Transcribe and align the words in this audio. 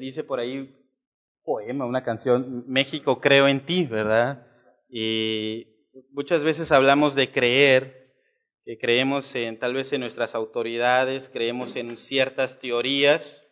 dice 0.00 0.24
por 0.24 0.40
ahí 0.40 0.76
poema, 1.44 1.86
una 1.86 2.02
canción, 2.02 2.64
México 2.66 3.20
creo 3.20 3.48
en 3.48 3.64
ti, 3.64 3.86
¿verdad? 3.86 4.46
Y 4.88 5.68
muchas 6.12 6.42
veces 6.44 6.72
hablamos 6.72 7.14
de 7.14 7.30
creer, 7.30 8.14
que 8.64 8.78
creemos 8.78 9.34
en 9.34 9.58
tal 9.58 9.74
vez 9.74 9.92
en 9.92 10.00
nuestras 10.00 10.34
autoridades, 10.34 11.28
creemos 11.28 11.76
en 11.76 11.96
ciertas 11.96 12.58
teorías, 12.58 13.46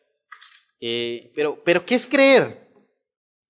eh, 0.80 1.32
pero, 1.34 1.62
pero 1.64 1.84
¿qué 1.84 1.94
es 1.94 2.06
creer? 2.06 2.68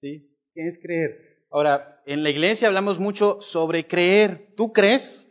¿Sí? 0.01 0.37
¿Qué 0.55 0.67
es 0.67 0.79
creer? 0.79 1.45
Ahora, 1.51 2.03
en 2.07 2.23
la 2.23 2.31
iglesia 2.31 2.69
hablamos 2.69 2.99
mucho 2.99 3.41
sobre 3.41 3.87
creer. 3.87 4.55
¿Tú 4.57 4.73
crees? 4.73 5.27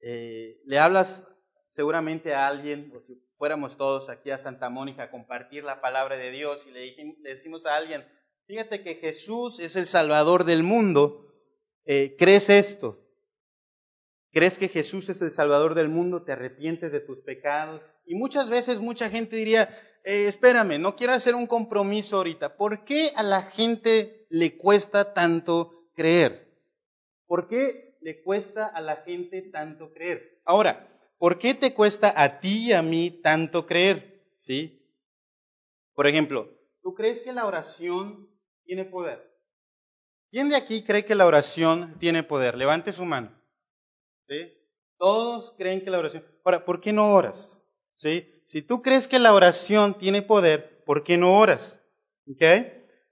Eh, 0.00 0.60
le 0.64 0.78
hablas 0.78 1.28
seguramente 1.68 2.34
a 2.34 2.48
alguien, 2.48 2.92
fuéramos 3.42 3.76
todos 3.76 4.08
aquí 4.08 4.30
a 4.30 4.38
Santa 4.38 4.68
Mónica 4.68 5.02
a 5.02 5.10
compartir 5.10 5.64
la 5.64 5.80
palabra 5.80 6.16
de 6.16 6.30
Dios 6.30 6.64
y 6.64 6.70
le, 6.70 7.16
decimos 7.24 7.66
a 7.66 7.74
alguien, 7.74 8.06
fíjate 8.46 8.84
que 8.84 8.94
Jesús 8.94 9.58
es 9.58 9.74
el 9.74 9.88
Salvador 9.88 10.44
del 10.44 10.62
mundo, 10.62 11.26
eh, 11.84 12.14
¿crees 12.16 12.50
esto? 12.50 13.00
¿Crees 14.30 14.60
que 14.60 14.68
Jesús 14.68 15.08
es 15.08 15.20
el 15.22 15.32
Salvador 15.32 15.74
del 15.74 15.88
mundo? 15.88 16.22
¿Te 16.22 16.30
arrepientes 16.30 16.92
de 16.92 17.00
tus 17.00 17.18
pecados? 17.18 17.82
Y 18.06 18.14
muchas 18.14 18.48
veces 18.48 18.78
mucha 18.78 19.10
gente 19.10 19.34
diría, 19.34 19.68
eh, 20.04 20.28
espérame, 20.28 20.78
no 20.78 20.94
quiero 20.94 21.12
hacer 21.12 21.34
un 21.34 21.48
compromiso 21.48 22.18
ahorita. 22.18 22.56
¿Por 22.56 22.84
qué 22.84 23.10
a 23.16 23.24
la 23.24 23.42
gente 23.42 24.24
le 24.28 24.56
cuesta 24.56 25.14
tanto 25.14 25.88
creer? 25.96 26.48
¿Por 27.26 27.48
qué 27.48 27.96
le 28.02 28.22
cuesta 28.22 28.66
a 28.66 28.80
la 28.80 28.98
gente 28.98 29.42
tanto 29.42 29.92
creer? 29.92 30.40
Ahora, 30.44 30.91
¿por 31.22 31.38
qué 31.38 31.54
te 31.54 31.72
cuesta 31.72 32.12
a 32.20 32.40
ti 32.40 32.70
y 32.70 32.72
a 32.72 32.82
mí 32.82 33.08
tanto 33.08 33.64
creer? 33.64 34.24
¿Sí? 34.38 34.84
Por 35.94 36.08
ejemplo, 36.08 36.52
¿tú 36.82 36.94
crees 36.94 37.20
que 37.20 37.32
la 37.32 37.46
oración 37.46 38.28
tiene 38.64 38.84
poder? 38.84 39.32
¿Quién 40.32 40.48
de 40.48 40.56
aquí 40.56 40.82
cree 40.82 41.04
que 41.04 41.14
la 41.14 41.24
oración 41.24 41.96
tiene 42.00 42.24
poder? 42.24 42.56
Levante 42.56 42.90
su 42.90 43.04
mano. 43.04 43.40
Todos 44.98 45.54
creen 45.56 45.84
que 45.84 45.90
la 45.90 46.00
oración. 46.00 46.26
Ahora, 46.42 46.64
¿por 46.64 46.80
qué 46.80 46.92
no 46.92 47.14
oras? 47.14 47.62
¿Sí? 47.94 48.42
Si 48.46 48.60
tú 48.60 48.82
crees 48.82 49.06
que 49.06 49.20
la 49.20 49.32
oración 49.32 49.96
tiene 49.96 50.22
poder, 50.22 50.82
¿por 50.84 51.04
qué 51.04 51.16
no 51.18 51.38
oras? 51.38 51.80
¿Ok? 52.28 52.42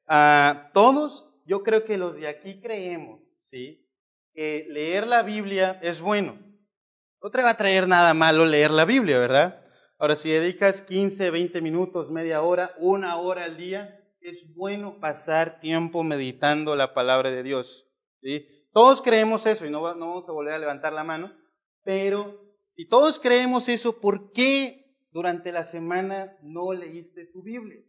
Ah, 0.08 0.72
todos, 0.75 1.33
yo 1.47 1.62
creo 1.62 1.84
que 1.84 1.97
los 1.97 2.16
de 2.16 2.27
aquí 2.27 2.61
creemos, 2.61 3.20
¿sí? 3.44 3.88
Que 4.34 4.66
leer 4.69 5.06
la 5.06 5.22
Biblia 5.22 5.78
es 5.81 6.00
bueno. 6.00 6.50
No 7.22 7.30
te 7.30 7.42
va 7.42 7.50
a 7.50 7.56
traer 7.56 7.86
nada 7.86 8.14
malo 8.14 8.46
leer 8.46 8.70
la 8.70 8.84
Biblia, 8.86 9.18
¿verdad? 9.18 9.62
Ahora, 9.98 10.16
si 10.16 10.30
dedicas 10.30 10.80
15, 10.80 11.30
20 11.30 11.60
minutos, 11.60 12.10
media 12.10 12.40
hora, 12.40 12.74
una 12.78 13.18
hora 13.18 13.44
al 13.44 13.58
día, 13.58 14.00
es 14.22 14.54
bueno 14.54 14.98
pasar 15.00 15.60
tiempo 15.60 16.02
meditando 16.02 16.74
la 16.76 16.94
palabra 16.94 17.30
de 17.30 17.42
Dios. 17.42 17.86
Todos 18.72 19.02
creemos 19.02 19.44
eso 19.46 19.66
y 19.66 19.70
no, 19.70 19.82
vamos 19.82 20.28
a 20.28 20.32
volver 20.32 20.54
a 20.54 20.58
levantar 20.58 20.94
la 20.94 21.04
mano, 21.04 21.30
pero 21.84 22.41
si 22.74 22.88
todos 22.88 23.18
creemos 23.18 23.68
eso, 23.68 24.00
¿por 24.00 24.32
qué 24.32 24.96
durante 25.10 25.52
la 25.52 25.64
semana 25.64 26.38
no 26.42 26.72
leíste 26.72 27.26
tu 27.26 27.42
Biblia? 27.42 27.82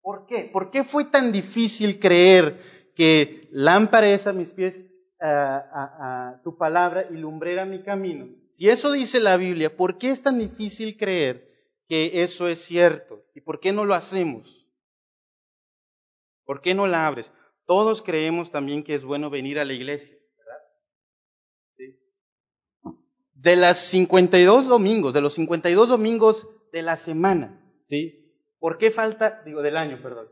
¿Por 0.00 0.26
qué? 0.26 0.50
¿Por 0.52 0.70
qué 0.70 0.84
fue 0.84 1.04
tan 1.06 1.32
difícil 1.32 1.98
creer 1.98 2.58
que 2.94 3.48
lámpara 3.50 4.08
a 4.26 4.32
mis 4.32 4.52
pies 4.52 4.84
a, 5.22 6.40
tu 6.42 6.56
palabra 6.56 7.06
y 7.10 7.14
lumbrera 7.14 7.64
mi 7.64 7.82
camino. 7.82 8.28
Si 8.50 8.68
eso 8.68 8.92
dice 8.92 9.20
la 9.20 9.36
Biblia, 9.36 9.74
¿por 9.76 9.98
qué 9.98 10.10
es 10.10 10.22
tan 10.22 10.38
difícil 10.38 10.96
creer 10.96 11.48
que 11.88 12.22
eso 12.22 12.48
es 12.48 12.60
cierto? 12.60 13.24
¿Y 13.34 13.40
por 13.40 13.60
qué 13.60 13.72
no 13.72 13.84
lo 13.84 13.94
hacemos? 13.94 14.66
¿Por 16.44 16.60
qué 16.60 16.74
no 16.74 16.86
la 16.86 17.06
abres? 17.06 17.32
Todos 17.66 18.02
creemos 18.02 18.50
también 18.50 18.82
que 18.82 18.94
es 18.94 19.04
bueno 19.04 19.30
venir 19.30 19.58
a 19.58 19.64
la 19.64 19.72
iglesia, 19.72 20.16
¿verdad? 20.36 20.60
De 23.34 23.56
las 23.56 23.78
52 23.78 24.68
domingos, 24.68 25.14
de 25.14 25.20
los 25.20 25.34
52 25.34 25.88
domingos 25.88 26.48
de 26.72 26.82
la 26.82 26.96
semana, 26.96 27.62
¿sí? 27.84 28.18
¿Por 28.58 28.78
qué 28.78 28.90
falta, 28.90 29.42
digo, 29.44 29.62
del 29.62 29.76
año, 29.76 30.00
perdón? 30.02 30.28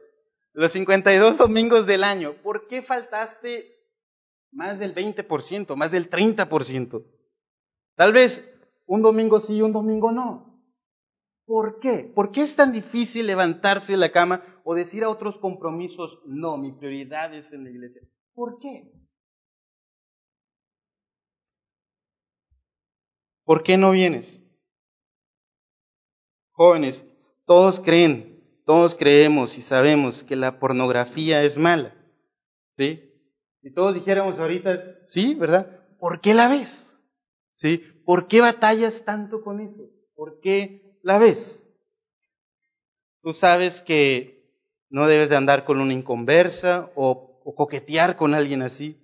Los 0.53 0.73
52 0.73 1.39
domingos 1.39 1.87
del 1.87 2.03
año, 2.03 2.35
¿por 2.43 2.67
qué 2.67 2.83
faltaste 2.83 3.80
más 4.53 4.79
del 4.79 4.95
20%, 4.95 5.77
más 5.77 5.93
del 5.93 6.11
30%. 6.11 7.05
Tal 7.97 8.13
vez 8.13 8.49
un 8.87 9.03
domingo 9.03 9.41
sí, 9.41 9.63
un 9.63 9.73
domingo 9.73 10.13
no. 10.13 10.51
¿Por 11.47 11.81
qué? 11.81 12.11
¿Por 12.15 12.31
qué 12.31 12.43
es 12.43 12.57
tan 12.57 12.73
difícil 12.73 13.27
levantarse 13.27 13.93
de 13.93 13.99
la 13.99 14.13
cama 14.13 14.43
o 14.65 14.75
decir 14.75 15.03
a 15.03 15.09
otros 15.09 15.37
compromisos, 15.37 16.21
no, 16.25 16.57
mi 16.57 16.73
prioridad 16.73 17.35
es 17.35 17.53
en 17.53 17.65
la 17.65 17.71
iglesia? 17.71 18.03
¿Por 18.35 18.59
qué? 18.61 18.93
¿Por 23.45 23.65
qué 23.65 23.77
no 23.77 23.91
vienes? 23.91 24.45
Jóvenes, 26.53 27.05
todos 27.47 27.81
creen, 27.81 28.63
todos 28.65 28.95
creemos 28.95 29.59
y 29.59 29.61
sabemos 29.63 30.23
que 30.23 30.37
la 30.37 30.61
pornografía 30.61 31.43
es 31.43 31.59
mala. 31.59 31.97
¿Sí? 32.77 33.10
Si 33.63 33.73
todos 33.73 33.95
dijéramos 33.95 34.39
ahorita, 34.39 35.07
sí, 35.07 35.35
¿verdad? 35.35 35.67
¿Por 35.99 36.21
qué 36.21 36.35
la 36.35 36.49
ves? 36.49 36.99
¿Sí? 37.55 37.79
¿Por 38.07 38.27
qué 38.27 38.41
batallas 38.41 39.05
tanto 39.05 39.43
con 39.43 39.61
eso? 39.61 39.91
¿Por 40.15 40.41
qué 40.41 40.99
la 41.03 41.19
ves? 41.19 41.71
Tú 43.23 43.33
sabes 43.35 43.83
que 43.83 44.41
no 44.89 45.07
debes 45.07 45.29
de 45.29 45.37
andar 45.37 45.65
con 45.65 45.81
una 45.81 45.93
inconversa 45.93 46.91
o, 46.95 47.41
o 47.45 47.55
coquetear 47.55 48.17
con 48.17 48.35
alguien 48.35 48.63
así. 48.63 48.99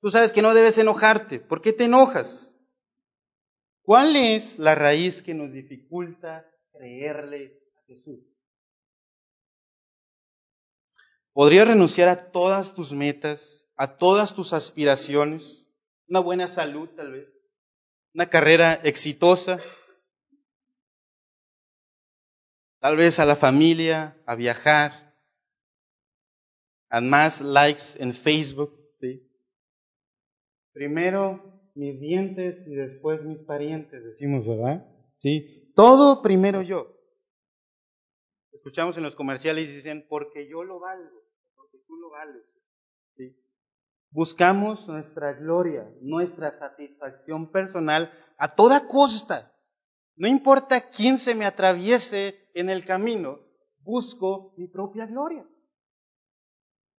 Tú 0.00 0.10
sabes 0.10 0.32
que 0.32 0.40
no 0.40 0.54
debes 0.54 0.78
enojarte. 0.78 1.38
¿Por 1.38 1.60
qué 1.60 1.74
te 1.74 1.84
enojas? 1.84 2.54
¿Cuál 3.82 4.16
es 4.16 4.58
la 4.58 4.74
raíz 4.74 5.22
que 5.22 5.34
nos 5.34 5.52
dificulta 5.52 6.46
creerle 6.72 7.60
a 7.76 7.86
Jesús? 7.86 8.20
¿Podrías 11.32 11.68
renunciar 11.68 12.08
a 12.08 12.30
todas 12.30 12.74
tus 12.74 12.92
metas, 12.92 13.69
a 13.80 13.96
todas 13.96 14.34
tus 14.34 14.52
aspiraciones, 14.52 15.66
una 16.06 16.20
buena 16.20 16.48
salud 16.48 16.90
tal 16.96 17.12
vez, 17.12 17.28
una 18.12 18.28
carrera 18.28 18.74
exitosa, 18.74 19.58
tal 22.78 22.98
vez 22.98 23.18
a 23.18 23.24
la 23.24 23.36
familia, 23.36 24.22
a 24.26 24.34
viajar, 24.34 25.16
a 26.90 27.00
más 27.00 27.40
likes 27.40 27.96
en 27.96 28.12
Facebook, 28.12 28.78
¿sí? 28.96 29.26
Primero 30.74 31.72
mis 31.74 32.00
dientes 32.00 32.62
y 32.66 32.74
después 32.74 33.24
mis 33.24 33.38
parientes, 33.38 34.04
decimos, 34.04 34.46
¿verdad? 34.46 34.86
¿Sí? 35.20 35.72
Todo 35.74 36.20
primero 36.20 36.60
yo. 36.60 37.00
Escuchamos 38.52 38.98
en 38.98 39.04
los 39.04 39.14
comerciales 39.14 39.70
y 39.70 39.76
dicen, 39.76 40.04
porque 40.06 40.46
yo 40.50 40.64
lo 40.64 40.80
valgo, 40.80 41.22
porque 41.54 41.78
tú 41.86 41.96
lo 41.96 42.10
vales. 42.10 42.60
Buscamos 44.12 44.88
nuestra 44.88 45.34
gloria, 45.34 45.88
nuestra 46.00 46.58
satisfacción 46.58 47.52
personal 47.52 48.12
a 48.38 48.48
toda 48.48 48.88
costa. 48.88 49.54
No 50.16 50.26
importa 50.26 50.90
quién 50.90 51.16
se 51.16 51.34
me 51.34 51.44
atraviese 51.44 52.50
en 52.54 52.70
el 52.70 52.84
camino, 52.84 53.38
busco 53.78 54.52
mi 54.58 54.66
propia 54.66 55.06
gloria. 55.06 55.46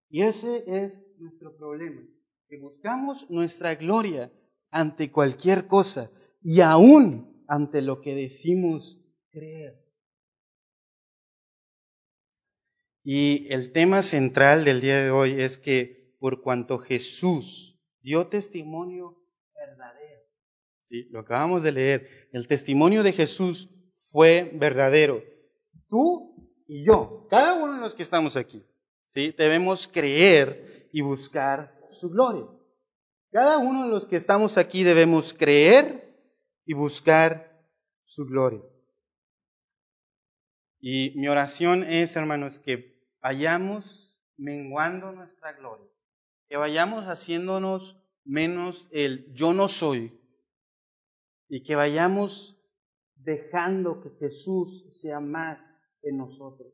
Y 0.09 0.22
ese 0.23 0.63
es 0.67 1.01
nuestro 1.17 1.55
problema, 1.57 2.01
que 2.47 2.57
buscamos 2.57 3.29
nuestra 3.29 3.75
gloria 3.75 4.31
ante 4.69 5.11
cualquier 5.11 5.67
cosa 5.67 6.09
y 6.41 6.61
aún 6.61 7.43
ante 7.47 7.81
lo 7.81 8.01
que 8.01 8.16
decimos 8.16 8.99
creer. 9.29 9.81
Y 13.03 13.52
el 13.52 13.72
tema 13.72 14.02
central 14.02 14.64
del 14.64 14.79
día 14.79 15.02
de 15.03 15.11
hoy 15.11 15.41
es 15.41 15.57
que 15.57 16.01
por 16.22 16.44
cuanto 16.44 16.78
Jesús 16.78 17.82
dio 18.00 18.28
testimonio 18.28 19.18
verdadero. 19.56 20.22
Sí, 20.84 21.09
lo 21.09 21.22
acabamos 21.22 21.64
de 21.64 21.72
leer. 21.72 22.29
El 22.32 22.47
testimonio 22.47 23.02
de 23.02 23.12
Jesús 23.12 23.72
fue 23.96 24.52
verdadero. 24.53 25.23
Tú 25.90 26.35
y 26.68 26.85
yo, 26.85 27.26
cada 27.28 27.56
uno 27.56 27.73
de 27.73 27.79
los 27.79 27.96
que 27.96 28.03
estamos 28.03 28.38
aquí, 28.38 28.64
¿sí? 29.08 29.34
debemos 29.35 29.88
creer 29.88 30.90
y 30.94 31.02
buscar 31.02 31.76
su 31.90 32.12
gloria. 32.12 32.46
Cada 33.32 33.58
uno 33.58 33.85
de 33.85 33.90
los 33.90 34.06
que 34.06 34.16
estamos 34.16 34.59
aquí 34.59 34.84
debemos 34.84 35.34
creer 35.34 36.24
y 36.66 36.76
buscar 36.76 37.66
su 38.03 38.28
gloria. 38.28 38.62
Y 40.79 41.14
mi 41.16 41.28
oración 41.28 41.84
es, 41.84 42.16
hermanos, 42.16 42.59
que 42.59 43.09
vayamos 43.22 44.22
menguando 44.38 45.12
nuestra 45.14 45.53
gloria 45.53 45.91
que 46.52 46.58
vayamos 46.58 47.06
haciéndonos 47.06 47.98
menos 48.26 48.90
el 48.92 49.34
yo 49.34 49.53
no 49.53 49.70
soy 49.70 50.20
y 51.48 51.64
que 51.64 51.78
vayamos 51.78 52.62
dejando 53.16 54.02
que 54.02 54.09
Jesús 54.09 54.86
sea 54.92 55.22
más 55.22 55.66
en 56.02 56.18
nosotros. 56.18 56.74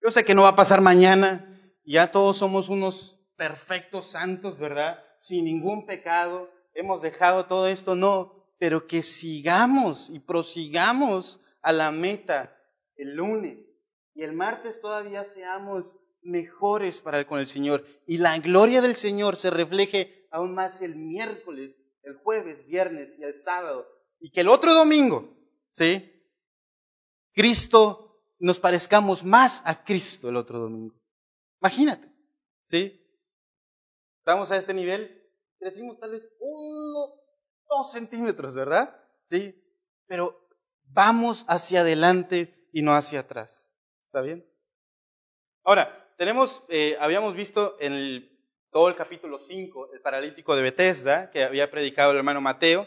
Yo 0.00 0.10
sé 0.10 0.24
que 0.24 0.34
no 0.34 0.44
va 0.44 0.48
a 0.48 0.56
pasar 0.56 0.80
mañana, 0.80 1.60
ya 1.84 2.10
todos 2.10 2.38
somos 2.38 2.70
unos 2.70 3.20
perfectos 3.36 4.06
santos, 4.06 4.58
¿verdad? 4.58 5.04
Sin 5.20 5.44
ningún 5.44 5.84
pecado, 5.84 6.48
hemos 6.72 7.02
dejado 7.02 7.44
todo 7.44 7.68
esto, 7.68 7.94
no, 7.94 8.42
pero 8.56 8.86
que 8.86 9.02
sigamos 9.02 10.08
y 10.08 10.20
prosigamos 10.20 11.42
a 11.60 11.74
la 11.74 11.90
meta 11.90 12.56
el 12.94 13.16
lunes 13.16 13.58
y 14.14 14.22
el 14.22 14.32
martes 14.32 14.80
todavía 14.80 15.24
seamos 15.24 15.84
mejores 16.26 17.00
para 17.00 17.26
con 17.26 17.38
el 17.38 17.46
Señor 17.46 17.84
y 18.06 18.18
la 18.18 18.38
gloria 18.38 18.80
del 18.80 18.96
Señor 18.96 19.36
se 19.36 19.50
refleje 19.50 20.26
aún 20.30 20.54
más 20.54 20.82
el 20.82 20.96
miércoles, 20.96 21.74
el 22.02 22.16
jueves, 22.16 22.66
viernes 22.66 23.18
y 23.18 23.24
el 23.24 23.34
sábado 23.34 23.86
y 24.20 24.30
que 24.30 24.40
el 24.40 24.48
otro 24.48 24.74
domingo, 24.74 25.36
¿sí? 25.70 26.12
Cristo 27.32 28.22
nos 28.38 28.60
parezcamos 28.60 29.24
más 29.24 29.62
a 29.64 29.84
Cristo 29.84 30.28
el 30.28 30.36
otro 30.36 30.58
domingo. 30.58 30.94
Imagínate, 31.60 32.12
¿sí? 32.64 33.02
Estamos 34.18 34.50
a 34.50 34.56
este 34.56 34.74
nivel, 34.74 35.22
crecimos 35.58 35.98
tal 35.98 36.12
vez 36.12 36.22
uno, 36.40 37.22
dos 37.68 37.92
centímetros, 37.92 38.54
¿verdad? 38.54 39.00
Sí, 39.26 39.54
pero 40.06 40.48
vamos 40.84 41.44
hacia 41.48 41.80
adelante 41.80 42.68
y 42.72 42.82
no 42.82 42.94
hacia 42.94 43.20
atrás. 43.20 43.76
¿Está 44.02 44.20
bien? 44.20 44.48
Ahora, 45.64 46.05
tenemos, 46.16 46.64
eh, 46.68 46.96
habíamos 47.00 47.34
visto 47.34 47.76
en 47.80 47.92
el, 47.92 48.38
todo 48.70 48.88
el 48.88 48.96
capítulo 48.96 49.38
5, 49.38 49.90
el 49.92 50.00
paralítico 50.00 50.56
de 50.56 50.62
Bethesda, 50.62 51.30
que 51.30 51.44
había 51.44 51.70
predicado 51.70 52.12
el 52.12 52.18
hermano 52.18 52.40
Mateo. 52.40 52.86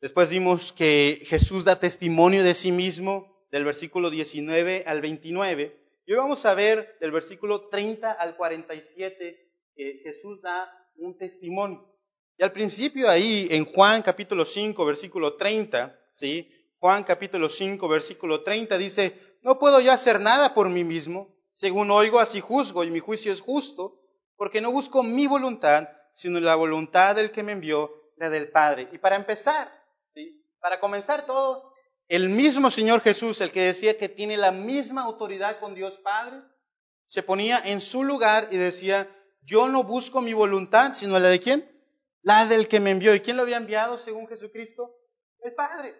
Después 0.00 0.30
vimos 0.30 0.72
que 0.72 1.22
Jesús 1.26 1.64
da 1.64 1.80
testimonio 1.80 2.42
de 2.42 2.54
sí 2.54 2.72
mismo 2.72 3.46
del 3.50 3.64
versículo 3.64 4.10
19 4.10 4.84
al 4.86 5.00
29. 5.00 5.76
Y 6.04 6.12
hoy 6.12 6.18
vamos 6.18 6.44
a 6.46 6.54
ver 6.54 6.96
del 7.00 7.12
versículo 7.12 7.68
30 7.68 8.12
al 8.12 8.36
47 8.36 9.52
que 9.74 10.00
Jesús 10.02 10.40
da 10.42 10.68
un 10.96 11.16
testimonio. 11.16 11.92
Y 12.38 12.42
al 12.42 12.52
principio 12.52 13.08
ahí, 13.08 13.48
en 13.50 13.64
Juan 13.64 14.02
capítulo 14.02 14.44
5, 14.44 14.84
versículo 14.84 15.36
30, 15.36 15.98
¿sí? 16.12 16.52
Juan 16.78 17.04
capítulo 17.04 17.48
5, 17.48 17.88
versículo 17.88 18.42
30 18.42 18.76
dice, 18.78 19.18
no 19.42 19.58
puedo 19.58 19.80
ya 19.80 19.94
hacer 19.94 20.20
nada 20.20 20.52
por 20.52 20.68
mí 20.68 20.84
mismo, 20.84 21.35
según 21.56 21.90
oigo 21.90 22.20
así 22.20 22.42
juzgo 22.42 22.84
y 22.84 22.90
mi 22.90 23.00
juicio 23.00 23.32
es 23.32 23.40
justo, 23.40 23.98
porque 24.36 24.60
no 24.60 24.72
busco 24.72 25.02
mi 25.02 25.26
voluntad, 25.26 25.88
sino 26.12 26.38
la 26.38 26.54
voluntad 26.54 27.16
del 27.16 27.30
que 27.30 27.42
me 27.42 27.52
envió, 27.52 27.90
la 28.18 28.28
del 28.28 28.50
Padre. 28.50 28.90
Y 28.92 28.98
para 28.98 29.16
empezar, 29.16 29.72
para 30.60 30.78
comenzar 30.80 31.24
todo, 31.24 31.72
el 32.08 32.28
mismo 32.28 32.70
Señor 32.70 33.00
Jesús, 33.00 33.40
el 33.40 33.52
que 33.52 33.62
decía 33.62 33.96
que 33.96 34.10
tiene 34.10 34.36
la 34.36 34.52
misma 34.52 35.04
autoridad 35.04 35.58
con 35.58 35.74
Dios 35.74 35.98
Padre, 36.00 36.42
se 37.08 37.22
ponía 37.22 37.58
en 37.64 37.80
su 37.80 38.04
lugar 38.04 38.48
y 38.50 38.58
decía, 38.58 39.08
yo 39.40 39.66
no 39.68 39.82
busco 39.82 40.20
mi 40.20 40.34
voluntad, 40.34 40.92
sino 40.92 41.18
la 41.18 41.28
de 41.28 41.40
quién? 41.40 41.66
La 42.20 42.44
del 42.44 42.68
que 42.68 42.80
me 42.80 42.90
envió. 42.90 43.14
¿Y 43.14 43.20
quién 43.20 43.38
lo 43.38 43.44
había 43.44 43.56
enviado 43.56 43.96
según 43.96 44.28
Jesucristo? 44.28 44.94
El 45.40 45.54
Padre. 45.54 45.94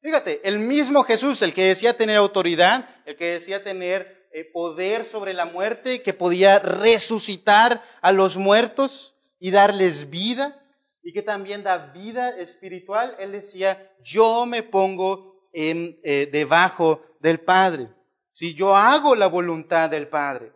Fíjate, 0.00 0.46
el 0.46 0.60
mismo 0.60 1.02
Jesús, 1.02 1.42
el 1.42 1.54
que 1.54 1.64
decía 1.64 1.96
tener 1.96 2.16
autoridad, 2.16 2.88
el 3.04 3.16
que 3.16 3.32
decía 3.32 3.64
tener 3.64 4.15
poder 4.52 5.04
sobre 5.04 5.34
la 5.34 5.46
muerte, 5.46 6.02
que 6.02 6.12
podía 6.12 6.58
resucitar 6.58 7.82
a 8.00 8.12
los 8.12 8.36
muertos 8.36 9.14
y 9.38 9.50
darles 9.50 10.10
vida, 10.10 10.60
y 11.02 11.12
que 11.12 11.22
también 11.22 11.62
da 11.62 11.92
vida 11.92 12.30
espiritual, 12.36 13.14
él 13.20 13.30
decía, 13.30 13.94
yo 14.02 14.44
me 14.44 14.64
pongo 14.64 15.48
en, 15.52 16.00
eh, 16.02 16.26
debajo 16.26 17.00
del 17.20 17.38
Padre. 17.38 17.88
Si 18.32 18.54
yo 18.54 18.74
hago 18.74 19.14
la 19.14 19.28
voluntad 19.28 19.88
del 19.88 20.08
Padre. 20.08 20.52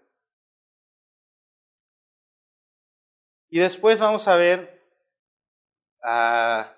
Y 3.49 3.61
después 3.61 4.01
vamos 4.01 4.27
a 4.27 4.35
ver, 4.37 4.85
ah, 6.03 6.77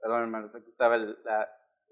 perdón 0.00 0.22
hermanos, 0.22 0.54
aquí 0.54 0.68
estaba 0.68 0.96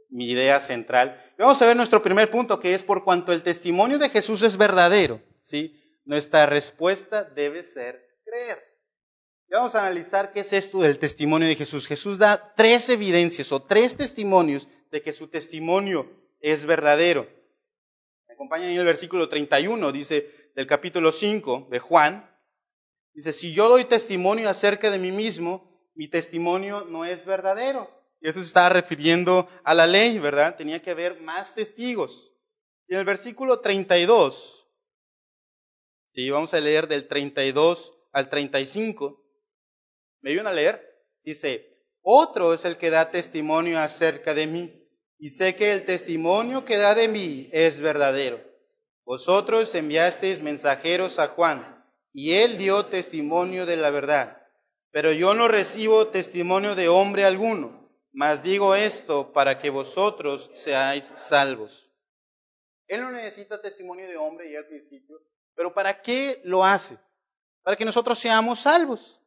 mi 0.08 0.30
idea 0.30 0.60
central. 0.60 1.20
vamos 1.38 1.60
a 1.60 1.66
ver 1.66 1.76
nuestro 1.76 2.02
primer 2.02 2.30
punto, 2.30 2.60
que 2.60 2.74
es 2.74 2.82
por 2.82 3.04
cuanto 3.04 3.32
el 3.32 3.42
testimonio 3.42 3.98
de 3.98 4.08
Jesús 4.08 4.42
es 4.42 4.56
verdadero, 4.56 5.20
¿sí? 5.44 5.80
Nuestra 6.04 6.46
respuesta 6.46 7.24
debe 7.24 7.64
ser 7.64 8.00
creer. 8.24 8.58
Y 9.48 9.54
vamos 9.54 9.74
a 9.74 9.80
analizar 9.80 10.32
qué 10.32 10.40
es 10.40 10.52
esto 10.52 10.80
del 10.80 10.98
testimonio 10.98 11.48
de 11.48 11.56
Jesús. 11.56 11.86
Jesús 11.86 12.18
da 12.18 12.54
tres 12.54 12.88
evidencias 12.88 13.52
o 13.52 13.62
tres 13.62 13.96
testimonios 13.96 14.68
de 14.90 15.02
que 15.02 15.12
su 15.12 15.28
testimonio 15.28 16.10
es 16.40 16.66
verdadero. 16.66 17.28
Me 18.28 18.34
acompañan 18.34 18.70
en 18.70 18.78
el 18.78 18.86
versículo 18.86 19.28
31, 19.28 19.92
dice 19.92 20.30
del 20.54 20.66
capítulo 20.66 21.12
5 21.12 21.68
de 21.70 21.78
Juan, 21.78 22.36
Dice, 23.16 23.32
si 23.32 23.54
yo 23.54 23.70
doy 23.70 23.86
testimonio 23.86 24.50
acerca 24.50 24.90
de 24.90 24.98
mí 24.98 25.10
mismo, 25.10 25.90
mi 25.94 26.06
testimonio 26.06 26.84
no 26.84 27.06
es 27.06 27.24
verdadero. 27.24 27.90
Eso 28.20 28.40
se 28.40 28.46
estaba 28.46 28.68
refiriendo 28.68 29.48
a 29.62 29.74
la 29.74 29.86
ley, 29.86 30.18
¿verdad? 30.18 30.56
Tenía 30.56 30.82
que 30.82 30.90
haber 30.90 31.20
más 31.20 31.54
testigos. 31.54 32.32
Y 32.88 32.94
en 32.94 33.00
el 33.00 33.04
versículo 33.04 33.60
32, 33.60 34.68
si 36.08 36.30
vamos 36.30 36.54
a 36.54 36.60
leer 36.60 36.88
del 36.88 37.08
32 37.08 37.94
al 38.12 38.28
35, 38.28 39.22
¿me 40.22 40.30
ayudan 40.30 40.46
a 40.46 40.52
leer? 40.52 40.82
Dice, 41.22 41.76
otro 42.02 42.54
es 42.54 42.64
el 42.64 42.78
que 42.78 42.90
da 42.90 43.10
testimonio 43.10 43.80
acerca 43.80 44.32
de 44.32 44.46
mí, 44.46 44.88
y 45.18 45.30
sé 45.30 45.56
que 45.56 45.72
el 45.72 45.84
testimonio 45.84 46.64
que 46.64 46.76
da 46.76 46.94
de 46.94 47.08
mí 47.08 47.48
es 47.52 47.80
verdadero. 47.80 48.40
Vosotros 49.04 49.74
enviasteis 49.74 50.42
mensajeros 50.42 51.18
a 51.18 51.28
Juan 51.28 51.84
y 52.12 52.32
él 52.32 52.58
dio 52.58 52.86
testimonio 52.86 53.66
de 53.66 53.76
la 53.76 53.90
verdad. 53.90 54.42
Pero 54.90 55.12
yo 55.12 55.34
no 55.34 55.48
recibo 55.48 56.08
testimonio 56.08 56.74
de 56.74 56.88
hombre 56.88 57.24
alguno, 57.24 57.85
mas 58.16 58.42
digo 58.42 58.74
esto 58.74 59.30
para 59.30 59.58
que 59.58 59.68
vosotros 59.68 60.50
seáis 60.54 61.12
salvos. 61.16 61.92
Él 62.88 63.02
no 63.02 63.10
necesita 63.12 63.60
testimonio 63.60 64.08
de 64.08 64.16
hombre 64.16 64.50
y 64.50 64.56
al 64.56 64.66
principio, 64.66 65.20
pero 65.54 65.74
¿para 65.74 66.00
qué 66.00 66.40
lo 66.42 66.64
hace? 66.64 66.96
Para 67.62 67.76
que 67.76 67.84
nosotros 67.84 68.18
seamos 68.18 68.60
salvos. 68.60 69.20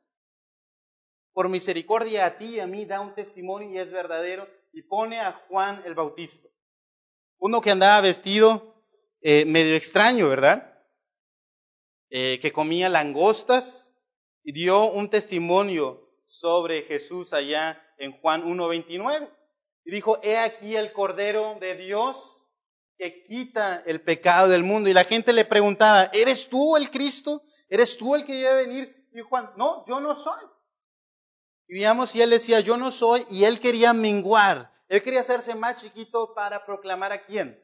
Por 1.34 1.50
misericordia 1.50 2.26
a 2.26 2.40
ti 2.40 2.56
y 2.56 2.60
a 2.60 2.66
mí 2.66 2.84
da 2.86 3.00
un 3.00 3.14
testimonio 3.14 3.70
y 3.70 3.78
es 3.78 3.92
verdadero 3.92 4.50
y 4.74 4.82
pone 4.82 5.20
a 5.20 5.34
Juan 5.48 5.84
el 5.86 5.94
Bautista. 5.94 6.50
Uno 7.38 7.62
que 7.62 7.70
andaba 7.70 8.02
vestido 8.02 8.74
eh, 9.22 9.46
medio 9.46 9.76
extraño, 9.76 10.30
¿verdad? 10.30 10.84
Eh, 12.10 12.40
que 12.42 12.52
comía 12.52 12.90
langostas 12.90 13.94
y 14.42 14.52
dio 14.52 14.86
un 14.86 15.12
testimonio 15.12 16.10
sobre 16.26 16.82
Jesús 16.82 17.34
allá 17.34 17.86
en 18.00 18.20
Juan 18.20 18.44
1.29. 18.44 19.30
Y 19.86 19.92
dijo, 19.92 20.20
he 20.24 20.38
aquí 20.38 20.76
el 20.76 20.92
Cordero 20.94 21.58
de 21.60 21.76
Dios 21.76 22.38
que 22.98 23.24
quita 23.24 23.82
el 23.86 24.02
pecado 24.02 24.50
del 24.50 24.64
mundo. 24.64 24.90
Y 24.90 24.94
la 24.94 25.04
gente 25.04 25.32
le 25.34 25.46
preguntaba, 25.46 26.10
¿eres 26.14 26.50
tú 26.50 26.76
el 26.76 26.90
Cristo? 26.90 27.44
¿Eres 27.70 27.98
tú 27.98 28.16
el 28.16 28.26
que 28.26 28.36
debe 28.36 28.66
venir? 28.66 29.08
Y 29.14 29.22
Juan, 29.22 29.52
no, 29.56 29.86
yo 29.88 30.00
no 30.00 30.16
soy. 30.16 30.42
Y 31.68 31.76
veamos, 31.76 32.16
y 32.16 32.22
él 32.22 32.32
decía, 32.32 32.60
yo 32.60 32.78
no 32.78 32.92
soy, 32.92 33.26
y 33.30 33.44
él 33.44 33.60
quería 33.60 33.94
menguar. 33.94 34.74
Él 34.88 35.04
quería 35.04 35.20
hacerse 35.20 35.54
más 35.54 35.82
chiquito 35.82 36.34
para 36.34 36.66
proclamar 36.66 37.12
a 37.14 37.24
quién. 37.24 37.64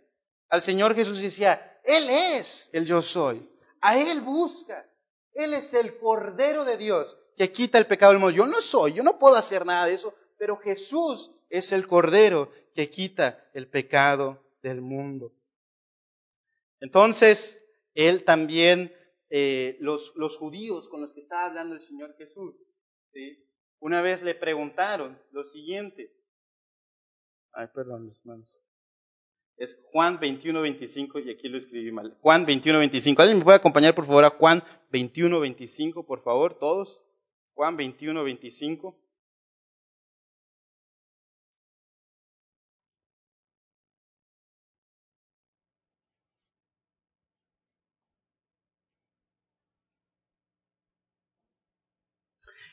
Al 0.49 0.61
Señor 0.61 0.95
Jesús 0.95 1.19
decía, 1.19 1.79
Él 1.83 2.07
es 2.09 2.69
el 2.71 2.85
yo 2.85 3.01
soy. 3.01 3.49
A 3.81 3.97
Él 3.97 4.21
busca. 4.21 4.87
Él 5.33 5.53
es 5.53 5.73
el 5.73 5.97
Cordero 5.97 6.63
de 6.65 6.77
Dios 6.77 7.17
que 7.35 7.51
quita 7.51 7.77
el 7.77 7.87
pecado 7.87 8.13
del 8.13 8.21
mundo. 8.21 8.35
Yo 8.35 8.47
no 8.47 8.61
soy, 8.61 8.93
yo 8.93 9.03
no 9.03 9.19
puedo 9.19 9.35
hacer 9.35 9.65
nada 9.65 9.85
de 9.85 9.93
eso, 9.93 10.13
pero 10.37 10.57
Jesús 10.57 11.31
es 11.49 11.71
el 11.71 11.87
Cordero 11.87 12.51
que 12.73 12.89
quita 12.89 13.49
el 13.53 13.67
pecado 13.67 14.43
del 14.61 14.81
mundo. 14.81 15.33
Entonces, 16.79 17.65
Él 17.93 18.23
también, 18.23 18.93
eh, 19.29 19.77
los, 19.79 20.13
los, 20.15 20.37
judíos 20.37 20.89
con 20.89 21.01
los 21.01 21.13
que 21.13 21.21
estaba 21.21 21.45
hablando 21.45 21.75
el 21.75 21.81
Señor 21.81 22.15
Jesús, 22.17 22.55
una 23.79 24.01
vez 24.01 24.23
le 24.23 24.35
preguntaron 24.35 25.17
lo 25.31 25.43
siguiente. 25.43 26.11
Ay, 27.53 27.67
perdón, 27.73 28.13
manos. 28.23 28.49
Es 29.57 29.79
Juan 29.91 30.19
21, 30.19 30.61
25 30.61 31.19
y 31.19 31.31
aquí 31.31 31.47
lo 31.47 31.57
escribí 31.57 31.91
mal. 31.91 32.17
Juan 32.21 32.45
21, 32.45 32.79
25. 32.79 33.21
¿Alguien 33.21 33.37
me 33.39 33.45
puede 33.45 33.57
acompañar 33.57 33.95
por 33.95 34.05
favor 34.05 34.25
a 34.25 34.31
Juan 34.31 34.63
21, 34.91 35.39
25, 35.39 36.05
por 36.05 36.21
favor, 36.23 36.59
todos? 36.59 37.01
Juan 37.53 37.77
21, 37.77 38.23
25. 38.23 38.99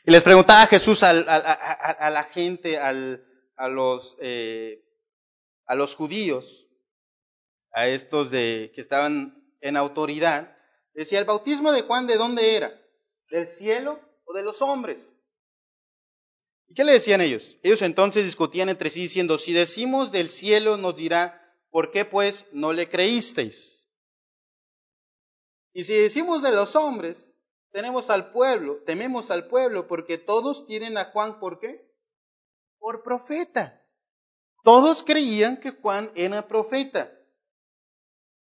Y 0.05 0.11
les 0.11 0.23
preguntaba 0.23 0.67
Jesús 0.67 1.01
a, 1.03 1.13
la 1.13 2.23
gente, 2.31 2.77
a, 2.77 2.91
los, 2.91 4.17
eh, 4.19 4.83
a 5.65 5.75
los 5.75 5.95
judíos, 5.95 6.67
a 7.71 7.87
estos 7.87 8.29
de, 8.29 8.71
que 8.75 8.81
estaban 8.81 9.41
en 9.61 9.77
autoridad, 9.77 10.57
decía, 10.93 11.19
¿el 11.19 11.25
bautismo 11.25 11.71
de 11.71 11.83
Juan 11.83 12.05
de 12.05 12.17
dónde 12.17 12.57
era? 12.57 12.77
¿Del 13.29 13.47
cielo 13.47 13.99
o 14.25 14.33
de 14.33 14.43
los 14.43 14.61
hombres? 14.61 14.97
¿Y 16.67 16.73
qué 16.73 16.83
le 16.83 16.91
decían 16.91 17.21
ellos? 17.21 17.57
Ellos 17.63 17.81
entonces 17.81 18.25
discutían 18.25 18.67
entre 18.67 18.89
sí 18.89 19.01
diciendo, 19.01 19.37
si 19.37 19.53
decimos 19.53 20.11
del 20.11 20.27
cielo 20.27 20.75
nos 20.75 20.97
dirá, 20.97 21.39
¿por 21.69 21.91
qué 21.91 22.03
pues 22.03 22.45
no 22.51 22.73
le 22.73 22.89
creísteis? 22.89 23.89
Y 25.71 25.83
si 25.83 25.93
decimos 25.93 26.43
de 26.43 26.51
los 26.51 26.75
hombres, 26.75 27.32
tenemos 27.73 28.11
al 28.11 28.31
pueblo, 28.31 28.81
tememos 28.83 29.31
al 29.31 29.47
pueblo, 29.47 29.87
porque 29.87 30.19
todos 30.19 30.67
tienen 30.67 30.95
a 30.97 31.05
Juan, 31.05 31.39
¿por 31.39 31.59
qué? 31.59 31.91
Por 32.77 33.01
profeta. 33.01 33.83
Todos 34.63 35.03
creían 35.03 35.57
que 35.57 35.71
Juan 35.71 36.11
era 36.15 36.47
profeta. 36.47 37.11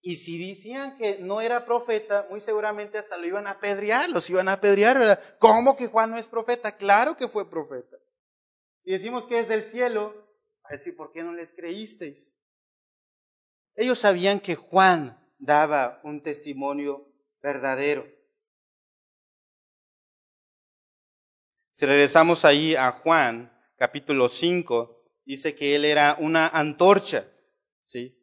Y 0.02 0.18
si 0.18 0.48
decían 0.48 0.96
que 0.98 1.18
no 1.18 1.42
era 1.42 1.66
profeta, 1.66 2.28
muy 2.30 2.40
seguramente 2.40 3.00
hasta 3.00 3.18
lo 3.18 3.26
iban 3.26 3.48
a 3.48 3.52
apedrear, 3.52 4.08
los 4.12 4.30
iban 4.30 4.48
a 4.48 4.54
apedrear, 4.54 5.00
¿verdad? 5.00 5.20
¿Cómo 5.40 5.76
que 5.76 5.88
Juan 5.88 6.12
no 6.12 6.18
es 6.18 6.28
profeta? 6.28 6.78
Claro 6.78 7.18
que 7.18 7.28
fue 7.28 7.50
profeta. 7.50 7.98
Y 8.84 8.92
decimos 8.92 9.26
que 9.26 9.40
es 9.40 9.48
del 9.48 9.66
cielo, 9.66 10.14
a 10.64 10.76
¿por 10.96 11.12
qué 11.12 11.24
no 11.24 11.34
les 11.34 11.52
creísteis? 11.52 12.38
Ellos 13.74 13.98
sabían 13.98 14.40
que 14.40 14.54
Juan 14.54 15.20
daba 15.40 16.00
un 16.04 16.22
testimonio 16.22 17.12
verdadero. 17.42 18.15
Si 21.76 21.86
regresamos 21.86 22.46
ahí 22.46 22.74
a 22.74 22.94
Juan, 22.94 23.52
capítulo 23.78 24.30
5, 24.30 25.04
dice 25.26 25.56
que 25.56 25.76
él 25.76 25.84
era 25.84 26.16
una 26.20 26.48
antorcha, 26.48 27.28
¿sí? 27.84 28.18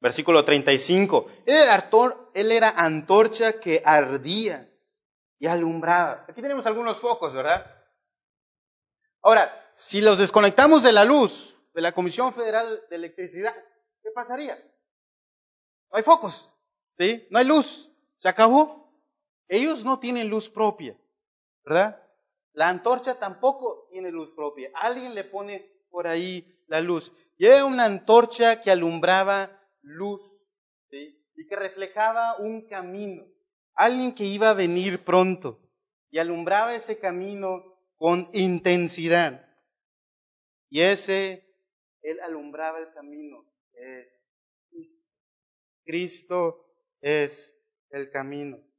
Versículo 0.00 0.42
35. 0.46 1.26
Él 1.44 1.56
era, 1.56 1.90
él 2.32 2.52
era 2.52 2.70
antorcha 2.70 3.60
que 3.60 3.82
ardía 3.84 4.66
y 5.38 5.46
alumbraba. 5.46 6.24
Aquí 6.26 6.40
tenemos 6.40 6.64
algunos 6.64 6.98
focos, 6.98 7.34
¿verdad? 7.34 7.66
Ahora, 9.20 9.52
si 9.76 10.00
los 10.00 10.16
desconectamos 10.16 10.82
de 10.82 10.92
la 10.92 11.04
luz 11.04 11.54
de 11.74 11.82
la 11.82 11.92
Comisión 11.92 12.32
Federal 12.32 12.82
de 12.88 12.96
Electricidad, 12.96 13.54
¿qué 14.02 14.10
pasaría? 14.14 14.56
No 14.56 15.98
hay 15.98 16.02
focos, 16.02 16.56
¿sí? 16.98 17.28
No 17.30 17.38
hay 17.38 17.44
luz. 17.44 17.90
Se 18.16 18.30
acabó. 18.30 18.81
Ellos 19.52 19.84
no 19.84 20.00
tienen 20.00 20.30
luz 20.30 20.48
propia, 20.48 20.96
¿verdad? 21.62 22.02
La 22.54 22.70
antorcha 22.70 23.18
tampoco 23.18 23.86
tiene 23.90 24.10
luz 24.10 24.32
propia. 24.32 24.70
Alguien 24.74 25.14
le 25.14 25.24
pone 25.24 25.70
por 25.90 26.06
ahí 26.06 26.58
la 26.68 26.80
luz. 26.80 27.12
Y 27.36 27.44
era 27.44 27.66
una 27.66 27.84
antorcha 27.84 28.62
que 28.62 28.70
alumbraba 28.70 29.50
luz 29.82 30.22
y 30.90 31.46
que 31.46 31.54
reflejaba 31.54 32.38
un 32.38 32.66
camino, 32.66 33.26
alguien 33.74 34.14
que 34.14 34.24
iba 34.24 34.48
a 34.48 34.54
venir 34.54 35.04
pronto 35.04 35.60
y 36.10 36.18
alumbraba 36.18 36.74
ese 36.74 36.98
camino 36.98 37.78
con 37.98 38.30
intensidad. 38.32 39.46
Y 40.70 40.80
ese, 40.80 41.46
él 42.00 42.20
alumbraba 42.20 42.78
el 42.78 42.90
camino. 42.94 43.44
Cristo 45.84 46.64
es 47.02 47.54
el 47.90 48.10
camino. 48.10 48.71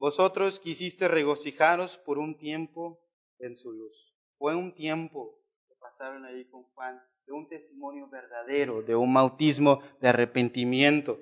Vosotros 0.00 0.58
quisiste 0.60 1.08
regocijaros 1.08 1.98
por 1.98 2.18
un 2.18 2.38
tiempo 2.38 2.98
en 3.38 3.54
su 3.54 3.70
luz. 3.70 4.16
Fue 4.38 4.56
un 4.56 4.74
tiempo 4.74 5.38
que 5.68 5.74
pasaron 5.78 6.24
ahí 6.24 6.46
con 6.46 6.62
Juan 6.72 6.98
de 7.26 7.34
un 7.34 7.46
testimonio 7.46 8.08
verdadero, 8.08 8.80
de 8.80 8.96
un 8.96 9.12
bautismo 9.12 9.82
de 10.00 10.08
arrepentimiento. 10.08 11.20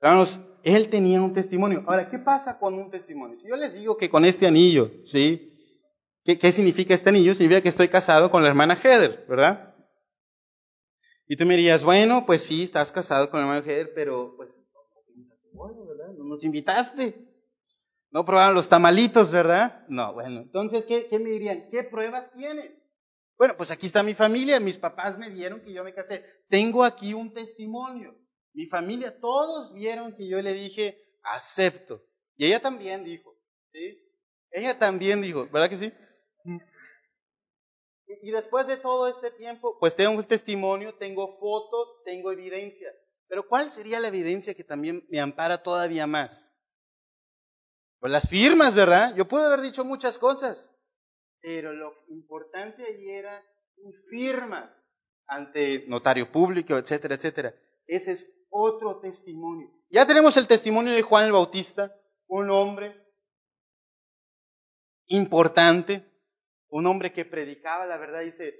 Hermanos, 0.00 0.38
él 0.62 0.88
tenía 0.88 1.20
un 1.20 1.34
testimonio. 1.34 1.82
Ahora, 1.88 2.08
¿qué 2.08 2.20
pasa 2.20 2.60
con 2.60 2.74
un 2.74 2.92
testimonio? 2.92 3.38
Si 3.38 3.48
yo 3.48 3.56
les 3.56 3.74
digo 3.74 3.96
que 3.96 4.08
con 4.08 4.24
este 4.24 4.46
anillo, 4.46 4.92
¿sí? 5.04 5.50
¿Qué, 6.24 6.52
significa 6.52 6.94
este 6.94 7.08
anillo? 7.08 7.34
Significa 7.34 7.60
que 7.60 7.70
estoy 7.70 7.88
casado 7.88 8.30
con 8.30 8.44
la 8.44 8.50
hermana 8.50 8.76
Heather, 8.76 9.26
¿verdad? 9.28 9.74
Y 11.26 11.36
tú 11.36 11.44
me 11.44 11.56
dirías, 11.56 11.82
bueno, 11.82 12.24
pues 12.24 12.42
sí, 12.42 12.62
estás 12.62 12.92
casado 12.92 13.30
con 13.30 13.40
la 13.40 13.46
hermana 13.46 13.66
Heather, 13.66 13.92
pero 13.94 14.36
pues 14.36 14.50
no 16.12 16.24
nos 16.24 16.44
invitaste. 16.44 17.14
No 18.10 18.24
probaron 18.24 18.54
los 18.54 18.68
tamalitos, 18.68 19.32
¿verdad? 19.32 19.84
No, 19.88 20.14
bueno, 20.14 20.40
entonces, 20.40 20.84
¿qué, 20.86 21.08
me 21.18 21.30
dirían? 21.30 21.68
¿Qué 21.70 21.82
pruebas 21.82 22.30
tienes? 22.32 22.72
Bueno, 23.36 23.54
pues 23.56 23.72
aquí 23.72 23.86
está 23.86 24.04
mi 24.04 24.14
familia, 24.14 24.60
mis 24.60 24.78
papás 24.78 25.18
me 25.18 25.30
vieron 25.30 25.60
que 25.60 25.72
yo 25.72 25.82
me 25.82 25.92
casé. 25.92 26.24
Tengo 26.48 26.84
aquí 26.84 27.12
un 27.12 27.34
testimonio. 27.34 28.14
Mi 28.52 28.66
familia, 28.66 29.18
todos 29.18 29.74
vieron 29.74 30.14
que 30.14 30.28
yo 30.28 30.40
le 30.40 30.52
dije, 30.52 30.96
acepto. 31.24 32.04
Y 32.36 32.46
ella 32.46 32.60
también 32.60 33.02
dijo, 33.02 33.34
¿sí? 33.72 34.00
Ella 34.52 34.78
también 34.78 35.20
dijo, 35.20 35.48
¿verdad 35.50 35.68
que 35.68 35.76
sí? 35.76 35.92
Y 38.22 38.30
después 38.30 38.66
de 38.66 38.76
todo 38.76 39.08
este 39.08 39.32
tiempo, 39.32 39.76
pues 39.80 39.96
tengo 39.96 40.12
un 40.12 40.22
testimonio, 40.22 40.94
tengo 40.94 41.36
fotos, 41.38 42.02
tengo 42.04 42.30
evidencia. 42.30 42.88
Pero 43.28 43.46
¿cuál 43.48 43.70
sería 43.70 44.00
la 44.00 44.08
evidencia 44.08 44.54
que 44.54 44.64
también 44.64 45.06
me 45.10 45.20
ampara 45.20 45.62
todavía 45.62 46.06
más? 46.06 46.52
Pues 47.98 48.12
las 48.12 48.28
firmas, 48.28 48.74
¿verdad? 48.74 49.14
Yo 49.16 49.26
puedo 49.26 49.46
haber 49.46 49.62
dicho 49.62 49.84
muchas 49.84 50.18
cosas, 50.18 50.74
pero 51.40 51.72
lo 51.72 51.94
importante 52.08 52.84
allí 52.84 53.10
era 53.10 53.42
mi 53.76 53.92
firma 54.10 54.74
ante 55.26 55.86
notario 55.88 56.30
público, 56.30 56.76
etcétera, 56.76 57.14
etcétera. 57.14 57.54
Ese 57.86 58.12
es 58.12 58.30
otro 58.50 59.00
testimonio. 59.00 59.70
Ya 59.90 60.06
tenemos 60.06 60.36
el 60.36 60.46
testimonio 60.46 60.92
de 60.92 61.02
Juan 61.02 61.26
el 61.26 61.32
Bautista, 61.32 61.94
un 62.26 62.50
hombre 62.50 62.94
importante, 65.06 66.04
un 66.68 66.86
hombre 66.86 67.12
que 67.12 67.24
predicaba 67.24 67.86
la 67.86 67.96
verdad. 67.96 68.20
Dice, 68.22 68.54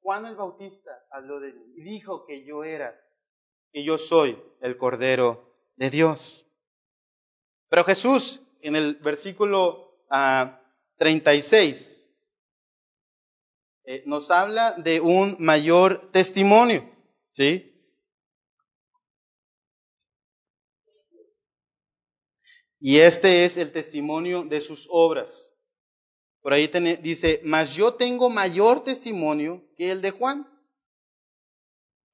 Juan 0.00 0.26
el 0.26 0.36
Bautista 0.36 0.90
habló 1.10 1.40
de 1.40 1.52
mí 1.52 1.74
y 1.76 1.82
dijo 1.82 2.26
que 2.26 2.44
yo 2.44 2.64
era, 2.64 2.98
que 3.72 3.84
yo 3.84 3.98
soy 3.98 4.38
el 4.60 4.76
Cordero 4.76 5.54
de 5.76 5.90
Dios. 5.90 6.46
Pero 7.68 7.84
Jesús, 7.84 8.40
en 8.60 8.76
el 8.76 8.96
versículo 8.96 9.96
36, 10.96 11.96
ah, 11.96 12.10
eh, 13.84 14.02
nos 14.06 14.30
habla 14.30 14.72
de 14.72 15.00
un 15.00 15.36
mayor 15.38 16.10
testimonio, 16.12 16.88
¿sí? 17.32 17.66
Y 22.80 22.98
este 22.98 23.44
es 23.44 23.58
el 23.58 23.72
testimonio 23.72 24.44
de 24.44 24.60
sus 24.60 24.88
obras. 24.90 25.50
Por 26.40 26.54
ahí 26.54 26.66
dice, 27.02 27.42
mas 27.44 27.74
yo 27.74 27.94
tengo 27.94 28.30
mayor 28.30 28.82
testimonio 28.82 29.62
que 29.76 29.90
el 29.90 30.00
de 30.00 30.10
Juan, 30.10 30.48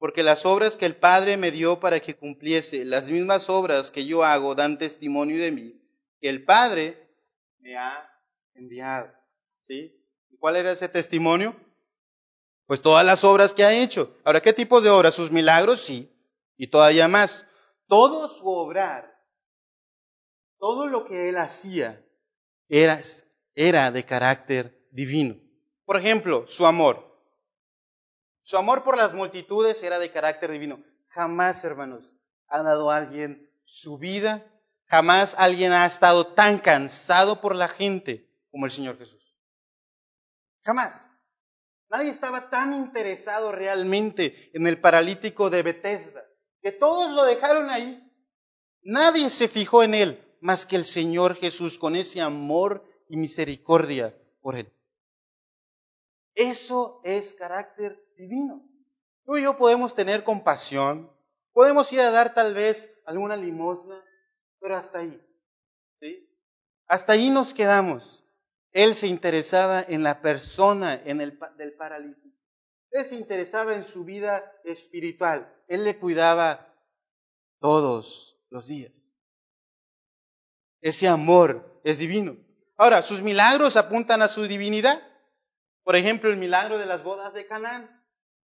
porque 0.07 0.23
las 0.23 0.47
obras 0.47 0.77
que 0.77 0.87
el 0.87 0.95
Padre 0.95 1.37
me 1.37 1.51
dio 1.51 1.81
para 1.81 1.99
que 1.99 2.15
cumpliese, 2.15 2.85
las 2.85 3.11
mismas 3.11 3.51
obras 3.51 3.91
que 3.91 4.07
yo 4.07 4.23
hago, 4.23 4.55
dan 4.55 4.79
testimonio 4.79 5.37
de 5.43 5.51
mí, 5.51 5.83
que 6.21 6.29
el 6.29 6.45
Padre 6.45 7.11
me 7.59 7.77
ha 7.77 8.09
enviado. 8.55 9.13
¿Sí? 9.59 10.01
¿Cuál 10.39 10.55
era 10.55 10.71
ese 10.71 10.89
testimonio? 10.89 11.57
Pues 12.67 12.81
todas 12.83 13.05
las 13.05 13.25
obras 13.25 13.53
que 13.53 13.65
ha 13.65 13.75
hecho. 13.75 14.17
Ahora, 14.23 14.41
¿qué 14.41 14.53
tipos 14.53 14.85
de 14.85 14.91
obras? 14.91 15.13
Sus 15.13 15.33
milagros, 15.33 15.81
sí, 15.81 16.09
y 16.57 16.69
todavía 16.69 17.09
más. 17.09 17.45
Todo 17.89 18.29
su 18.29 18.47
obrar, 18.47 19.13
todo 20.61 20.87
lo 20.87 21.05
que 21.05 21.31
él 21.31 21.37
hacía 21.37 22.01
era 22.69 23.91
de 23.91 24.05
carácter 24.05 24.87
divino. 24.93 25.35
Por 25.85 25.97
ejemplo, 25.97 26.47
su 26.47 26.65
amor. 26.65 27.16
Su 28.47 28.57
amor 28.57 28.85
por 28.85 28.97
las 28.97 29.13
multitudes 29.13 29.83
era 29.83 29.99
de 29.99 30.13
carácter 30.13 30.53
divino. 30.53 30.81
Jamás, 31.09 31.65
hermanos, 31.65 32.13
ha 32.47 32.63
dado 32.63 32.93
a 32.93 32.97
alguien 32.99 33.51
su 33.65 33.99
vida, 33.99 34.47
jamás 34.85 35.35
alguien 35.37 35.73
ha 35.73 35.85
estado 35.85 36.29
tan 36.29 36.59
cansado 36.59 37.41
por 37.41 37.57
la 37.57 37.67
gente 37.67 38.31
como 38.53 38.67
el 38.67 38.71
Señor 38.71 38.99
Jesús. 38.99 39.21
Jamás. 40.63 41.11
Nadie 41.91 42.11
estaba 42.11 42.49
tan 42.49 42.73
interesado 42.73 43.51
realmente 43.51 44.53
en 44.55 44.69
el 44.69 44.81
paralítico 44.81 45.51
de 45.51 45.65
Bethesda, 45.65 46.23
que 46.63 46.71
todos 46.71 47.11
lo 47.11 47.25
dejaron 47.25 47.69
ahí. 47.69 48.01
Nadie 48.83 49.29
se 49.29 49.49
fijó 49.49 49.83
en 49.83 49.95
él 49.95 50.37
más 50.41 50.67
que 50.67 50.77
el 50.77 50.85
Señor 50.85 51.35
Jesús 51.35 51.81
con 51.81 51.97
ese 51.97 52.21
amor 52.21 52.89
y 53.09 53.17
misericordia 53.17 54.17
por 54.41 54.55
él. 54.55 54.73
Eso 56.37 57.01
es 57.03 57.35
carácter 57.35 58.01
divino. 58.17 58.63
Tú 59.25 59.37
y 59.37 59.43
yo 59.43 59.57
podemos 59.57 59.95
tener 59.95 60.23
compasión, 60.23 61.11
podemos 61.53 61.93
ir 61.93 62.01
a 62.01 62.11
dar 62.11 62.35
tal 62.35 62.55
vez 62.55 62.89
alguna 63.07 63.37
limosna, 63.37 64.05
pero 64.61 64.77
hasta 64.77 64.99
ahí. 64.99 65.21
¿sí? 65.99 66.31
Hasta 66.87 67.15
ahí 67.15 67.31
nos 67.31 67.55
quedamos. 67.55 68.23
Él 68.73 68.95
se 68.95 69.07
interesaba 69.07 69.83
en 69.83 70.03
la 70.03 70.21
persona 70.21 71.01
en 71.05 71.23
el, 71.23 71.41
del 71.57 71.73
paralítico. 71.73 72.37
Él 72.91 73.07
se 73.07 73.17
interesaba 73.17 73.75
en 73.75 73.83
su 73.83 74.05
vida 74.05 74.53
espiritual. 74.65 75.51
Él 75.67 75.85
le 75.85 75.99
cuidaba 75.99 76.75
todos 77.61 78.39
los 78.51 78.69
días. 78.69 79.15
Ese 80.83 81.09
amor 81.09 81.81
es 81.83 81.99
divino. 81.99 82.37
Ahora, 82.77 83.01
sus 83.01 83.23
milagros 83.23 83.77
apuntan 83.77 84.21
a 84.21 84.29
su 84.29 84.47
divinidad. 84.47 85.03
Por 85.87 85.95
ejemplo, 85.95 86.31
el 86.31 86.37
milagro 86.37 86.79
de 86.79 86.87
las 86.87 87.05
bodas 87.05 87.33
de 87.33 87.47
Canaán. 87.47 87.89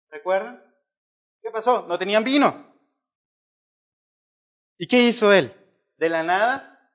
¿Recuerdan? 0.09 0.65
¿Qué 1.43 1.51
pasó? 1.51 1.85
No 1.87 1.99
tenían 1.99 2.25
vino. 2.25 2.75
¿Y 4.79 4.87
qué 4.87 5.03
hizo 5.03 5.31
él? 5.35 5.53
De 5.99 6.09
la 6.09 6.23
nada, 6.23 6.91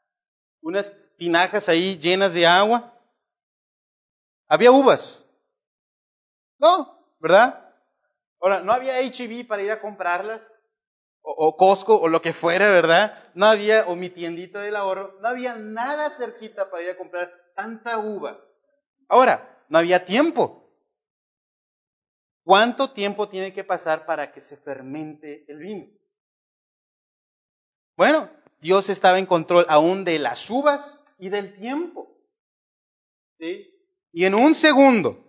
unas 0.61 0.91
tinajas 1.19 1.69
ahí 1.69 1.99
llenas 1.99 2.33
de 2.33 2.47
agua. 2.47 2.91
Había 4.47 4.71
uvas. 4.71 5.31
No, 6.57 7.15
¿verdad? 7.19 7.75
Ahora, 8.39 8.61
no 8.61 8.73
había 8.73 8.99
HIV 8.99 9.47
para 9.47 9.61
ir 9.61 9.69
a 9.69 9.79
comprarlas, 9.79 10.41
o, 11.21 11.55
Costco, 11.55 12.01
o 12.01 12.07
lo 12.07 12.23
que 12.23 12.33
fuera, 12.33 12.71
¿verdad? 12.71 13.15
No 13.35 13.45
había, 13.45 13.85
o 13.85 13.95
mi 13.95 14.09
tiendita 14.09 14.59
del 14.61 14.75
ahorro, 14.75 15.19
no 15.21 15.27
había 15.27 15.53
nada 15.55 16.09
cerquita 16.09 16.71
para 16.71 16.81
ir 16.81 16.89
a 16.89 16.97
comprar 16.97 17.31
tanta 17.55 17.99
uva. 17.99 18.43
Ahora, 19.07 19.51
no 19.71 19.77
había 19.77 20.03
tiempo. 20.03 20.69
¿Cuánto 22.43 22.91
tiempo 22.91 23.29
tiene 23.29 23.53
que 23.53 23.63
pasar 23.63 24.05
para 24.05 24.33
que 24.33 24.41
se 24.41 24.57
fermente 24.57 25.45
el 25.47 25.59
vino? 25.59 25.87
Bueno, 27.95 28.29
Dios 28.59 28.89
estaba 28.89 29.17
en 29.17 29.25
control 29.25 29.65
aún 29.69 30.03
de 30.03 30.19
las 30.19 30.49
uvas 30.49 31.05
y 31.17 31.29
del 31.29 31.53
tiempo. 31.53 32.19
Y 34.11 34.25
en 34.25 34.35
un 34.35 34.55
segundo, 34.55 35.23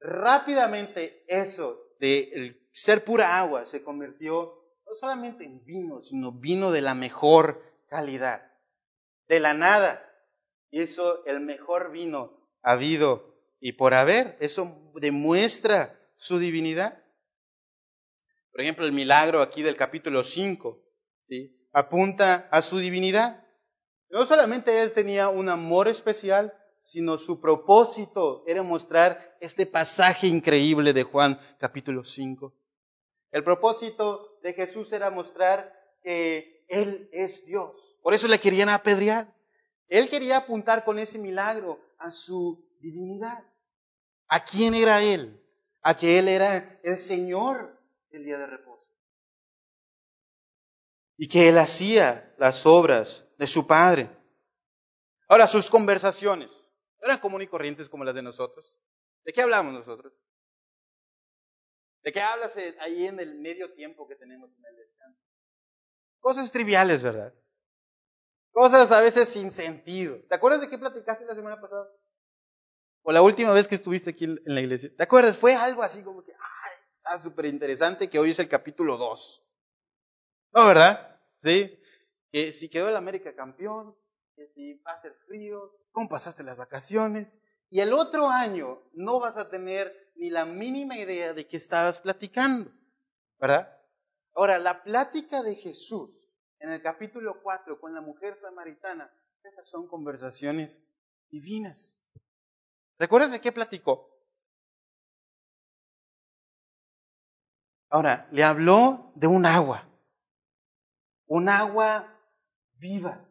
rápidamente 0.00 1.26
eso 1.28 1.78
de 2.00 2.58
ser 2.72 3.04
pura 3.04 3.38
agua 3.38 3.66
se 3.66 3.84
convirtió 3.84 4.64
no 4.86 4.94
solamente 4.94 5.44
en 5.44 5.62
vino, 5.62 6.00
sino 6.00 6.32
vino 6.32 6.70
de 6.70 6.80
la 6.80 6.94
mejor 6.94 7.62
calidad. 7.88 8.50
De 9.28 9.40
la 9.40 9.52
nada 9.52 10.10
hizo 10.82 11.24
el 11.26 11.40
mejor 11.40 11.90
vino 11.90 12.48
habido 12.62 13.34
y 13.60 13.72
por 13.72 13.94
haber. 13.94 14.36
Eso 14.40 14.92
demuestra 14.94 15.98
su 16.16 16.38
divinidad. 16.38 17.02
Por 18.52 18.60
ejemplo, 18.60 18.84
el 18.84 18.92
milagro 18.92 19.42
aquí 19.42 19.62
del 19.62 19.76
capítulo 19.76 20.22
5 20.22 20.80
¿sí? 21.26 21.68
apunta 21.72 22.48
a 22.50 22.62
su 22.62 22.78
divinidad. 22.78 23.44
No 24.10 24.26
solamente 24.26 24.82
él 24.82 24.92
tenía 24.92 25.28
un 25.28 25.48
amor 25.48 25.88
especial, 25.88 26.54
sino 26.80 27.18
su 27.18 27.40
propósito 27.40 28.44
era 28.46 28.62
mostrar 28.62 29.36
este 29.40 29.66
pasaje 29.66 30.26
increíble 30.26 30.92
de 30.92 31.02
Juan 31.02 31.40
capítulo 31.58 32.04
5. 32.04 32.54
El 33.32 33.42
propósito 33.42 34.38
de 34.42 34.52
Jesús 34.52 34.92
era 34.92 35.10
mostrar 35.10 35.72
que 36.02 36.64
Él 36.68 37.08
es 37.12 37.44
Dios. 37.46 37.96
Por 38.02 38.14
eso 38.14 38.28
le 38.28 38.38
querían 38.38 38.68
apedrear. 38.68 39.33
Él 39.88 40.08
quería 40.08 40.38
apuntar 40.38 40.84
con 40.84 40.98
ese 40.98 41.18
milagro 41.18 41.80
a 41.98 42.10
su 42.10 42.64
divinidad. 42.80 43.44
¿A 44.28 44.44
quién 44.44 44.74
era 44.74 45.02
Él? 45.02 45.40
A 45.82 45.96
que 45.96 46.18
Él 46.18 46.28
era 46.28 46.80
el 46.82 46.98
Señor 46.98 47.78
del 48.10 48.24
día 48.24 48.38
de 48.38 48.46
reposo. 48.46 48.84
Y 51.16 51.28
que 51.28 51.48
Él 51.48 51.58
hacía 51.58 52.34
las 52.38 52.66
obras 52.66 53.26
de 53.38 53.46
su 53.46 53.66
Padre. 53.66 54.10
Ahora, 55.28 55.46
sus 55.46 55.70
conversaciones 55.70 56.50
eran 57.00 57.18
comunes 57.18 57.46
y 57.46 57.50
corrientes 57.50 57.88
como 57.88 58.04
las 58.04 58.14
de 58.14 58.22
nosotros. 58.22 58.74
¿De 59.24 59.32
qué 59.32 59.42
hablamos 59.42 59.72
nosotros? 59.72 60.12
¿De 62.02 62.12
qué 62.12 62.20
hablas 62.20 62.56
ahí 62.80 63.06
en 63.06 63.18
el 63.20 63.34
medio 63.38 63.72
tiempo 63.72 64.06
que 64.06 64.16
tenemos 64.16 64.50
en 64.58 64.64
el 64.66 64.76
descanso? 64.76 65.20
Cosas 66.20 66.52
triviales, 66.52 67.02
¿verdad? 67.02 67.34
Cosas 68.54 68.92
a 68.92 69.00
veces 69.00 69.28
sin 69.28 69.50
sentido. 69.50 70.16
¿Te 70.28 70.36
acuerdas 70.36 70.60
de 70.60 70.68
qué 70.68 70.78
platicaste 70.78 71.24
la 71.24 71.34
semana 71.34 71.60
pasada? 71.60 71.88
O 73.02 73.10
la 73.10 73.20
última 73.20 73.50
vez 73.50 73.66
que 73.66 73.74
estuviste 73.74 74.10
aquí 74.10 74.26
en 74.26 74.40
la 74.44 74.60
iglesia. 74.60 74.92
¿Te 74.96 75.02
acuerdas? 75.02 75.36
Fue 75.36 75.56
algo 75.56 75.82
así 75.82 76.04
como 76.04 76.22
que, 76.24 76.30
ay, 76.32 76.72
está 76.92 77.20
súper 77.20 77.46
interesante 77.46 78.08
que 78.08 78.20
hoy 78.20 78.30
es 78.30 78.38
el 78.38 78.48
capítulo 78.48 78.96
2. 78.96 79.44
¿No, 80.54 80.68
verdad? 80.68 81.20
¿Sí? 81.42 81.82
Que 82.30 82.52
si 82.52 82.68
quedó 82.68 82.88
el 82.88 82.94
América 82.94 83.34
campeón, 83.34 83.96
que 84.36 84.46
si 84.46 84.74
va 84.86 84.92
a 84.92 84.98
ser 84.98 85.14
frío, 85.26 85.76
cómo 85.90 86.08
pasaste 86.08 86.44
las 86.44 86.56
vacaciones. 86.56 87.40
Y 87.70 87.80
el 87.80 87.92
otro 87.92 88.28
año 88.28 88.80
no 88.92 89.18
vas 89.18 89.36
a 89.36 89.50
tener 89.50 90.12
ni 90.14 90.30
la 90.30 90.44
mínima 90.44 90.96
idea 90.96 91.32
de 91.32 91.48
qué 91.48 91.56
estabas 91.56 91.98
platicando. 91.98 92.70
¿Verdad? 93.40 93.68
Ahora, 94.32 94.60
la 94.60 94.84
plática 94.84 95.42
de 95.42 95.56
Jesús 95.56 96.23
en 96.64 96.72
el 96.72 96.80
capítulo 96.80 97.42
4 97.42 97.78
con 97.78 97.94
la 97.94 98.00
mujer 98.00 98.38
samaritana, 98.38 99.12
esas 99.42 99.68
son 99.68 99.86
conversaciones 99.86 100.82
divinas. 101.28 102.06
¿Recuerdas 102.98 103.32
de 103.32 103.40
qué 103.40 103.52
platicó? 103.52 104.10
Ahora, 107.90 108.26
le 108.32 108.42
habló 108.42 109.12
de 109.14 109.26
un 109.26 109.44
agua, 109.44 109.86
un 111.26 111.50
agua 111.50 112.18
viva 112.78 113.28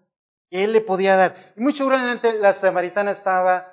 que 0.52 0.64
él 0.64 0.72
le 0.72 0.82
podía 0.82 1.16
dar. 1.16 1.54
Y 1.58 1.62
muy 1.62 1.74
seguramente 1.74 2.34
la 2.34 2.54
samaritana 2.54 3.10
estaba, 3.10 3.68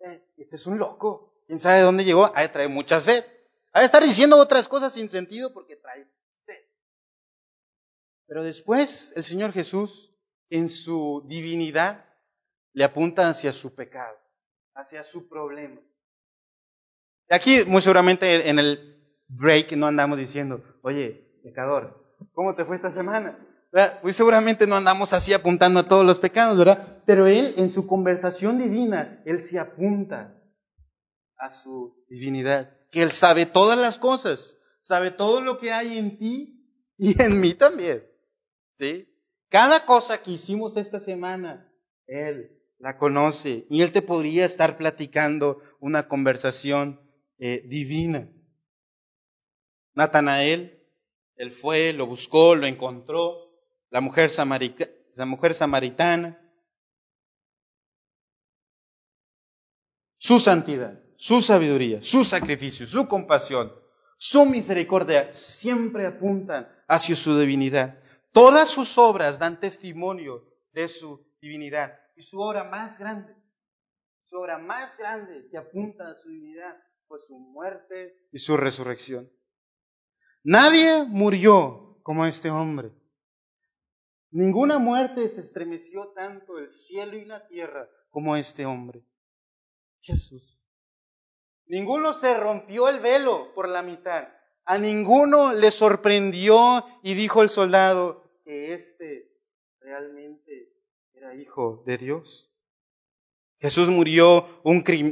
eh, 0.00 0.22
este 0.36 0.56
es 0.56 0.66
un 0.66 0.78
loco, 0.78 1.42
quién 1.46 1.58
sabe 1.58 1.78
de 1.78 1.84
dónde 1.84 2.04
llegó, 2.04 2.30
ha 2.34 2.42
de 2.42 2.50
traer 2.50 2.68
mucha 2.68 3.00
sed. 3.00 3.24
Ha 3.72 3.80
de 3.80 3.86
estar 3.86 4.02
diciendo 4.02 4.36
otras 4.36 4.68
cosas 4.68 4.92
sin 4.92 5.08
sentido 5.08 5.54
porque 5.54 5.76
trae 5.76 6.06
sed. 6.34 6.67
Pero 8.28 8.44
después 8.44 9.12
el 9.16 9.24
Señor 9.24 9.52
Jesús, 9.52 10.14
en 10.50 10.68
su 10.68 11.24
divinidad, 11.26 12.04
le 12.72 12.84
apunta 12.84 13.28
hacia 13.28 13.52
su 13.52 13.74
pecado 13.74 14.16
hacia 14.78 15.02
su 15.02 15.28
problema. 15.28 15.80
Aquí 17.28 17.64
muy 17.66 17.82
seguramente 17.82 18.48
en 18.48 18.58
el 18.60 18.96
break 19.26 19.72
no 19.72 19.88
andamos 19.88 20.18
diciendo, 20.18 20.62
oye, 20.82 21.40
pecador, 21.42 22.16
¿cómo 22.32 22.54
te 22.54 22.64
fue 22.64 22.76
esta 22.76 22.92
semana? 22.92 23.38
Muy 24.02 24.12
seguramente 24.12 24.66
no 24.66 24.76
andamos 24.76 25.12
así 25.12 25.34
apuntando 25.34 25.80
a 25.80 25.88
todos 25.88 26.06
los 26.06 26.20
pecados, 26.20 26.56
¿verdad? 26.56 27.02
Pero 27.04 27.26
él 27.26 27.54
en 27.58 27.70
su 27.70 27.86
conversación 27.86 28.58
divina, 28.58 29.20
él 29.26 29.42
se 29.42 29.58
apunta 29.58 30.40
a 31.36 31.50
su 31.50 32.04
divinidad, 32.08 32.70
que 32.90 33.02
él 33.02 33.10
sabe 33.10 33.46
todas 33.46 33.76
las 33.76 33.98
cosas, 33.98 34.56
sabe 34.80 35.10
todo 35.10 35.40
lo 35.40 35.58
que 35.58 35.72
hay 35.72 35.98
en 35.98 36.18
ti 36.18 36.94
y 36.96 37.20
en 37.20 37.40
mí 37.40 37.52
también. 37.54 38.08
Cada 39.48 39.84
cosa 39.84 40.22
que 40.22 40.32
hicimos 40.32 40.76
esta 40.76 41.00
semana, 41.00 41.72
él 42.06 42.58
la 42.78 42.96
conoce 42.98 43.66
y 43.70 43.82
él 43.82 43.92
te 43.92 44.02
podría 44.02 44.44
estar 44.44 44.76
platicando 44.76 45.62
una 45.80 46.08
conversación 46.08 47.00
eh, 47.38 47.62
divina. 47.66 48.30
Natanael, 49.94 50.80
él 51.36 51.50
fue, 51.50 51.92
lo 51.92 52.06
buscó, 52.06 52.54
lo 52.54 52.66
encontró, 52.66 53.48
la 53.90 54.00
mujer, 54.00 54.30
la 54.36 55.26
mujer 55.26 55.54
samaritana, 55.54 56.38
su 60.18 60.40
santidad, 60.40 61.00
su 61.16 61.42
sabiduría, 61.42 62.02
su 62.02 62.24
sacrificio, 62.24 62.86
su 62.86 63.08
compasión, 63.08 63.72
su 64.18 64.46
misericordia 64.46 65.32
siempre 65.32 66.06
apuntan 66.06 66.68
hacia 66.86 67.16
su 67.16 67.38
divinidad. 67.38 67.98
Todas 68.32 68.68
sus 68.68 68.98
obras 68.98 69.38
dan 69.38 69.60
testimonio 69.60 70.44
de 70.72 70.88
su 70.88 71.26
divinidad 71.40 71.98
y 72.16 72.22
su 72.22 72.40
obra 72.40 72.64
más 72.64 72.98
grande, 72.98 73.34
su 74.24 74.38
obra 74.38 74.58
más 74.58 74.96
grande 74.98 75.48
que 75.50 75.56
apunta 75.56 76.08
a 76.08 76.14
su 76.14 76.28
divinidad 76.28 76.76
fue 77.06 77.18
su 77.18 77.38
muerte 77.38 78.28
y 78.30 78.38
su 78.38 78.56
resurrección. 78.56 79.30
Nadie 80.44 81.04
murió 81.04 82.00
como 82.02 82.26
este 82.26 82.50
hombre. 82.50 82.92
Ninguna 84.30 84.78
muerte 84.78 85.26
se 85.28 85.40
estremeció 85.40 86.12
tanto 86.14 86.58
el 86.58 86.72
cielo 86.74 87.16
y 87.16 87.24
la 87.24 87.46
tierra 87.46 87.88
como 88.10 88.36
este 88.36 88.66
hombre. 88.66 89.02
Jesús. 90.00 90.62
Ninguno 91.66 92.12
se 92.12 92.34
rompió 92.34 92.88
el 92.88 93.00
velo 93.00 93.52
por 93.54 93.68
la 93.68 93.82
mitad. 93.82 94.28
A 94.70 94.76
ninguno 94.76 95.54
le 95.54 95.70
sorprendió 95.70 96.84
y 97.02 97.14
dijo 97.14 97.40
el 97.40 97.48
soldado 97.48 98.22
que 98.44 98.74
este 98.74 99.32
realmente 99.80 100.74
era 101.14 101.34
hijo 101.34 101.82
de 101.86 101.96
Dios. 101.96 102.52
Jesús 103.60 103.88
murió 103.88 104.44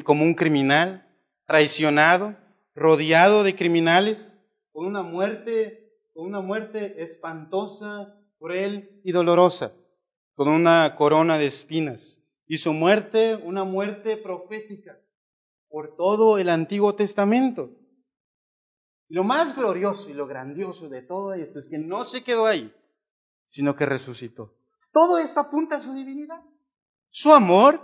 como 0.04 0.24
un 0.24 0.34
criminal, 0.34 1.08
traicionado, 1.46 2.36
rodeado 2.74 3.44
de 3.44 3.56
criminales, 3.56 4.38
con 4.72 4.84
una 4.84 5.02
muerte, 5.02 5.90
con 6.12 6.26
una 6.26 6.42
muerte 6.42 7.02
espantosa, 7.02 8.14
cruel 8.38 9.00
y 9.04 9.12
dolorosa, 9.12 9.72
con 10.34 10.48
una 10.48 10.96
corona 10.96 11.38
de 11.38 11.46
espinas. 11.46 12.22
Y 12.46 12.58
su 12.58 12.74
muerte, 12.74 13.36
una 13.36 13.64
muerte 13.64 14.18
profética. 14.18 15.00
por 15.70 15.96
todo 15.96 16.36
el 16.36 16.50
Antiguo 16.50 16.94
Testamento. 16.94 17.70
Lo 19.08 19.22
más 19.22 19.54
glorioso 19.54 20.10
y 20.10 20.14
lo 20.14 20.26
grandioso 20.26 20.88
de 20.88 21.02
todo 21.02 21.32
esto 21.34 21.58
es 21.58 21.66
que 21.66 21.78
no 21.78 22.04
se 22.04 22.24
quedó 22.24 22.46
ahí, 22.46 22.74
sino 23.46 23.76
que 23.76 23.86
resucitó. 23.86 24.56
Todo 24.92 25.18
esto 25.18 25.40
apunta 25.40 25.76
a 25.76 25.80
su 25.80 25.94
divinidad. 25.94 26.42
Su 27.10 27.32
amor, 27.32 27.80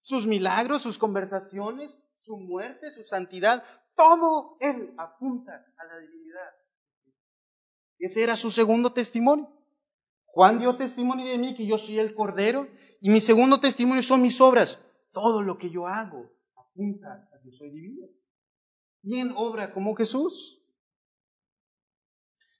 sus 0.00 0.26
milagros, 0.26 0.82
sus 0.82 0.98
conversaciones, 0.98 1.90
su 2.18 2.36
muerte, 2.36 2.92
su 2.92 3.04
santidad, 3.04 3.64
todo 3.94 4.56
él 4.60 4.94
apunta 4.98 5.52
a 5.52 5.84
la 5.84 5.98
divinidad. 5.98 6.50
Ese 7.98 8.22
era 8.22 8.34
su 8.34 8.50
segundo 8.50 8.92
testimonio. 8.92 9.48
Juan 10.24 10.58
dio 10.58 10.76
testimonio 10.76 11.26
de 11.26 11.38
mí 11.38 11.54
que 11.54 11.66
yo 11.66 11.76
soy 11.76 11.98
el 11.98 12.14
Cordero 12.14 12.68
y 13.00 13.10
mi 13.10 13.20
segundo 13.20 13.60
testimonio 13.60 14.02
son 14.02 14.22
mis 14.22 14.40
obras. 14.40 14.78
Todo 15.12 15.42
lo 15.42 15.58
que 15.58 15.70
yo 15.70 15.86
hago 15.86 16.30
apunta 16.56 17.28
a 17.32 17.40
que 17.42 17.50
soy 17.52 17.70
divino. 17.70 18.06
¿Quién 19.02 19.32
obra 19.34 19.72
como 19.72 19.94
Jesús? 19.94 20.62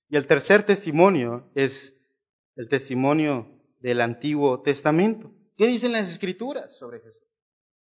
Y 0.08 0.16
el 0.16 0.26
tercer 0.26 0.62
testimonio 0.62 1.50
es 1.54 1.96
el 2.56 2.68
testimonio 2.68 3.48
del 3.80 4.00
Antiguo 4.00 4.62
Testamento. 4.62 5.32
¿Qué 5.56 5.66
dicen 5.66 5.92
las 5.92 6.10
Escrituras 6.10 6.76
sobre 6.76 7.00
Jesús? 7.00 7.22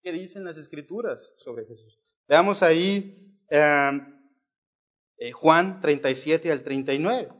¿Qué 0.01 0.11
dicen 0.11 0.43
las 0.43 0.57
Escrituras 0.57 1.33
sobre 1.37 1.65
Jesús? 1.65 1.99
Veamos 2.27 2.61
ahí 2.61 3.39
eh, 3.49 3.91
eh, 5.17 5.31
Juan 5.31 5.79
37 5.79 6.51
al 6.51 6.63
39. 6.63 7.31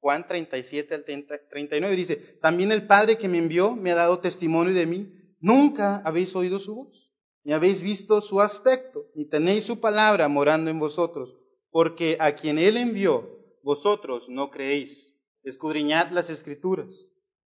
Juan 0.00 0.26
37 0.26 0.94
al 0.94 1.04
39 1.04 1.96
dice, 1.96 2.16
también 2.40 2.70
el 2.70 2.86
Padre 2.86 3.18
que 3.18 3.28
me 3.28 3.38
envió 3.38 3.74
me 3.74 3.90
ha 3.90 3.96
dado 3.96 4.20
testimonio 4.20 4.72
de 4.72 4.86
mí. 4.86 5.12
Nunca 5.40 5.98
habéis 5.98 6.34
oído 6.36 6.60
su 6.60 6.76
voz 6.76 7.05
ni 7.46 7.52
habéis 7.52 7.80
visto 7.80 8.20
su 8.20 8.40
aspecto, 8.40 9.06
ni 9.14 9.24
tenéis 9.24 9.62
su 9.62 9.78
palabra 9.78 10.26
morando 10.26 10.68
en 10.68 10.80
vosotros, 10.80 11.32
porque 11.70 12.16
a 12.18 12.34
quien 12.34 12.58
él 12.58 12.76
envió, 12.76 13.38
vosotros 13.62 14.28
no 14.28 14.50
creéis. 14.50 15.14
Escudriñad 15.44 16.10
las 16.10 16.28
escrituras, 16.28 16.88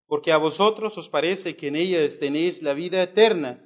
porque 0.08 0.32
a 0.32 0.38
vosotros 0.38 0.98
os 0.98 1.10
parece 1.10 1.58
que 1.58 1.68
en 1.68 1.76
ellas 1.76 2.18
tenéis 2.18 2.62
la 2.62 2.74
vida 2.74 3.04
eterna. 3.04 3.62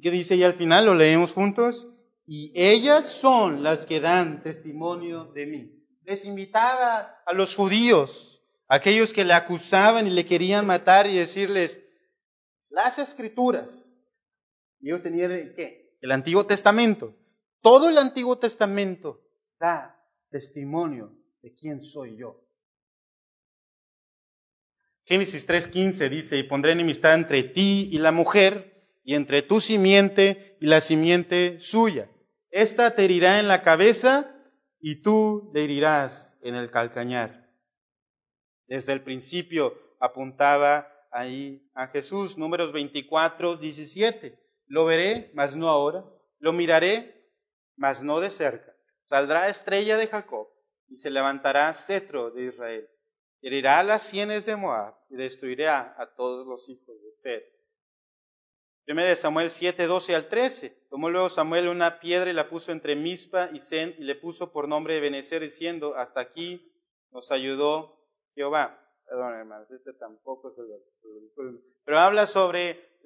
¿Qué 0.00 0.10
dice 0.10 0.36
y 0.36 0.42
al 0.42 0.54
final? 0.54 0.86
Lo 0.86 0.94
leemos 0.94 1.34
juntos. 1.34 1.86
Y 2.24 2.50
ellas 2.54 3.04
son 3.04 3.62
las 3.62 3.84
que 3.84 4.00
dan 4.00 4.42
testimonio 4.42 5.26
de 5.34 5.44
mí. 5.44 5.84
Les 6.04 6.24
invitaba 6.24 7.14
a 7.26 7.34
los 7.34 7.54
judíos, 7.54 8.42
aquellos 8.68 9.12
que 9.12 9.26
le 9.26 9.34
acusaban 9.34 10.06
y 10.06 10.10
le 10.10 10.24
querían 10.24 10.66
matar 10.66 11.06
y 11.06 11.14
decirles, 11.14 11.82
las 12.70 12.98
escrituras 12.98 13.68
ellos 14.80 15.02
tenían 15.02 15.32
el 15.32 15.54
qué? 15.54 15.96
El 16.00 16.12
Antiguo 16.12 16.46
Testamento. 16.46 17.14
Todo 17.60 17.88
el 17.88 17.98
Antiguo 17.98 18.38
Testamento 18.38 19.20
da 19.58 20.00
testimonio 20.30 21.12
de 21.42 21.54
quién 21.54 21.82
soy 21.82 22.16
yo. 22.16 22.44
Génesis 25.04 25.48
3:15 25.48 26.08
dice, 26.10 26.38
y 26.38 26.42
pondré 26.42 26.72
enemistad 26.72 27.14
entre 27.14 27.42
ti 27.42 27.88
y 27.90 27.98
la 27.98 28.12
mujer, 28.12 28.78
y 29.02 29.14
entre 29.14 29.40
tu 29.40 29.58
simiente 29.60 30.58
y 30.60 30.66
la 30.66 30.82
simiente 30.82 31.58
suya. 31.60 32.10
Esta 32.50 32.94
te 32.94 33.06
herirá 33.06 33.40
en 33.40 33.48
la 33.48 33.62
cabeza 33.62 34.30
y 34.80 35.00
tú 35.00 35.50
le 35.54 35.64
herirás 35.64 36.36
en 36.42 36.54
el 36.54 36.70
calcañar. 36.70 37.50
Desde 38.66 38.92
el 38.92 39.02
principio 39.02 39.74
apuntaba 39.98 40.92
ahí 41.10 41.66
a 41.72 41.86
Jesús, 41.86 42.36
números 42.36 42.72
24, 42.72 43.56
17. 43.56 44.38
Lo 44.68 44.84
veré, 44.84 45.30
mas 45.34 45.56
no 45.56 45.68
ahora. 45.68 46.04
Lo 46.38 46.52
miraré, 46.52 47.28
mas 47.76 48.02
no 48.02 48.20
de 48.20 48.30
cerca. 48.30 48.74
Saldrá 49.04 49.48
estrella 49.48 49.96
de 49.96 50.06
Jacob 50.06 50.48
y 50.88 50.96
se 50.96 51.10
levantará 51.10 51.72
cetro 51.72 52.30
de 52.30 52.46
Israel. 52.46 52.88
Herirá 53.40 53.82
las 53.82 54.02
sienes 54.02 54.46
de 54.46 54.56
Moab 54.56 54.94
y 55.08 55.16
destruirá 55.16 55.94
a 55.98 56.14
todos 56.14 56.46
los 56.46 56.68
hijos 56.68 57.02
de 57.02 57.12
Sed. 57.12 57.42
Primero 58.84 59.14
Samuel 59.16 59.50
7, 59.50 59.86
12 59.86 60.14
al 60.14 60.28
13. 60.28 60.86
Tomó 60.90 61.10
luego 61.10 61.28
Samuel 61.28 61.68
una 61.68 62.00
piedra 62.00 62.30
y 62.30 62.32
la 62.34 62.48
puso 62.48 62.72
entre 62.72 62.96
Mispa 62.96 63.50
y 63.52 63.60
Sen 63.60 63.94
y 63.98 64.04
le 64.04 64.14
puso 64.14 64.50
por 64.50 64.66
nombre 64.66 64.94
de 64.94 65.00
Benecer 65.00 65.42
diciendo, 65.42 65.94
hasta 65.94 66.20
aquí 66.20 66.72
nos 67.10 67.30
ayudó 67.30 67.98
Jehová. 68.34 68.82
Perdón, 69.06 69.34
hermanos, 69.34 69.70
este 69.70 69.92
tampoco 69.92 70.50
es 70.50 70.58
el 70.58 70.68
versículo. 70.68 71.60
Pero 71.84 71.98
habla 71.98 72.26
sobre 72.26 72.97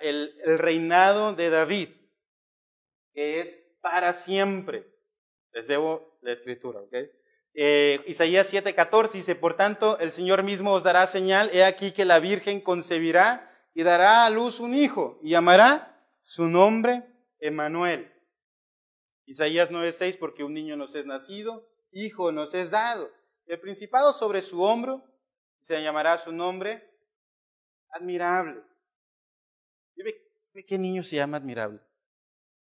el, 0.00 0.58
reinado 0.58 1.34
de 1.34 1.50
David, 1.50 1.88
que 3.12 3.40
es 3.40 3.56
para 3.80 4.12
siempre. 4.12 4.86
Les 5.52 5.66
debo 5.66 6.18
la 6.22 6.32
escritura, 6.32 6.80
¿ok? 6.80 6.94
Eh, 7.54 8.02
Isaías 8.06 8.52
7:14 8.52 9.12
dice, 9.12 9.34
por 9.34 9.54
tanto, 9.54 9.98
el 9.98 10.12
Señor 10.12 10.44
mismo 10.44 10.72
os 10.72 10.84
dará 10.84 11.06
señal, 11.06 11.50
he 11.52 11.64
aquí 11.64 11.92
que 11.92 12.04
la 12.04 12.20
Virgen 12.20 12.60
concebirá 12.60 13.50
y 13.74 13.82
dará 13.82 14.24
a 14.24 14.30
luz 14.30 14.60
un 14.60 14.74
hijo 14.74 15.18
y 15.22 15.30
llamará 15.30 16.00
su 16.22 16.48
nombre 16.48 17.04
Emanuel. 17.40 18.12
Isaías 19.26 19.70
9:6, 19.70 20.18
porque 20.18 20.44
un 20.44 20.54
niño 20.54 20.76
nos 20.76 20.94
es 20.94 21.06
nacido, 21.06 21.68
hijo 21.90 22.30
nos 22.30 22.54
es 22.54 22.70
dado. 22.70 23.10
El 23.46 23.60
principado 23.60 24.12
sobre 24.12 24.42
su 24.42 24.62
hombro 24.62 25.04
se 25.60 25.82
llamará 25.82 26.18
su 26.18 26.32
nombre 26.32 26.88
admirable, 27.90 28.62
qué 30.66 30.78
niño 30.78 31.02
se 31.02 31.16
llama 31.16 31.36
admirable. 31.36 31.80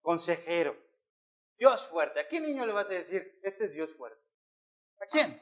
Consejero. 0.01 0.77
Dios 1.57 1.85
fuerte. 1.87 2.19
¿A 2.19 2.27
qué 2.27 2.39
niño 2.39 2.65
le 2.65 2.73
vas 2.73 2.89
a 2.89 2.93
decir, 2.93 3.39
este 3.43 3.65
es 3.65 3.73
Dios 3.73 3.95
fuerte? 3.95 4.21
¿A 4.99 5.05
quién? 5.07 5.39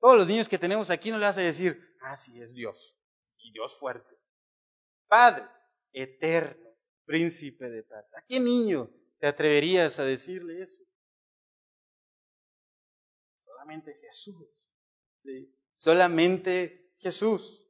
Todos 0.00 0.16
los 0.18 0.28
niños 0.28 0.48
que 0.48 0.58
tenemos 0.58 0.90
aquí 0.90 1.10
no 1.10 1.18
le 1.18 1.26
vas 1.26 1.38
a 1.38 1.42
decir, 1.42 1.96
ah, 2.02 2.16
sí, 2.16 2.40
es 2.40 2.54
Dios. 2.54 2.96
Y 3.38 3.52
Dios 3.52 3.78
fuerte. 3.78 4.16
Padre, 5.08 5.48
eterno, 5.92 6.76
príncipe 7.04 7.68
de 7.68 7.82
paz. 7.82 8.12
¿A 8.14 8.22
qué 8.26 8.38
niño 8.38 8.90
te 9.18 9.26
atreverías 9.26 9.98
a 9.98 10.04
decirle 10.04 10.62
eso? 10.62 10.82
Solamente 13.38 13.98
Jesús. 14.02 14.46
Solamente 15.72 16.92
Jesús. 16.98 17.67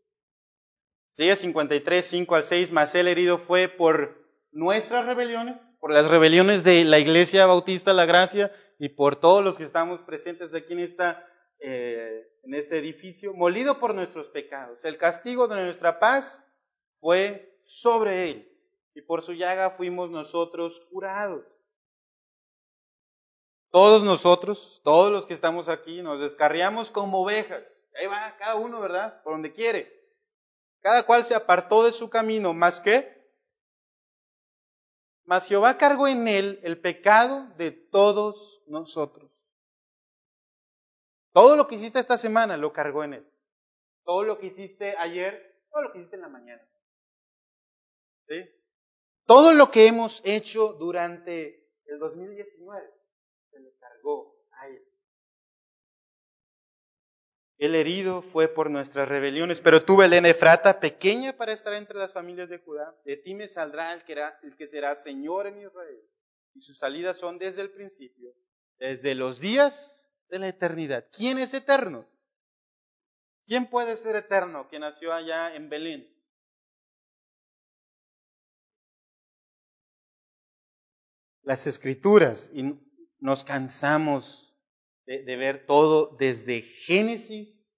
Sigue 1.18 1.34
53, 1.34 2.06
5 2.06 2.34
al 2.36 2.44
6, 2.44 2.70
mas 2.70 2.94
el 2.94 3.08
herido 3.08 3.38
fue 3.38 3.66
por 3.66 4.24
nuestras 4.52 5.04
rebeliones, 5.04 5.56
por 5.80 5.92
las 5.92 6.08
rebeliones 6.08 6.62
de 6.62 6.84
la 6.84 7.00
Iglesia 7.00 7.44
Bautista 7.44 7.92
La 7.92 8.06
Gracia 8.06 8.52
y 8.78 8.90
por 8.90 9.16
todos 9.16 9.42
los 9.42 9.58
que 9.58 9.64
estamos 9.64 10.00
presentes 10.02 10.54
aquí 10.54 10.74
en, 10.74 10.78
esta, 10.78 11.28
eh, 11.58 12.24
en 12.44 12.54
este 12.54 12.78
edificio, 12.78 13.34
molido 13.34 13.80
por 13.80 13.96
nuestros 13.96 14.28
pecados. 14.28 14.84
El 14.84 14.96
castigo 14.96 15.48
de 15.48 15.60
nuestra 15.64 15.98
paz 15.98 16.40
fue 17.00 17.58
sobre 17.64 18.30
él 18.30 18.56
y 18.94 19.02
por 19.02 19.20
su 19.20 19.32
llaga 19.32 19.70
fuimos 19.70 20.10
nosotros 20.12 20.86
curados. 20.88 21.44
Todos 23.72 24.04
nosotros, 24.04 24.82
todos 24.84 25.10
los 25.10 25.26
que 25.26 25.34
estamos 25.34 25.68
aquí, 25.68 26.00
nos 26.00 26.20
descarriamos 26.20 26.92
como 26.92 27.22
ovejas. 27.22 27.64
Ahí 28.00 28.06
va 28.06 28.36
cada 28.38 28.54
uno, 28.54 28.78
¿verdad? 28.78 29.20
Por 29.24 29.32
donde 29.32 29.52
quiere. 29.52 29.97
Cada 30.88 31.02
cual 31.02 31.22
se 31.22 31.34
apartó 31.34 31.84
de 31.84 31.92
su 31.92 32.08
camino, 32.08 32.54
más 32.54 32.80
que, 32.80 33.14
mas 35.24 35.46
Jehová 35.46 35.76
cargó 35.76 36.08
en 36.08 36.26
él 36.26 36.60
el 36.62 36.80
pecado 36.80 37.46
de 37.58 37.72
todos 37.72 38.62
nosotros. 38.66 39.30
Todo 41.34 41.56
lo 41.56 41.68
que 41.68 41.74
hiciste 41.74 41.98
esta 41.98 42.16
semana 42.16 42.56
lo 42.56 42.72
cargó 42.72 43.04
en 43.04 43.12
él. 43.12 43.32
Todo 44.02 44.24
lo 44.24 44.38
que 44.38 44.46
hiciste 44.46 44.96
ayer, 44.96 45.62
todo 45.70 45.82
lo 45.82 45.92
que 45.92 45.98
hiciste 45.98 46.16
en 46.16 46.22
la 46.22 46.30
mañana. 46.30 46.66
¿Sí? 48.26 48.48
Todo 49.26 49.52
lo 49.52 49.70
que 49.70 49.88
hemos 49.88 50.22
hecho 50.24 50.72
durante 50.72 51.70
el 51.84 51.98
2019 51.98 52.90
se 53.50 53.60
le 53.60 53.76
cargó 53.76 54.38
a 54.52 54.68
él. 54.68 54.87
El 57.58 57.74
herido 57.74 58.22
fue 58.22 58.46
por 58.46 58.70
nuestras 58.70 59.08
rebeliones, 59.08 59.60
pero 59.60 59.84
tuve 59.84 60.04
el 60.04 60.26
Efrata, 60.26 60.78
pequeña 60.78 61.36
para 61.36 61.52
estar 61.52 61.74
entre 61.74 61.98
las 61.98 62.12
familias 62.12 62.48
de 62.48 62.58
Judá. 62.58 62.96
De 63.04 63.16
ti 63.16 63.34
me 63.34 63.48
saldrá 63.48 63.92
el 63.92 64.04
que, 64.04 64.14
el 64.44 64.56
que 64.56 64.68
será 64.68 64.94
Señor 64.94 65.48
en 65.48 65.58
Israel. 65.58 66.00
Y 66.54 66.60
sus 66.60 66.78
salidas 66.78 67.16
son 67.16 67.36
desde 67.36 67.62
el 67.62 67.70
principio, 67.70 68.32
desde 68.78 69.16
los 69.16 69.40
días 69.40 70.08
de 70.28 70.38
la 70.38 70.48
eternidad. 70.48 71.06
¿Quién 71.10 71.38
es 71.38 71.52
eterno? 71.52 72.06
¿Quién 73.44 73.66
puede 73.66 73.96
ser 73.96 74.14
eterno 74.14 74.68
que 74.68 74.78
nació 74.78 75.12
allá 75.12 75.52
en 75.56 75.68
Belén? 75.68 76.14
Las 81.42 81.66
escrituras, 81.66 82.50
y 82.52 82.78
nos 83.18 83.42
cansamos 83.42 84.47
de, 85.08 85.36
ver 85.36 85.64
todo 85.64 86.16
desde 86.16 86.60
Génesis, 86.60 87.74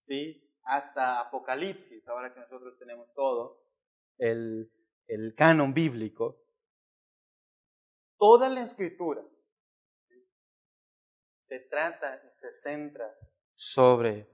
¿sí? 0.00 0.40
Hasta 0.64 1.20
Apocalipsis, 1.20 2.06
ahora 2.08 2.34
que 2.34 2.40
nosotros 2.40 2.76
tenemos 2.78 3.12
todo, 3.14 3.62
el, 4.18 4.72
el 5.06 5.34
canon 5.36 5.72
bíblico. 5.72 6.40
toda 8.18 8.48
la 8.48 8.62
escritura 8.62 9.22
se 11.46 11.60
trata 11.60 12.22
y 12.24 12.36
se 12.36 12.52
centra 12.52 13.14
sobre 13.54 14.28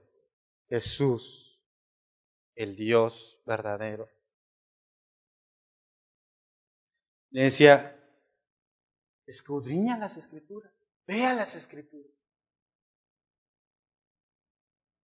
Jesús, 0.67 1.61
el 2.55 2.75
Dios 2.75 3.39
verdadero. 3.45 4.09
Le 7.29 7.43
decía, 7.43 7.97
escudriña 9.27 9.97
las 9.97 10.17
escrituras, 10.17 10.73
vea 11.05 11.33
las 11.35 11.55
escrituras. 11.55 12.20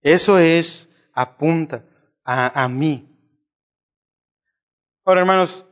Eso 0.07 0.39
es, 0.39 0.89
apunta 1.11 1.83
a, 2.23 2.65
mí. 2.69 3.13
Ahora, 5.03 5.19
hermanos, 5.19 5.65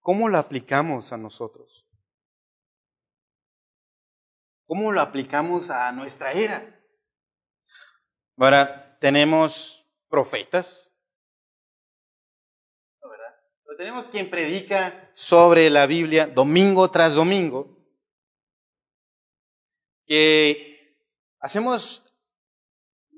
¿cómo 0.00 0.28
lo 0.28 0.36
aplicamos 0.36 1.12
a 1.12 1.16
nosotros? 1.16 1.86
¿Cómo 4.66 4.90
lo 4.90 5.00
aplicamos 5.00 5.70
a 5.70 5.92
nuestra 5.92 6.32
era? 6.32 6.76
Ahora, 8.36 8.98
tenemos 8.98 9.88
profetas, 10.08 10.90
¿verdad? 13.00 13.36
Tenemos 13.76 14.08
quien 14.08 14.28
predica 14.28 15.08
sobre 15.14 15.70
la 15.70 15.86
Biblia 15.86 16.26
domingo 16.26 16.90
tras 16.90 17.14
domingo, 17.14 17.78
que 20.04 20.98
hacemos 21.38 22.07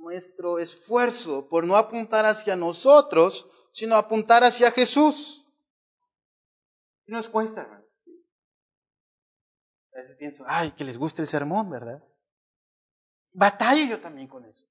nuestro 0.01 0.59
esfuerzo 0.59 1.49
por 1.49 1.67
no 1.67 1.77
apuntar 1.77 2.25
hacia 2.25 2.57
nosotros, 2.57 3.47
sino 3.73 3.97
apuntar 3.97 4.43
hacia 4.43 4.71
Jesús. 4.71 5.47
¿Qué 7.05 7.13
nos 7.13 7.29
cuesta? 7.29 7.85
A 9.93 9.99
veces 9.99 10.17
pienso, 10.17 10.45
ay, 10.47 10.71
que 10.73 10.85
les 10.85 10.97
guste 10.97 11.23
el 11.23 11.29
sermón, 11.29 11.69
¿verdad? 11.69 12.03
Batallo 13.35 13.85
yo 13.85 14.01
también 14.01 14.27
con 14.27 14.45
eso. 14.45 14.67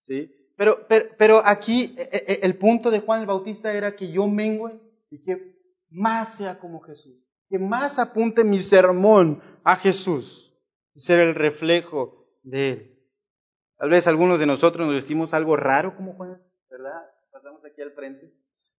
¿Sí? 0.00 0.34
Pero, 0.56 0.86
pero, 0.88 1.06
pero 1.16 1.42
aquí 1.44 1.94
e, 1.96 2.08
e, 2.12 2.40
el 2.42 2.58
punto 2.58 2.90
de 2.90 3.00
Juan 3.00 3.20
el 3.20 3.26
Bautista 3.26 3.72
era 3.72 3.94
que 3.94 4.10
yo 4.10 4.26
mengüe 4.26 4.80
y 5.10 5.22
que 5.22 5.56
más 5.90 6.36
sea 6.36 6.58
como 6.58 6.80
Jesús. 6.80 7.14
Que 7.48 7.58
más 7.58 7.98
apunte 7.98 8.42
mi 8.42 8.58
sermón 8.58 9.42
a 9.62 9.76
Jesús. 9.76 10.52
Y 10.94 11.00
ser 11.00 11.20
el 11.20 11.34
reflejo 11.34 12.26
de 12.42 12.68
Él. 12.68 12.92
Tal 13.82 13.90
vez 13.90 14.06
algunos 14.06 14.38
de 14.38 14.46
nosotros 14.46 14.86
nos 14.86 14.94
vestimos 14.94 15.34
algo 15.34 15.56
raro 15.56 15.96
como 15.96 16.14
Juan, 16.14 16.40
¿verdad? 16.70 17.02
Pasamos 17.32 17.64
aquí 17.64 17.82
al 17.82 17.90
frente. 17.90 18.32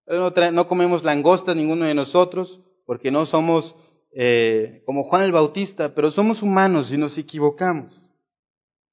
No, 0.08 0.32
no 0.54 0.68
comemos 0.70 1.04
langosta 1.04 1.54
ninguno 1.54 1.84
de 1.84 1.94
nosotros 1.94 2.62
porque 2.86 3.12
no 3.12 3.26
somos 3.26 3.76
eh, 4.14 4.82
como 4.86 5.04
Juan 5.04 5.26
el 5.26 5.34
Bautista, 5.34 5.94
pero 5.94 6.10
somos 6.10 6.42
humanos 6.42 6.94
y 6.94 6.98
nos 6.98 7.18
equivocamos. 7.18 8.00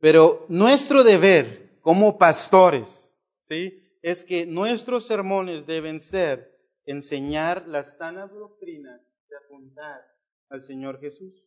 Pero 0.00 0.46
nuestro 0.48 1.04
deber 1.04 1.78
como 1.80 2.18
pastores, 2.18 3.16
¿sí? 3.42 3.80
Es 4.02 4.24
que 4.24 4.46
nuestros 4.46 5.06
sermones 5.06 5.64
deben 5.64 6.00
ser 6.00 6.58
enseñar 6.86 7.68
la 7.68 7.84
sana 7.84 8.26
doctrina 8.26 9.00
de 9.28 9.36
apuntar 9.36 10.04
al 10.48 10.60
Señor 10.60 10.98
Jesús. 10.98 11.40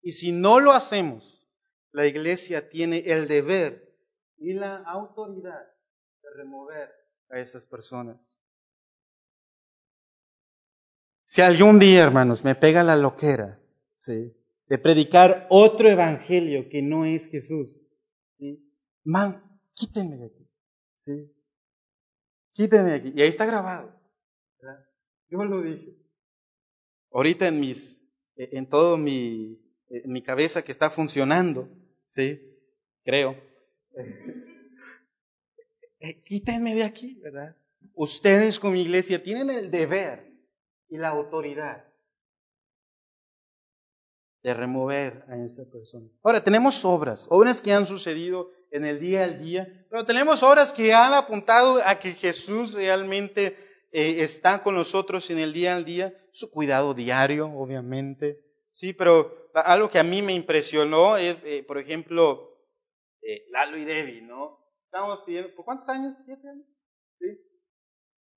Y 0.00 0.12
si 0.12 0.30
no 0.30 0.60
lo 0.60 0.70
hacemos, 0.70 1.37
la 1.92 2.06
iglesia 2.06 2.68
tiene 2.68 2.98
el 2.98 3.28
deber 3.28 3.96
y 4.36 4.52
la 4.52 4.76
autoridad 4.78 5.66
de 6.22 6.30
remover 6.36 6.90
a 7.30 7.40
esas 7.40 7.66
personas. 7.66 8.38
Si 11.24 11.42
algún 11.42 11.78
día, 11.78 12.04
hermanos, 12.04 12.44
me 12.44 12.54
pega 12.54 12.82
la 12.82 12.96
loquera, 12.96 13.60
¿sí? 13.98 14.34
De 14.66 14.78
predicar 14.78 15.46
otro 15.50 15.88
evangelio 15.88 16.68
que 16.70 16.80
no 16.82 17.04
es 17.04 17.26
Jesús, 17.26 17.80
¿sí? 18.38 18.72
Man, 19.04 19.60
quítenme 19.74 20.16
de 20.16 20.26
aquí, 20.26 20.50
¿sí? 20.98 21.34
Quítenme 22.52 22.90
de 22.90 22.96
aquí. 22.96 23.12
Y 23.14 23.22
ahí 23.22 23.28
está 23.28 23.44
grabado, 23.44 23.94
¿verdad? 24.60 24.86
Yo 25.28 25.44
lo 25.44 25.62
dije. 25.62 25.96
Ahorita 27.12 27.48
en 27.48 27.60
mis, 27.60 28.02
en 28.36 28.68
todo 28.68 28.96
mi, 28.96 29.60
mi 30.04 30.22
cabeza 30.22 30.62
que 30.62 30.72
está 30.72 30.90
funcionando, 30.90 31.68
¿sí? 32.06 32.40
Creo. 33.04 33.36
Eh, 36.00 36.22
quítenme 36.22 36.76
de 36.76 36.84
aquí, 36.84 37.18
¿verdad? 37.20 37.56
Ustedes 37.94 38.60
como 38.60 38.76
iglesia 38.76 39.20
tienen 39.20 39.50
el 39.50 39.68
deber 39.68 40.32
y 40.88 40.96
la 40.96 41.08
autoridad 41.08 41.84
de 44.44 44.54
remover 44.54 45.24
a 45.28 45.36
esa 45.38 45.64
persona. 45.64 46.06
Ahora, 46.22 46.44
tenemos 46.44 46.84
obras, 46.84 47.26
obras 47.30 47.60
que 47.60 47.72
han 47.72 47.84
sucedido 47.84 48.50
en 48.70 48.84
el 48.84 49.00
día 49.00 49.24
al 49.24 49.42
día, 49.42 49.86
pero 49.90 50.04
tenemos 50.04 50.42
obras 50.42 50.72
que 50.72 50.94
han 50.94 51.14
apuntado 51.14 51.80
a 51.84 51.98
que 51.98 52.12
Jesús 52.12 52.74
realmente 52.74 53.56
eh, 53.90 54.22
está 54.22 54.62
con 54.62 54.74
nosotros 54.74 55.30
en 55.30 55.38
el 55.38 55.52
día 55.52 55.74
al 55.74 55.84
día, 55.84 56.14
su 56.30 56.50
cuidado 56.50 56.94
diario, 56.94 57.46
obviamente. 57.46 58.40
Sí, 58.78 58.92
pero 58.92 59.50
algo 59.54 59.90
que 59.90 59.98
a 59.98 60.04
mí 60.04 60.22
me 60.22 60.34
impresionó 60.34 61.16
es, 61.16 61.42
eh, 61.42 61.64
por 61.66 61.78
ejemplo, 61.78 62.62
eh, 63.22 63.44
Lalo 63.50 63.76
y 63.76 63.84
Debbie, 63.84 64.22
¿no? 64.22 64.56
Estamos 64.84 65.24
pidiendo, 65.26 65.52
¿por 65.56 65.64
cuántos 65.64 65.88
años? 65.88 66.16
¿Siete 66.24 66.48
años? 66.48 66.64
¿Sí? 67.18 67.26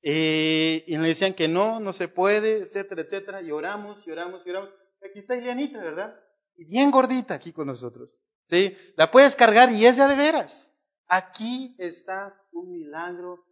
Eh, 0.01 0.83
y 0.87 0.97
le 0.97 1.09
decían 1.09 1.35
que 1.35 1.47
no, 1.47 1.79
no 1.79 1.93
se 1.93 2.07
puede, 2.07 2.57
etcétera, 2.57 3.03
etcétera. 3.03 3.43
Y 3.43 3.51
oramos, 3.51 4.07
y 4.07 4.09
oramos. 4.09 4.41
Aquí 4.43 5.19
está 5.19 5.35
Ilianita, 5.35 5.77
¿verdad? 5.77 6.19
Y 6.55 6.65
bien 6.65 6.89
gordita 6.89 7.35
aquí 7.35 7.53
con 7.53 7.67
nosotros. 7.67 8.17
¿Sí? 8.43 8.75
La 8.97 9.11
puedes 9.11 9.35
cargar 9.35 9.71
y 9.71 9.85
es 9.85 9.97
de 9.97 10.15
veras. 10.15 10.75
Aquí 11.07 11.75
está 11.77 12.35
un 12.51 12.71
milagro 12.71 13.45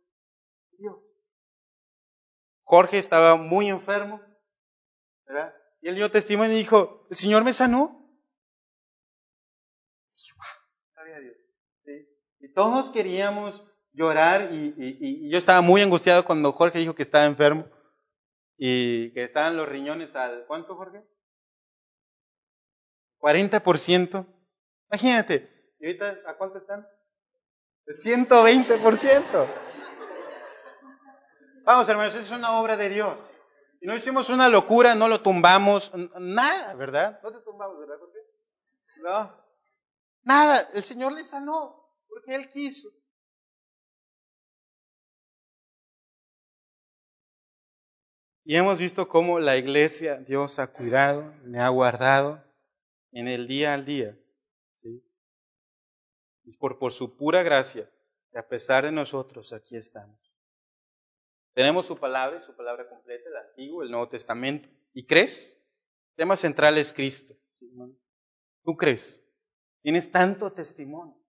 Dios. 0.72 0.98
Jorge 2.64 2.98
estaba 2.98 3.36
muy 3.36 3.70
enfermo, 3.70 4.20
¿verdad? 5.28 5.54
Y 5.82 5.90
él 5.90 5.96
dio 5.96 6.12
testimonio 6.12 6.54
y 6.54 6.60
dijo, 6.60 7.08
el 7.10 7.16
Señor 7.16 7.44
me 7.44 7.54
sanó. 7.54 7.96
Y, 10.16 11.22
Dios. 11.22 11.38
¿Sí? 11.86 11.92
y 12.42 12.54
todos 12.54 12.92
queríamos 12.92 13.64
llorar 13.94 14.54
y, 14.54 15.30
yo 15.30 15.38
estaba 15.38 15.62
muy 15.62 15.82
angustiado 15.82 16.26
cuando 16.26 16.52
Jorge 16.52 16.80
dijo 16.80 16.96
que 16.96 17.04
estaba 17.04 17.26
enfermo 17.26 17.66
y 18.58 19.12
que 19.14 19.24
estaban 19.24 19.58
los 19.58 19.68
riñones 19.68 20.14
al... 20.16 20.46
¿Cuánto, 20.48 20.76
Jorge? 20.76 21.04
40%. 23.20 24.26
Imagínate, 24.92 25.76
¿y 25.80 25.86
ahorita 25.86 26.20
a 26.28 26.38
cuánto 26.38 26.60
están? 26.60 26.88
El 27.86 27.96
120%. 27.96 29.48
Vamos, 31.64 31.90
hermanos, 31.90 32.16
es 32.16 32.32
una 32.32 32.60
obra 32.60 32.78
de 32.78 32.90
Dios. 32.90 33.18
Y 33.82 33.88
no 33.88 33.96
hicimos 33.96 34.30
una 34.30 34.50
locura, 34.50 34.96
no 34.96 35.08
lo 35.08 35.22
tumbamos, 35.22 35.92
nada, 36.20 36.76
¿verdad? 36.76 37.20
No 37.24 37.32
te 37.32 37.40
tumbamos, 37.40 37.80
¿verdad, 37.80 37.98
Jorge? 37.98 38.20
No. 39.02 39.46
Nada, 40.24 40.70
el 40.74 40.84
Señor 40.84 41.14
le 41.14 41.24
sanó, 41.24 41.90
porque 42.10 42.36
Él 42.36 42.50
quiso. 42.50 42.90
Y 48.44 48.56
hemos 48.56 48.80
visto 48.80 49.08
cómo 49.08 49.40
la 49.40 49.58
iglesia, 49.58 50.18
Dios 50.18 50.60
ha 50.60 50.68
cuidado, 50.68 51.34
le 51.46 51.60
ha 51.60 51.70
guardado 51.70 52.44
en 53.12 53.28
el 53.28 53.48
día 53.48 53.76
al 53.76 53.86
día. 53.86 54.18
¿sí? 54.74 55.04
Es 56.46 56.58
por, 56.58 56.80
por 56.80 56.92
su 56.92 57.16
pura 57.16 57.44
gracia 57.44 57.90
que 58.32 58.40
a 58.40 58.48
pesar 58.48 58.86
de 58.86 58.92
nosotros 58.92 59.54
aquí 59.54 59.78
estamos. 59.78 60.29
Tenemos 61.60 61.88
su 61.88 61.98
palabra, 61.98 62.42
su 62.46 62.56
palabra 62.56 62.88
completa, 62.88 63.28
el 63.28 63.36
Antiguo, 63.36 63.84
el 63.84 63.92
Nuevo 63.92 64.08
Testamento. 64.08 64.70
¿Y 64.94 65.06
crees? 65.06 65.62
El 66.12 66.16
tema 66.16 66.38
central 66.38 66.78
es 66.78 66.94
Cristo. 66.94 67.36
¿Tú 68.64 68.78
crees? 68.78 69.22
Tienes 69.82 70.10
tanto 70.10 70.54
testimonio. 70.54 71.22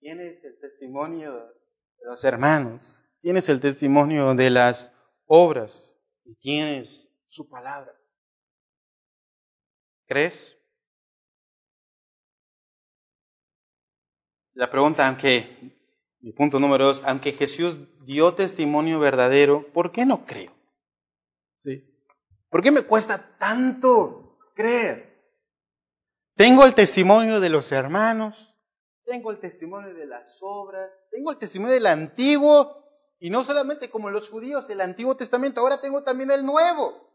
Tienes 0.00 0.42
el 0.44 0.58
testimonio 0.58 1.34
de 1.98 2.06
los 2.06 2.24
hermanos. 2.24 3.04
Tienes 3.20 3.50
el 3.50 3.60
testimonio 3.60 4.34
de 4.34 4.48
las 4.48 4.94
obras 5.26 6.00
y 6.24 6.34
tienes 6.36 7.14
su 7.26 7.50
palabra. 7.50 7.94
¿Crees? 10.06 10.58
La 14.54 14.70
pregunta, 14.70 15.06
aunque, 15.06 15.81
mi 16.22 16.32
punto 16.32 16.60
número 16.60 16.86
dos, 16.86 17.02
aunque 17.04 17.32
Jesús 17.32 17.78
dio 18.04 18.32
testimonio 18.34 19.00
verdadero, 19.00 19.66
¿por 19.72 19.90
qué 19.90 20.06
no 20.06 20.24
creo? 20.24 20.52
¿Sí? 21.62 21.84
¿Por 22.48 22.62
qué 22.62 22.70
me 22.70 22.82
cuesta 22.82 23.36
tanto 23.38 24.38
creer? 24.54 25.20
Tengo 26.36 26.64
el 26.64 26.74
testimonio 26.74 27.40
de 27.40 27.48
los 27.48 27.72
hermanos, 27.72 28.56
tengo 29.04 29.32
el 29.32 29.40
testimonio 29.40 29.92
de 29.94 30.06
las 30.06 30.38
obras, 30.40 30.90
tengo 31.10 31.32
el 31.32 31.38
testimonio 31.38 31.74
del 31.74 31.86
antiguo 31.86 32.82
y 33.18 33.30
no 33.30 33.42
solamente 33.42 33.90
como 33.90 34.08
los 34.10 34.30
judíos, 34.30 34.70
el 34.70 34.80
Antiguo 34.80 35.16
Testamento, 35.16 35.60
ahora 35.60 35.80
tengo 35.80 36.02
también 36.02 36.30
el 36.30 36.44
Nuevo. 36.46 37.10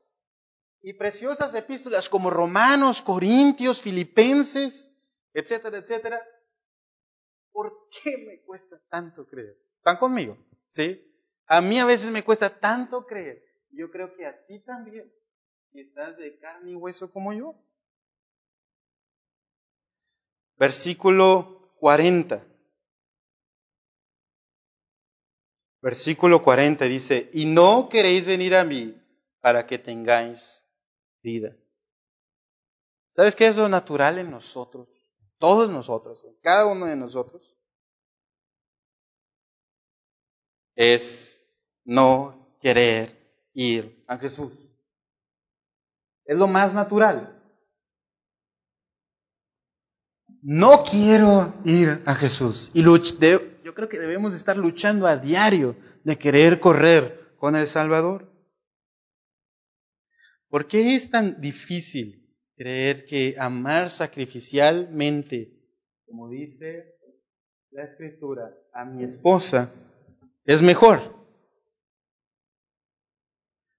y 0.82 0.93
preciosas 0.93 1.54
epístolas 1.56 2.08
como 2.08 2.30
Romanos, 2.30 3.02
Corintios, 3.02 3.82
Filipenses, 3.82 4.93
etcétera, 5.34 5.80
etcétera. 5.80 6.22
¿Por 7.58 7.89
qué 7.89 8.20
me 8.20 8.39
cuesta 8.41 8.80
tanto 8.88 9.26
creer? 9.26 9.58
¿Están 9.78 9.98
conmigo? 9.98 10.38
¿Sí? 10.70 11.04
A 11.48 11.60
mí 11.60 11.80
a 11.80 11.86
veces 11.86 12.12
me 12.12 12.24
cuesta 12.24 12.60
tanto 12.60 13.04
creer. 13.08 13.43
Yo 13.72 13.89
creo 13.89 14.13
que 14.15 14.28
a 14.28 14.46
ti 14.46 14.60
también. 14.60 15.12
Y 15.72 15.82
estás 15.82 16.15
de 16.17 16.38
carne 16.38 16.70
y 16.70 16.76
hueso 16.76 17.12
como 17.12 17.34
yo. 17.34 17.56
Versículo 20.58 21.74
40. 21.80 22.46
Versículo 25.82 26.43
40 26.43 26.86
dice, 26.86 27.32
y 27.34 27.48
no 27.48 27.89
queréis 27.89 28.28
venir 28.28 28.56
a 28.56 28.65
mí 28.65 28.96
para 29.41 29.65
que 29.65 29.80
tengáis 29.80 30.63
vida. 31.24 31.58
¿Sabes 33.15 33.36
qué 33.36 33.48
es 33.48 33.58
lo 33.58 33.67
natural 33.67 34.20
en 34.20 34.30
nosotros? 34.30 35.07
Todos 35.39 35.69
nosotros, 35.69 36.26
cada 36.41 36.65
uno 36.65 36.86
de 36.86 36.95
nosotros. 36.95 37.56
Es 40.76 41.47
no 41.84 42.58
querer 42.62 43.17
ir 43.54 44.04
a 44.08 44.17
Jesús. 44.17 44.71
Es 46.26 46.38
lo 46.38 46.47
más 46.47 46.73
natural. 46.73 47.34
No 50.41 50.84
quiero 50.84 51.54
ir 51.65 52.04
a 52.06 52.13
Jesús. 52.13 52.71
Y 52.73 52.84
yo 52.84 53.73
creo 53.73 53.89
que 53.89 54.00
debemos 54.00 54.34
estar 54.34 54.58
luchando 54.58 55.08
a 55.08 55.17
diario 55.17 55.76
de 56.04 56.17
querer 56.17 56.60
correr 56.60 57.36
con 57.38 57.56
el 57.56 57.67
Salvador. 57.67 58.32
¿Por 60.50 60.67
qué 60.67 60.95
es 60.95 61.10
tan 61.10 61.41
difícil 61.41 62.27
creer 62.58 63.06
que 63.06 63.36
amar 63.38 63.89
sacrificialmente, 63.89 65.54
como 66.06 66.30
dice 66.30 66.96
la 67.72 67.84
Escritura, 67.84 68.54
a 68.74 68.84
mi 68.84 69.04
esposa 69.04 69.72
es 70.43 70.62
mejor? 70.62 71.15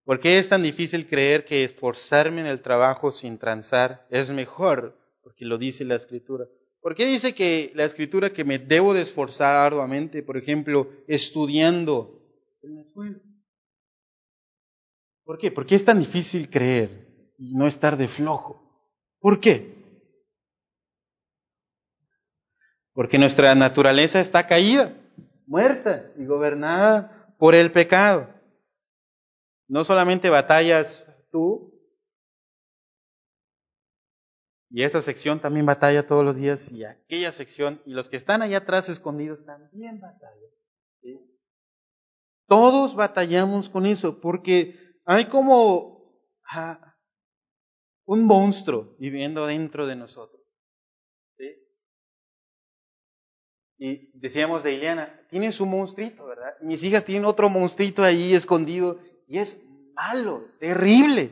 ¿Por 0.04 0.20
qué 0.20 0.38
es 0.38 0.48
tan 0.48 0.62
difícil 0.62 1.06
creer 1.06 1.44
que 1.44 1.64
esforzarme 1.64 2.40
en 2.40 2.46
el 2.46 2.62
trabajo 2.62 3.10
sin 3.10 3.36
transar 3.36 4.06
es 4.10 4.30
mejor? 4.30 4.96
Porque 5.22 5.44
lo 5.44 5.58
dice 5.58 5.84
la 5.84 5.96
Escritura. 5.96 6.46
¿Por 6.80 6.94
qué 6.94 7.04
dice 7.04 7.34
que 7.34 7.72
la 7.74 7.84
Escritura 7.84 8.32
que 8.32 8.44
me 8.44 8.58
debo 8.58 8.94
de 8.94 9.02
esforzar 9.02 9.56
arduamente, 9.56 10.22
por 10.22 10.38
ejemplo, 10.38 10.90
estudiando 11.08 12.22
en 12.62 12.76
la 12.76 12.82
escuela? 12.82 13.18
¿Por 15.24 15.36
qué? 15.38 15.50
¿Por 15.50 15.66
qué 15.66 15.74
es 15.74 15.84
tan 15.84 15.98
difícil 15.98 16.48
creer 16.48 17.34
y 17.36 17.54
no 17.54 17.66
estar 17.66 17.98
de 17.98 18.08
flojo? 18.08 18.67
¿Por 19.20 19.40
qué? 19.40 19.76
Porque 22.92 23.18
nuestra 23.18 23.54
naturaleza 23.54 24.20
está 24.20 24.46
caída, 24.46 24.92
muerta 25.46 26.10
y 26.16 26.24
gobernada 26.24 27.34
por 27.38 27.54
el 27.54 27.70
pecado. 27.70 28.28
No 29.68 29.84
solamente 29.84 30.30
batallas 30.30 31.06
tú, 31.30 31.74
y 34.70 34.82
esta 34.82 35.00
sección 35.00 35.40
también 35.40 35.66
batalla 35.66 36.06
todos 36.06 36.24
los 36.24 36.36
días, 36.36 36.70
y 36.70 36.84
aquella 36.84 37.32
sección, 37.32 37.80
y 37.86 37.92
los 37.92 38.08
que 38.08 38.16
están 38.16 38.42
allá 38.42 38.58
atrás 38.58 38.88
escondidos 38.88 39.44
también 39.44 40.00
batallan. 40.00 40.50
Todos 42.46 42.94
batallamos 42.94 43.68
con 43.68 43.84
eso, 43.84 44.20
porque 44.20 44.98
hay 45.04 45.26
como 45.26 46.22
ah, 46.50 46.87
un 48.08 48.24
monstruo 48.24 48.96
viviendo 48.98 49.46
dentro 49.46 49.86
de 49.86 49.94
nosotros. 49.94 50.40
Y 53.80 54.10
decíamos 54.18 54.64
de 54.64 54.72
Ileana, 54.72 55.26
tiene 55.28 55.52
su 55.52 55.64
monstruito, 55.66 56.26
¿verdad? 56.26 56.54
Mis 56.62 56.82
hijas 56.82 57.04
tienen 57.04 57.26
otro 57.26 57.48
monstruito 57.48 58.02
ahí 58.02 58.34
escondido 58.34 58.98
y 59.28 59.38
es 59.38 59.62
malo, 59.94 60.48
terrible. 60.58 61.30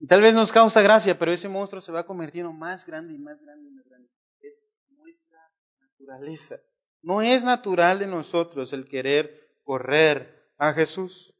Y 0.00 0.06
tal 0.08 0.22
vez 0.22 0.34
nos 0.34 0.50
causa 0.50 0.82
gracia, 0.82 1.16
pero 1.18 1.30
ese 1.30 1.48
monstruo 1.48 1.80
se 1.80 1.92
va 1.92 2.06
convirtiendo 2.06 2.52
más 2.52 2.84
grande 2.86 3.14
y 3.14 3.18
más 3.18 3.40
grande 3.40 3.68
y 3.68 3.72
más 3.72 3.86
grande. 3.86 4.08
Es 4.40 4.60
nuestra 4.88 5.38
naturaleza. 5.78 6.56
No 7.02 7.20
es 7.20 7.44
natural 7.44 7.98
de 8.00 8.06
nosotros 8.06 8.72
el 8.72 8.88
querer 8.88 9.60
correr 9.62 10.50
a 10.56 10.72
Jesús. 10.72 11.34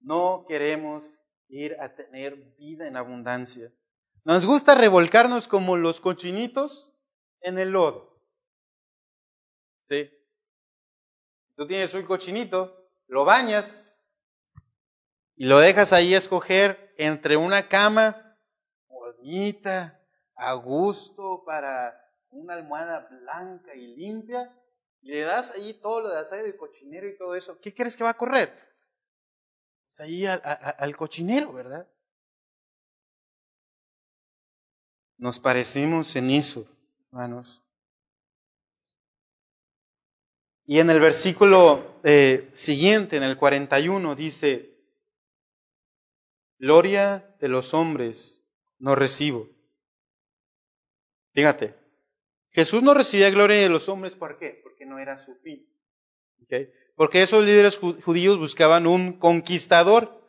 No 0.00 0.44
queremos 0.46 1.23
ir 1.54 1.76
a 1.80 1.94
tener 1.94 2.36
vida 2.56 2.86
en 2.86 2.96
abundancia. 2.96 3.72
Nos 4.24 4.44
gusta 4.44 4.74
revolcarnos 4.74 5.48
como 5.48 5.76
los 5.76 6.00
cochinitos 6.00 6.92
en 7.40 7.58
el 7.58 7.70
lodo. 7.70 8.18
¿Sí? 9.80 10.10
Tú 11.56 11.66
tienes 11.66 11.94
un 11.94 12.04
cochinito, 12.04 12.88
lo 13.06 13.24
bañas 13.24 13.88
y 15.36 15.46
lo 15.46 15.58
dejas 15.58 15.92
ahí 15.92 16.14
escoger 16.14 16.94
entre 16.96 17.36
una 17.36 17.68
cama 17.68 18.36
bonita, 18.88 20.00
a 20.36 20.54
gusto, 20.54 21.44
para 21.44 21.94
una 22.30 22.54
almohada 22.54 23.06
blanca 23.10 23.74
y 23.74 23.94
limpia, 23.94 24.52
y 25.00 25.12
le 25.12 25.20
das 25.20 25.52
ahí 25.52 25.74
todo 25.74 26.00
lo 26.00 26.08
de 26.08 26.18
hacer 26.18 26.44
el 26.44 26.56
cochinero 26.56 27.08
y 27.08 27.16
todo 27.16 27.36
eso. 27.36 27.60
¿Qué 27.60 27.72
crees 27.74 27.96
que 27.96 28.04
va 28.04 28.10
a 28.10 28.16
correr? 28.16 28.73
Ahí 30.00 30.26
al, 30.26 30.96
cochinero, 30.96 31.52
¿verdad? 31.52 31.88
Nos 35.16 35.38
parecemos 35.38 36.14
en 36.16 36.30
eso, 36.30 36.66
hermanos. 37.08 37.62
Y 40.66 40.78
en 40.78 40.90
el 40.90 41.00
versículo 41.00 42.00
eh, 42.04 42.50
siguiente, 42.54 43.16
en 43.16 43.22
el 43.22 43.36
41, 43.36 44.14
dice, 44.14 44.74
Gloria 46.58 47.36
de 47.40 47.48
los 47.48 47.74
hombres 47.74 48.42
no 48.78 48.94
recibo. 48.94 49.48
Fíjate, 51.32 51.74
Jesús 52.50 52.82
no 52.82 52.94
recibía 52.94 53.30
gloria 53.30 53.60
de 53.60 53.68
los 53.68 53.88
hombres, 53.88 54.14
¿por 54.14 54.38
qué? 54.38 54.60
Porque 54.62 54.86
no 54.86 54.98
era 54.98 55.18
su 55.18 55.34
fin. 55.36 55.68
¿Okay? 56.44 56.72
Porque 56.96 57.22
esos 57.22 57.44
líderes 57.44 57.78
judíos 57.78 58.38
buscaban 58.38 58.86
un 58.86 59.18
conquistador 59.18 60.22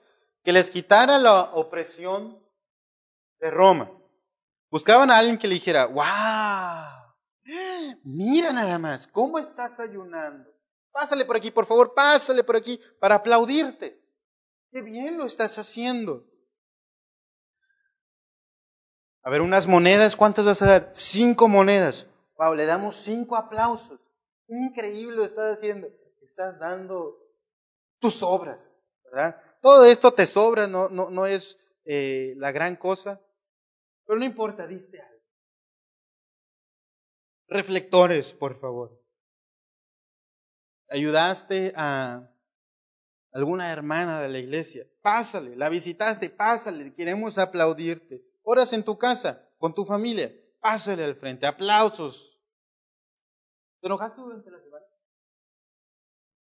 que 0.43 0.51
les 0.51 0.71
quitara 0.71 1.19
la 1.19 1.41
opresión 1.54 2.39
de 3.39 3.51
Roma. 3.51 3.91
Buscaban 4.71 5.12
a 5.12 5.17
alguien 5.17 5.38
que 5.38 5.47
le 5.47 5.56
dijera, 5.56 5.86
wow, 5.86 7.13
mira 8.04 8.51
nada 8.51 8.80
más, 8.80 9.06
¿cómo 9.08 9.38
estás 9.38 9.80
ayunando? 9.80 10.49
Pásale 10.91 11.25
por 11.25 11.38
aquí, 11.38 11.51
por 11.51 11.65
favor, 11.65 11.93
pásale 11.93 12.43
por 12.43 12.56
aquí 12.56 12.80
para 12.99 13.15
aplaudirte. 13.15 14.01
Qué 14.71 14.82
bien 14.82 15.17
lo 15.17 15.25
estás 15.25 15.58
haciendo. 15.60 16.25
A 19.21 19.30
ver, 19.30 19.41
unas 19.41 19.67
monedas, 19.67 20.15
¿cuántas 20.15 20.45
vas 20.45 20.62
a 20.62 20.67
dar? 20.67 20.91
Cinco 20.93 21.47
monedas. 21.47 22.08
Wow, 22.38 22.56
le 22.56 22.65
damos 22.65 22.95
cinco 22.95 23.36
aplausos. 23.36 23.99
Increíble 24.47 25.15
lo 25.15 25.25
estás 25.25 25.58
haciendo 25.58 25.88
estás 26.25 26.59
dando 26.59 27.17
tus 27.99 28.21
obras, 28.23 28.79
¿verdad? 29.03 29.41
Todo 29.61 29.85
esto 29.85 30.13
te 30.13 30.25
sobra, 30.25 30.67
no, 30.67 31.25
es 31.25 31.57
eh, 31.85 32.33
la 32.38 32.51
gran 32.51 32.75
cosa, 32.75 33.21
pero 34.05 34.19
no 34.19 34.25
importa, 34.25 34.67
diste 34.67 35.01
algo. 35.01 35.23
Reflectores, 37.47 38.33
por 38.33 38.59
favor. 38.59 39.01
Ayudaste 40.89 41.73
a 41.75 42.31
alguna 43.31 43.71
hermana 43.71 44.21
de 44.21 44.29
la 44.29 44.39
iglesia, 44.39 44.87
pásale, 45.02 45.56
la 45.56 45.69
visitaste, 45.69 46.29
pásale, 46.29 46.93
queremos 46.93 47.37
aplaudirte. 47.37 48.23
Oras 48.43 48.71
en 48.73 48.83
tu 48.83 48.97
casa, 48.97 49.50
con 49.58 49.73
tu 49.73 49.83
familia, 49.83 50.31
pásale 50.60 51.04
al 51.04 51.15
frente, 51.15 51.47
aplausos. 51.47 52.39
¿Te 53.81 53.87
enojaste 53.87 54.21
durante 54.21 54.52
la 54.52 54.60
semana? 54.60 54.85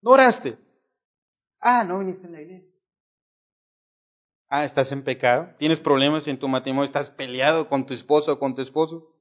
¿No 0.08 0.14
oraste? 0.14 0.58
Ah, 1.60 1.84
no 1.84 2.00
viniste 2.00 2.28
en 2.28 2.32
la 2.32 2.42
iglesia. 2.42 2.72
Ah, 4.48 4.64
estás 4.64 4.94
en 4.94 5.04
pecado. 5.04 5.54
Tienes 5.60 5.82
problemas 5.82 6.30
en 6.30 6.40
tu 6.40 6.48
matrimonio. 6.48 6.86
Estás 6.86 7.10
peleado 7.10 7.68
con 7.68 7.86
tu 7.86 7.94
esposo 7.94 8.32
o 8.32 8.40
con 8.40 8.56
tu 8.56 8.62
esposo. 8.62 9.14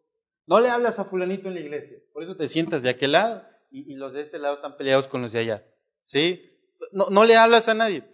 No 0.46 0.60
le 0.60 0.68
hablas 0.68 1.00
a 1.00 1.04
fulanito 1.04 1.48
en 1.48 1.54
la 1.54 1.60
iglesia. 1.60 1.98
Por 2.12 2.22
eso 2.22 2.36
te 2.36 2.46
sientas 2.46 2.84
de 2.84 2.90
aquel 2.90 3.10
lado 3.12 3.42
y, 3.68 3.96
los 3.96 4.12
de 4.12 4.20
este 4.20 4.38
lado 4.38 4.54
están 4.54 4.76
peleados 4.76 5.08
con 5.08 5.22
los 5.22 5.32
de 5.32 5.40
allá. 5.40 5.66
¿Sí? 6.04 6.56
No, 6.92 7.06
no 7.10 7.24
le 7.24 7.34
hablas 7.34 7.68
a 7.68 7.74
nadie. 7.74 8.08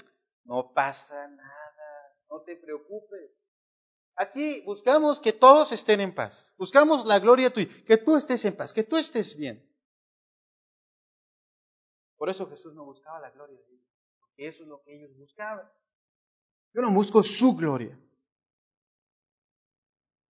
No 0.44 0.72
pasa 0.72 1.28
nada. 1.28 2.16
No 2.30 2.40
te 2.40 2.56
preocupes. 2.56 3.32
Aquí 4.16 4.62
buscamos 4.64 5.20
que 5.20 5.34
todos 5.34 5.72
estén 5.72 6.00
en 6.00 6.14
paz. 6.14 6.50
Buscamos 6.56 7.04
la 7.04 7.18
gloria 7.18 7.52
tuya. 7.52 7.68
Que 7.86 7.98
tú 7.98 8.16
estés 8.16 8.42
en 8.46 8.56
paz. 8.56 8.72
Que 8.72 8.82
tú 8.82 8.96
estés 8.96 9.36
bien. 9.36 9.62
Por 12.22 12.30
eso 12.30 12.48
Jesús 12.48 12.72
no 12.72 12.84
buscaba 12.84 13.18
la 13.18 13.32
gloria 13.32 13.58
de 13.58 13.66
Dios, 13.66 13.82
porque 14.20 14.46
eso 14.46 14.62
es 14.62 14.68
lo 14.68 14.80
que 14.84 14.94
ellos 14.94 15.10
buscaban. 15.18 15.68
Yo 16.72 16.80
no 16.80 16.92
busco 16.92 17.20
su 17.24 17.56
gloria. 17.56 17.98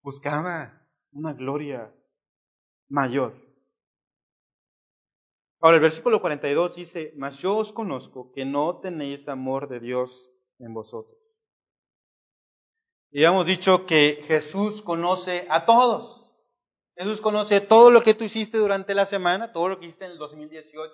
Buscaba 0.03 0.87
una 1.13 1.33
gloria 1.33 1.91
mayor. 2.91 3.35
Ahora 5.61 5.77
el 5.77 5.83
versículo 5.83 6.21
42 6.21 6.77
dice, 6.77 7.15
mas 7.17 7.39
yo 7.39 7.57
os 7.57 7.73
conozco 7.73 8.33
que 8.33 8.45
no 8.45 8.81
tenéis 8.81 9.27
amor 9.27 9.67
de 9.67 9.81
Dios 9.81 10.31
en 10.59 10.75
vosotros. 10.75 11.17
Y 13.11 13.25
hemos 13.25 13.47
dicho 13.47 13.87
que 13.87 14.23
Jesús 14.27 14.83
conoce 14.83 15.47
a 15.49 15.65
todos. 15.65 16.31
Jesús 16.97 17.23
conoce 17.23 17.63
todo 17.63 17.91
lo 17.91 18.03
que 18.03 18.13
tú 18.13 18.25
hiciste 18.25 18.59
durante 18.59 18.95
la 18.95 19.07
semana, 19.07 19.55
todo 19.55 19.71
lo 19.71 19.81
que 19.81 19.87
hiciste 19.87 20.05
en 20.05 20.11
el 20.11 20.19
2018, 20.19 20.93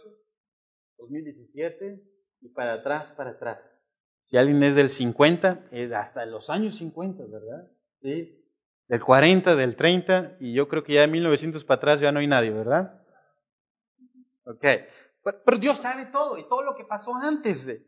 2017 0.99 2.03
y 2.40 2.49
para 2.51 2.74
atrás, 2.74 3.12
para 3.12 3.30
atrás. 3.30 3.59
Si 4.24 4.36
alguien 4.36 4.62
es 4.62 4.74
del 4.74 4.90
50, 4.90 5.68
hasta 5.95 6.24
los 6.26 6.51
años 6.51 6.76
50, 6.76 7.24
¿verdad? 7.26 7.70
Sí. 8.01 8.40
Del 8.88 9.03
40, 9.03 9.57
del 9.57 9.76
30, 9.76 10.36
y 10.40 10.55
yo 10.55 10.68
creo 10.68 10.82
que 10.82 10.95
ya 10.95 11.03
de 11.03 11.09
1900 11.09 11.64
para 11.64 11.76
atrás 11.76 12.01
ya 12.01 12.12
no 12.12 12.20
hay 12.20 12.26
nadie, 12.26 12.51
¿verdad? 12.51 13.03
Ok. 14.47 14.64
Pero 15.22 15.59
Dios 15.59 15.78
sabe 15.78 16.07
todo 16.07 16.38
y 16.38 16.47
todo 16.49 16.62
lo 16.62 16.76
que 16.76 16.84
pasó 16.84 17.14
antes 17.14 17.66
de. 17.66 17.86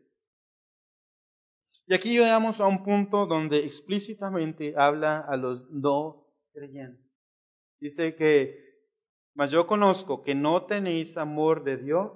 Y 1.85 1.93
aquí 1.93 2.17
llegamos 2.17 2.59
a 2.59 2.67
un 2.67 2.83
punto 2.83 3.27
donde 3.27 3.59
explícitamente 3.59 4.73
habla 4.75 5.19
a 5.19 5.37
los 5.37 5.69
no 5.69 6.27
creyentes. 6.51 7.05
Dice 7.79 8.15
que, 8.15 8.81
mas 9.33 9.51
yo 9.51 9.67
conozco 9.67 10.23
que 10.23 10.35
no 10.35 10.65
tenéis 10.65 11.15
amor 11.15 11.63
de 11.63 11.77
Dios 11.77 12.11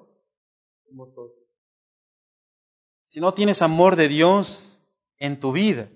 Si 3.05 3.19
no 3.19 3.33
tienes 3.33 3.61
amor 3.61 3.95
de 3.95 4.07
Dios 4.07 4.81
en 5.17 5.39
tu 5.39 5.51
vida, 5.51 5.89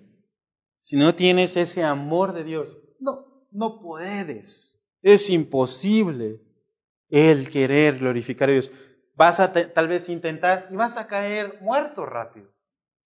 si 0.81 0.97
no 0.97 1.15
tienes 1.15 1.57
ese 1.57 1.83
amor 1.83 2.33
de 2.33 2.43
Dios, 2.43 2.67
no, 2.99 3.47
no 3.51 3.81
puedes. 3.81 4.79
Es 5.01 5.29
imposible 5.29 6.41
el 7.09 7.49
querer 7.49 7.99
glorificar 7.99 8.49
a 8.49 8.53
Dios. 8.53 8.71
Vas 9.15 9.39
a 9.39 9.53
tal 9.53 9.87
vez 9.87 10.09
intentar 10.09 10.67
y 10.69 10.75
vas 10.75 10.97
a 10.97 11.07
caer 11.07 11.59
muerto 11.61 12.05
rápido. 12.05 12.49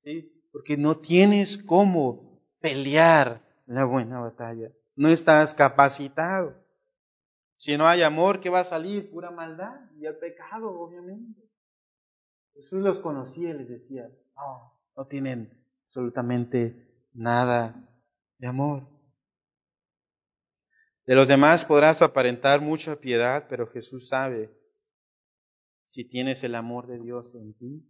¿sí? 0.03 0.39
porque 0.51 0.77
no 0.77 0.97
tienes 0.97 1.57
cómo 1.57 2.41
pelear 2.59 3.41
la 3.65 3.85
buena 3.85 4.19
batalla. 4.19 4.71
No 4.95 5.09
estás 5.09 5.53
capacitado. 5.53 6.55
Si 7.57 7.77
no 7.77 7.87
hay 7.87 8.01
amor, 8.01 8.39
¿qué 8.39 8.49
va 8.49 8.61
a 8.61 8.65
salir? 8.65 9.11
Pura 9.11 9.31
maldad 9.31 9.75
y 9.97 10.05
el 10.05 10.17
pecado, 10.17 10.71
obviamente. 10.79 11.48
Jesús 12.55 12.83
los 12.83 12.99
conocía 12.99 13.51
y 13.51 13.53
les 13.53 13.69
decía, 13.69 14.09
no, 14.35 14.79
no 14.95 15.07
tienen 15.07 15.63
absolutamente 15.85 17.07
nada 17.13 17.89
de 18.37 18.47
amor. 18.47 18.87
De 21.05 21.15
los 21.15 21.27
demás 21.27 21.65
podrás 21.65 22.01
aparentar 22.01 22.61
mucha 22.61 22.97
piedad, 22.97 23.47
pero 23.49 23.67
Jesús 23.67 24.09
sabe 24.09 24.55
si 25.85 26.05
tienes 26.05 26.43
el 26.43 26.53
amor 26.53 26.85
de 26.85 26.99
Dios 26.99 27.33
en 27.33 27.55
ti. 27.55 27.89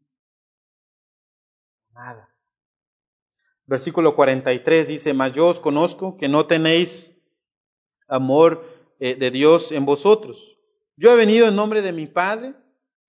Nada. 1.92 2.34
Versículo 3.66 4.16
43 4.16 4.88
dice, 4.88 5.14
mas 5.14 5.34
yo 5.34 5.48
os 5.48 5.60
conozco 5.60 6.16
que 6.16 6.30
no 6.30 6.48
tenéis 6.48 7.14
amor 8.08 8.66
eh, 9.00 9.16
de 9.16 9.32
Dios 9.32 9.72
en 9.74 9.86
vosotros. 9.86 10.58
Yo 10.96 11.12
he 11.12 11.16
venido 11.16 11.48
en 11.48 11.56
nombre 11.56 11.82
de 11.82 11.92
mi 11.92 12.08
Padre 12.08 12.56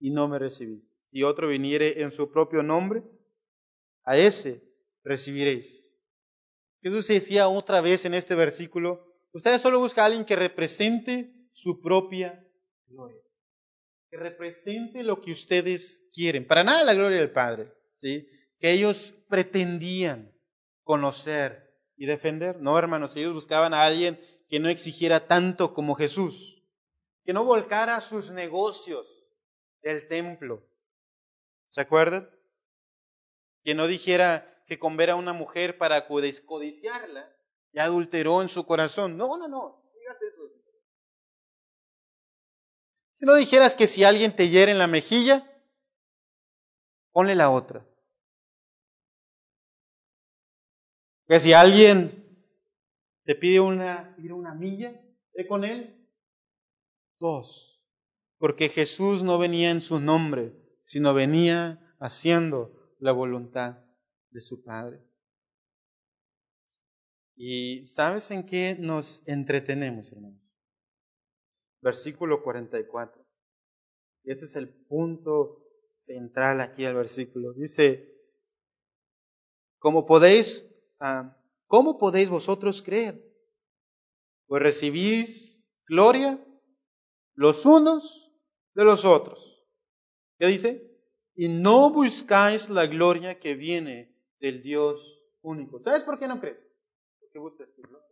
y 0.01 0.11
no 0.11 0.29
me 0.29 0.39
recibís. 0.39 0.90
Y 1.11 1.25
otro 1.25 1.49
viniere 1.49 2.03
en 2.03 2.11
su 2.11 2.31
propio 2.31 2.63
nombre, 2.63 3.03
a 4.05 4.17
ese 4.17 4.63
recibiréis. 5.03 5.89
Jesús 6.83 7.09
decía 7.09 7.49
otra 7.49 7.81
vez 7.81 8.05
en 8.05 8.15
este 8.15 8.35
versículo, 8.35 9.05
ustedes 9.33 9.61
solo 9.61 9.81
buscan 9.81 10.03
a 10.03 10.07
alguien 10.07 10.25
que 10.25 10.37
represente 10.37 11.33
su 11.53 11.81
propia 11.81 12.47
gloria, 12.87 13.21
que 14.11 14.17
represente 14.17 15.03
lo 15.03 15.21
que 15.21 15.33
ustedes 15.33 16.09
quieren, 16.13 16.47
para 16.47 16.65
nada 16.65 16.85
la 16.85 16.95
gloria 16.95 17.19
del 17.19 17.33
Padre, 17.33 17.73
¿sí? 17.97 18.29
que 18.59 18.73
ellos 18.73 19.15
pretendían 19.29 20.33
conocer 20.85 21.71
y 21.97 22.07
defender. 22.07 22.61
No, 22.61 22.79
hermanos, 22.79 23.15
ellos 23.17 23.35
buscaban 23.35 23.75
a 23.75 23.85
alguien 23.85 24.19
que 24.49 24.59
no 24.59 24.69
exigiera 24.69 25.27
tanto 25.27 25.75
como 25.75 25.95
Jesús, 25.95 26.65
que 27.25 27.33
no 27.33 27.45
volcara 27.45 28.01
sus 28.01 28.31
negocios 28.31 29.07
del 29.83 30.09
templo. 30.09 30.67
¿Se 31.71 31.81
acuerdan? 31.81 32.29
Que 33.63 33.75
no 33.75 33.87
dijera 33.87 34.63
que 34.67 34.79
con 34.79 34.97
ver 34.97 35.11
a 35.11 35.17
una 35.17 35.33
mujer 35.33 35.79
para 35.79 36.07
codiciarla, 36.07 37.37
ya 37.73 37.85
adulteró 37.85 38.43
en 38.43 38.49
su 38.49 38.67
corazón. 38.67 39.17
No, 39.17 39.37
no, 39.37 39.49
no, 39.49 39.83
digas 39.97 40.17
eso. 40.23 40.43
Que 43.17 43.27
no 43.27 43.35
dijeras 43.35 43.75
que 43.75 43.87
si 43.87 44.05
alguien 44.05 44.35
te 44.35 44.49
hiere 44.49 44.73
en 44.73 44.79
la 44.79 44.87
mejilla, 44.87 45.47
ponle 47.13 47.35
la 47.35 47.51
otra. 47.51 47.87
Que 51.27 51.39
si 51.39 51.53
alguien 51.53 52.45
te 53.25 53.35
pide 53.35 53.61
una, 53.61 54.17
una 54.19 54.55
milla, 54.55 55.01
ve 55.35 55.47
con 55.47 55.65
él 55.65 56.09
dos. 57.21 57.85
Porque 58.39 58.69
Jesús 58.69 59.23
no 59.23 59.39
venía 59.39 59.71
en 59.71 59.81
su 59.81 60.01
nombre, 60.01 60.60
sino 60.91 61.15
venía 61.15 61.95
haciendo 62.01 62.97
la 62.99 63.13
voluntad 63.13 63.79
de 64.31 64.41
su 64.41 64.65
Padre. 64.65 65.01
¿Y 67.37 67.85
sabes 67.85 68.31
en 68.33 68.45
qué 68.45 68.77
nos 68.77 69.23
entretenemos, 69.27 70.11
hermanos? 70.11 70.43
Versículo 71.81 72.43
44. 72.43 73.25
Y 74.25 74.33
este 74.33 74.47
es 74.47 74.57
el 74.57 74.69
punto 74.69 75.65
central 75.95 76.61
aquí 76.61 76.83
del 76.83 76.97
versículo. 76.97 77.53
Dice, 77.53 78.13
como 79.79 80.07
podéis 80.07 80.67
Ah, 81.01 81.35
¿cómo 81.67 81.97
podéis 81.97 82.29
vosotros 82.29 82.83
creer? 82.83 83.25
Pues 84.47 84.63
recibís 84.63 85.73
gloria 85.87 86.39
los 87.35 87.65
unos 87.65 88.31
de 88.75 88.85
los 88.85 89.07
otros. 89.07 89.50
¿Qué 90.41 90.47
dice? 90.47 90.91
Y 91.35 91.49
no 91.49 91.91
buscáis 91.91 92.71
la 92.71 92.87
gloria 92.87 93.39
que 93.39 93.55
viene 93.55 94.11
del 94.41 94.63
Dios 94.63 94.99
único. 95.43 95.81
¿Sabes 95.81 96.03
por 96.03 96.19
qué 96.19 96.27
no 96.27 96.41
crees? 96.41 96.57
Porque 97.21 97.39
buscas 97.39 97.69
tu 97.77 97.83
gloria. 97.83 98.09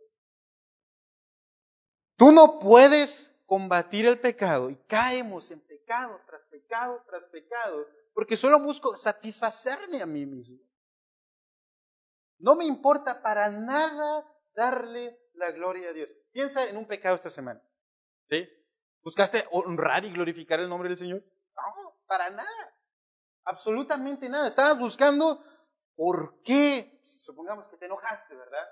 Tú 2.17 2.31
no 2.31 2.59
puedes 2.59 3.35
combatir 3.47 4.05
el 4.05 4.19
pecado 4.19 4.69
y 4.69 4.75
caemos 4.87 5.49
en 5.49 5.59
pecado 5.61 6.21
tras 6.27 6.41
pecado 6.51 7.03
tras 7.07 7.23
pecado 7.31 7.87
porque 8.13 8.35
solo 8.35 8.59
busco 8.59 8.95
satisfacerme 8.95 10.03
a 10.03 10.05
mí 10.05 10.27
mismo. 10.27 10.59
No 12.37 12.55
me 12.55 12.65
importa 12.65 13.23
para 13.23 13.49
nada 13.49 14.23
darle 14.53 15.17
la 15.33 15.49
gloria 15.49 15.89
a 15.89 15.93
Dios. 15.93 16.09
Piensa 16.31 16.69
en 16.69 16.77
un 16.77 16.85
pecado 16.85 17.15
esta 17.15 17.31
semana. 17.31 17.59
¿Sí? 18.29 18.47
¿Buscaste 19.01 19.45
honrar 19.49 20.05
y 20.05 20.11
glorificar 20.11 20.59
el 20.59 20.69
nombre 20.69 20.89
del 20.89 20.97
Señor? 20.99 21.23
No, 21.55 21.98
para 22.09 22.29
nada. 22.31 22.75
Absolutamente 23.45 24.27
nada. 24.27 24.47
Estabas 24.47 24.77
buscando 24.79 25.41
por 25.95 26.41
qué. 26.41 27.01
Supongamos 27.05 27.67
que 27.69 27.77
te 27.77 27.85
enojaste, 27.85 28.35
¿verdad? 28.35 28.67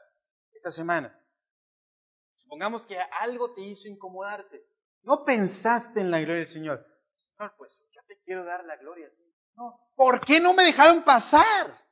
Esta 0.52 0.72
semana. 0.72 1.16
Supongamos 2.34 2.86
que 2.86 3.00
algo 3.22 3.54
te 3.54 3.62
hizo 3.62 3.88
incomodarte. 3.88 4.68
No 5.04 5.24
pensaste 5.24 6.02
en 6.02 6.12
la 6.12 6.20
gloria 6.20 6.40
del 6.40 6.48
Señor. 6.48 6.86
Señor, 7.18 7.56
pues 7.58 7.88
yo 7.92 8.02
te 8.08 8.20
quiero 8.22 8.44
dar 8.44 8.66
la 8.66 8.76
gloria. 8.78 9.10
No. 9.56 9.80
¿Por 9.96 10.20
qué 10.20 10.40
no 10.40 10.54
me 10.54 10.64
dejaron 10.64 11.04
pasar? 11.04 11.86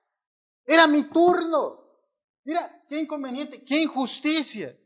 Era 0.65 0.87
mi 0.87 1.03
turno. 1.03 1.85
Mira, 2.43 2.83
qué 2.89 2.99
inconveniente, 2.99 3.63
qué 3.63 3.83
injusticia. 3.83 4.77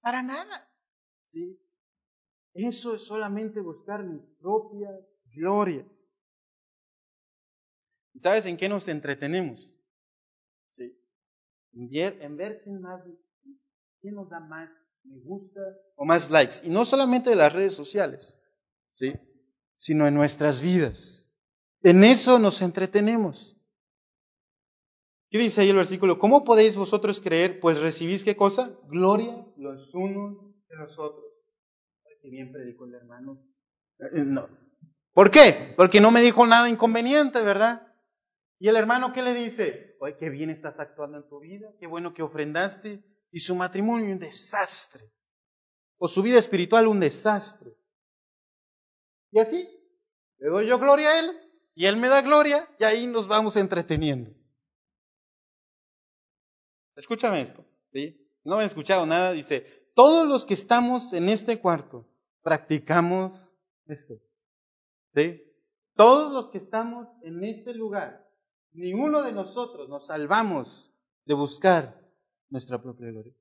Para 0.00 0.22
nada. 0.22 0.68
¿Sí? 1.26 1.60
Eso 2.54 2.94
es 2.94 3.02
solamente 3.02 3.60
buscar 3.60 4.04
mi 4.04 4.18
propia 4.40 4.88
gloria. 5.32 5.86
¿Y 8.12 8.18
sabes 8.18 8.46
en 8.46 8.56
qué 8.56 8.68
nos 8.68 8.88
entretenemos? 8.88 9.72
¿Sí? 10.68 10.96
En 11.72 12.36
ver, 12.36 12.60
quién, 12.62 12.80
más, 12.80 13.02
quién 14.00 14.14
nos 14.14 14.28
da 14.28 14.40
más 14.40 14.70
me 15.04 15.18
gusta 15.20 15.60
o 15.96 16.04
más 16.04 16.30
likes. 16.30 16.56
Y 16.64 16.70
no 16.70 16.84
solamente 16.84 17.30
de 17.30 17.36
las 17.36 17.52
redes 17.52 17.74
sociales, 17.74 18.38
¿sí? 18.94 19.12
sino 19.76 20.06
en 20.06 20.14
nuestras 20.14 20.60
vidas. 20.60 21.28
En 21.82 22.04
eso 22.04 22.38
nos 22.38 22.60
entretenemos. 22.60 23.56
¿Qué 25.30 25.38
dice 25.38 25.60
ahí 25.60 25.70
el 25.70 25.76
versículo? 25.76 26.18
¿Cómo 26.18 26.44
podéis 26.44 26.76
vosotros 26.76 27.20
creer? 27.20 27.60
Pues 27.60 27.78
recibís 27.78 28.24
qué 28.24 28.36
cosa? 28.36 28.76
Gloria 28.88 29.46
los 29.56 29.94
unos 29.94 30.38
de 30.68 30.76
los 30.76 30.98
otros. 30.98 31.29
Qué 32.22 32.30
bien 32.30 32.52
predicó 32.52 32.84
el 32.84 32.94
hermano. 32.94 33.42
Eh, 33.98 34.24
no. 34.24 34.48
¿Por 35.12 35.30
qué? 35.30 35.74
Porque 35.76 36.00
no 36.00 36.10
me 36.10 36.20
dijo 36.20 36.46
nada 36.46 36.68
inconveniente, 36.68 37.42
¿verdad? 37.42 37.86
¿Y 38.58 38.68
el 38.68 38.76
hermano 38.76 39.12
qué 39.12 39.22
le 39.22 39.34
dice? 39.34 39.96
Oye, 40.00 40.16
qué 40.18 40.28
bien 40.28 40.50
estás 40.50 40.80
actuando 40.80 41.18
en 41.18 41.28
tu 41.28 41.40
vida, 41.40 41.68
qué 41.78 41.86
bueno 41.86 42.14
que 42.14 42.22
ofrendaste. 42.22 43.02
Y 43.32 43.40
su 43.40 43.54
matrimonio 43.54 44.12
un 44.12 44.18
desastre. 44.18 45.10
O 45.98 46.08
su 46.08 46.22
vida 46.22 46.38
espiritual 46.38 46.86
un 46.86 47.00
desastre. 47.00 47.76
Y 49.30 49.38
así, 49.38 49.68
le 50.38 50.48
doy 50.48 50.68
yo 50.68 50.78
gloria 50.78 51.10
a 51.10 51.18
Él 51.20 51.30
y 51.74 51.86
Él 51.86 51.96
me 51.96 52.08
da 52.08 52.22
gloria 52.22 52.68
y 52.78 52.84
ahí 52.84 53.06
nos 53.06 53.28
vamos 53.28 53.56
entreteniendo. 53.56 54.30
Escúchame 56.96 57.40
esto. 57.40 57.64
¿sí? 57.92 58.28
No 58.44 58.56
me 58.56 58.62
han 58.62 58.66
escuchado 58.66 59.06
nada. 59.06 59.32
Dice, 59.32 59.79
todos 59.94 60.26
los 60.26 60.44
que 60.46 60.54
estamos 60.54 61.12
en 61.12 61.28
este 61.28 61.58
cuarto 61.60 62.08
practicamos 62.42 63.54
esto. 63.86 64.14
¿sí? 65.14 65.42
Todos 65.94 66.32
los 66.32 66.50
que 66.50 66.58
estamos 66.58 67.08
en 67.22 67.44
este 67.44 67.74
lugar, 67.74 68.26
ninguno 68.72 69.22
de 69.22 69.32
nosotros 69.32 69.88
nos 69.88 70.06
salvamos 70.06 70.92
de 71.26 71.34
buscar 71.34 72.00
nuestra 72.48 72.80
propia 72.80 73.10
gloria. 73.10 73.34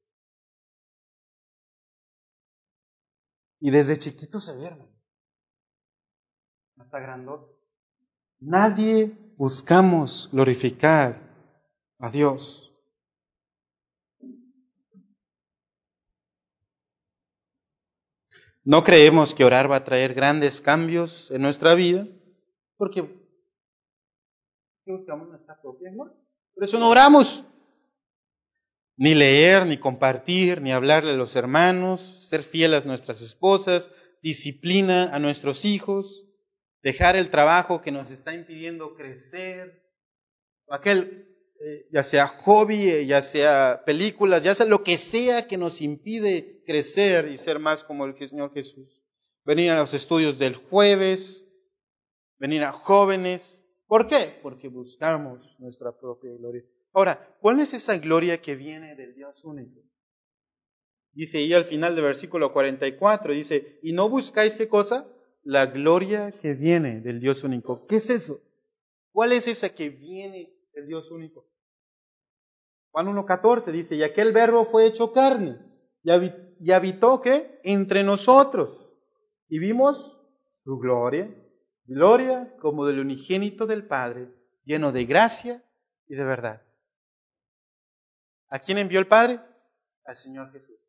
Y 3.62 3.72
desde 3.72 3.98
chiquito 3.98 4.40
se 4.40 4.56
ve, 4.56 4.76
Hasta 6.78 7.00
grandote. 7.00 7.54
Nadie 8.40 9.34
buscamos 9.36 10.30
glorificar 10.32 11.22
a 12.00 12.10
Dios. 12.10 12.69
No 18.64 18.84
creemos 18.84 19.34
que 19.34 19.46
orar 19.46 19.72
va 19.72 19.78
a 19.78 19.84
traer 19.84 20.14
grandes 20.14 20.62
cambios 20.62 21.32
en 21.32 21.42
nuestra 21.42 21.76
vida, 21.76 22.08
porque 22.78 23.04
buscamos 24.86 25.30
nuestra 25.30 25.60
propia 25.62 25.92
gloria. 25.92 26.16
Por 26.54 26.64
eso 26.64 26.80
no 26.80 26.90
oramos. 26.90 27.46
Ni 28.98 29.16
leer, 29.16 29.66
ni 29.66 29.78
compartir, 29.78 30.62
ni 30.62 30.74
hablarle 30.74 31.12
a 31.12 31.16
los 31.16 31.38
hermanos, 31.38 32.28
ser 32.28 32.44
fieles 32.44 32.84
a 32.84 32.88
nuestras 32.88 33.22
esposas, 33.22 33.92
disciplina 34.22 35.16
a 35.16 35.20
nuestros 35.20 35.64
hijos, 35.64 36.28
dejar 36.82 37.16
el 37.16 37.30
trabajo 37.30 37.82
que 37.82 37.92
nos 37.92 38.12
está 38.12 38.34
impidiendo 38.34 38.96
crecer, 38.96 39.90
aquel, 40.70 41.29
ya 41.92 42.04
sea 42.04 42.28
hobby, 42.28 42.90
eh, 42.90 43.06
ya 43.06 43.22
sea 43.22 43.84
películas, 43.86 44.44
ya 44.44 44.56
sea 44.56 44.66
lo 44.66 44.84
que 44.84 44.98
sea 44.98 45.48
que 45.48 45.58
nos 45.58 45.82
impide 45.82 46.64
crecer 46.66 47.28
y 47.30 47.38
ser 47.38 47.60
más 47.60 47.84
como 47.84 48.06
el 48.06 48.16
Señor 48.28 48.54
Jesús. 48.54 49.02
Venir 49.46 49.72
a 49.72 49.80
los 49.80 49.94
estudios 49.94 50.38
del 50.38 50.56
jueves, 50.56 51.46
venir 52.38 52.64
a 52.64 52.72
jóvenes. 52.72 53.66
¿Por 53.88 54.08
qué? 54.08 54.40
Porque 54.42 54.68
buscamos 54.68 55.56
nuestra 55.60 55.98
propia 55.98 56.32
gloria. 56.38 56.64
Ahora, 56.94 57.38
¿cuál 57.42 57.60
es 57.60 57.74
esa 57.74 57.98
gloria 57.98 58.42
que 58.42 58.56
viene 58.56 58.96
del 58.96 59.16
Dios 59.16 59.44
único? 59.44 59.82
Dice 61.12 61.40
ahí 61.40 61.54
al 61.54 61.66
final 61.66 61.96
del 61.96 62.06
versículo 62.06 62.54
44, 62.54 63.34
dice, 63.34 63.80
¿y 63.82 63.94
no 63.94 64.10
buscáis 64.10 64.56
qué 64.56 64.68
cosa? 64.68 65.08
la 65.44 65.66
gloria 65.66 66.32
que 66.32 66.54
viene 66.54 67.02
del 67.02 67.20
Dios 67.20 67.44
único. 67.44 67.86
¿Qué 67.88 67.98
es 67.98 68.10
eso? 68.10 68.42
¿Cuál 69.12 69.32
es 69.32 69.48
esa 69.48 69.70
que 69.70 69.90
viene 69.90 70.54
del 70.74 70.88
Dios 70.88 71.12
único? 71.12 71.48
Juan 72.92 73.08
1.14 73.08 73.72
dice, 73.72 73.96
y 73.96 74.04
aquel 74.04 74.32
verbo 74.32 74.66
fue 74.66 74.86
hecho 74.86 75.14
carne 75.14 75.60
y 76.04 76.72
habitó 76.72 77.22
¿qué? 77.22 77.60
Entre 77.64 78.04
nosotros. 78.04 78.94
Y 79.48 79.60
vimos 79.60 80.20
su 80.50 80.78
gloria, 80.80 81.30
gloria 81.86 82.56
como 82.60 82.86
del 82.86 83.00
unigénito 83.00 83.68
del 83.68 83.86
Padre, 83.86 84.34
lleno 84.64 84.92
de 84.92 85.06
gracia 85.06 85.64
y 86.08 86.16
de 86.16 86.24
verdad. 86.24 86.66
¿A 88.50 88.60
quién 88.60 88.80
envió 88.80 89.00
el 89.00 89.08
Padre? 89.08 89.40
Al 90.06 90.16
Señor 90.16 90.52
Jesús. 90.52 90.80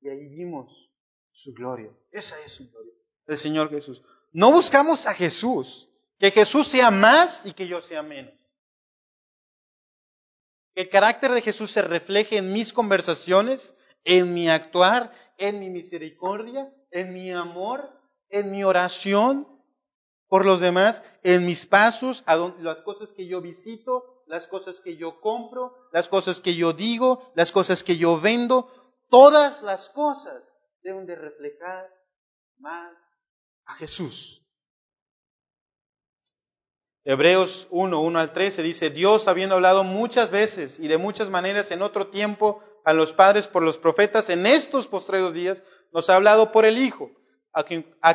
Y 0.00 0.08
ahí 0.08 0.28
vimos 0.28 0.92
su 1.30 1.54
gloria. 1.54 1.90
Esa 2.10 2.38
es 2.44 2.52
su 2.52 2.70
gloria 2.70 2.90
el 3.30 3.38
Señor 3.38 3.70
Jesús. 3.70 4.02
No 4.32 4.52
buscamos 4.52 5.06
a 5.06 5.14
Jesús, 5.14 5.88
que 6.18 6.30
Jesús 6.30 6.66
sea 6.66 6.90
más 6.90 7.46
y 7.46 7.52
que 7.52 7.66
yo 7.66 7.80
sea 7.80 8.02
menos. 8.02 8.34
El 10.80 10.88
carácter 10.88 11.32
de 11.32 11.42
Jesús 11.42 11.72
se 11.72 11.82
refleje 11.82 12.38
en 12.38 12.54
mis 12.54 12.72
conversaciones, 12.72 13.76
en 14.04 14.32
mi 14.32 14.48
actuar, 14.48 15.12
en 15.36 15.60
mi 15.60 15.68
misericordia, 15.68 16.72
en 16.90 17.12
mi 17.12 17.30
amor, 17.30 17.92
en 18.30 18.50
mi 18.50 18.64
oración 18.64 19.46
por 20.26 20.46
los 20.46 20.58
demás, 20.58 21.02
en 21.22 21.44
mis 21.44 21.66
pasos, 21.66 22.24
las 22.60 22.80
cosas 22.80 23.12
que 23.12 23.26
yo 23.26 23.42
visito, 23.42 24.22
las 24.26 24.48
cosas 24.48 24.80
que 24.80 24.96
yo 24.96 25.20
compro, 25.20 25.76
las 25.92 26.08
cosas 26.08 26.40
que 26.40 26.54
yo 26.54 26.72
digo, 26.72 27.30
las 27.34 27.52
cosas 27.52 27.84
que 27.84 27.98
yo 27.98 28.18
vendo, 28.18 28.70
todas 29.10 29.60
las 29.60 29.90
cosas 29.90 30.50
deben 30.82 31.04
de 31.04 31.14
reflejar 31.14 31.90
más 32.56 32.96
a 33.66 33.74
Jesús. 33.74 34.49
Hebreos 37.04 37.66
1, 37.70 37.98
1 37.98 38.18
al 38.18 38.32
13 38.32 38.62
dice, 38.62 38.90
Dios 38.90 39.26
habiendo 39.26 39.54
hablado 39.54 39.84
muchas 39.84 40.30
veces 40.30 40.78
y 40.78 40.88
de 40.88 40.98
muchas 40.98 41.30
maneras 41.30 41.70
en 41.70 41.82
otro 41.82 42.08
tiempo 42.08 42.62
a 42.84 42.92
los 42.92 43.14
padres 43.14 43.48
por 43.48 43.62
los 43.62 43.78
profetas, 43.78 44.28
en 44.30 44.46
estos 44.46 44.86
postreros 44.86 45.32
días 45.32 45.62
nos 45.92 46.10
ha 46.10 46.16
hablado 46.16 46.52
por 46.52 46.64
el 46.64 46.78
Hijo, 46.78 47.10
a 47.52 47.64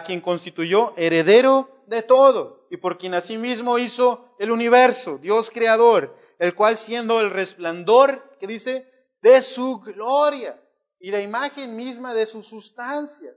quien, 0.03 0.21
constituyó 0.21 0.93
heredero 0.97 1.83
de 1.87 2.03
todo 2.03 2.67
y 2.69 2.77
por 2.77 2.97
quien 2.97 3.13
asimismo 3.13 3.77
hizo 3.77 4.35
el 4.39 4.51
universo, 4.51 5.17
Dios 5.17 5.49
creador, 5.49 6.15
el 6.39 6.55
cual 6.55 6.77
siendo 6.77 7.19
el 7.21 7.31
resplandor, 7.31 8.37
que 8.39 8.47
dice, 8.47 8.91
de 9.21 9.41
su 9.41 9.79
gloria 9.79 10.61
y 10.99 11.11
la 11.11 11.21
imagen 11.21 11.75
misma 11.75 12.13
de 12.13 12.25
su 12.25 12.43
sustancia, 12.43 13.35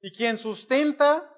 y 0.00 0.10
quien 0.10 0.38
sustenta 0.38 1.30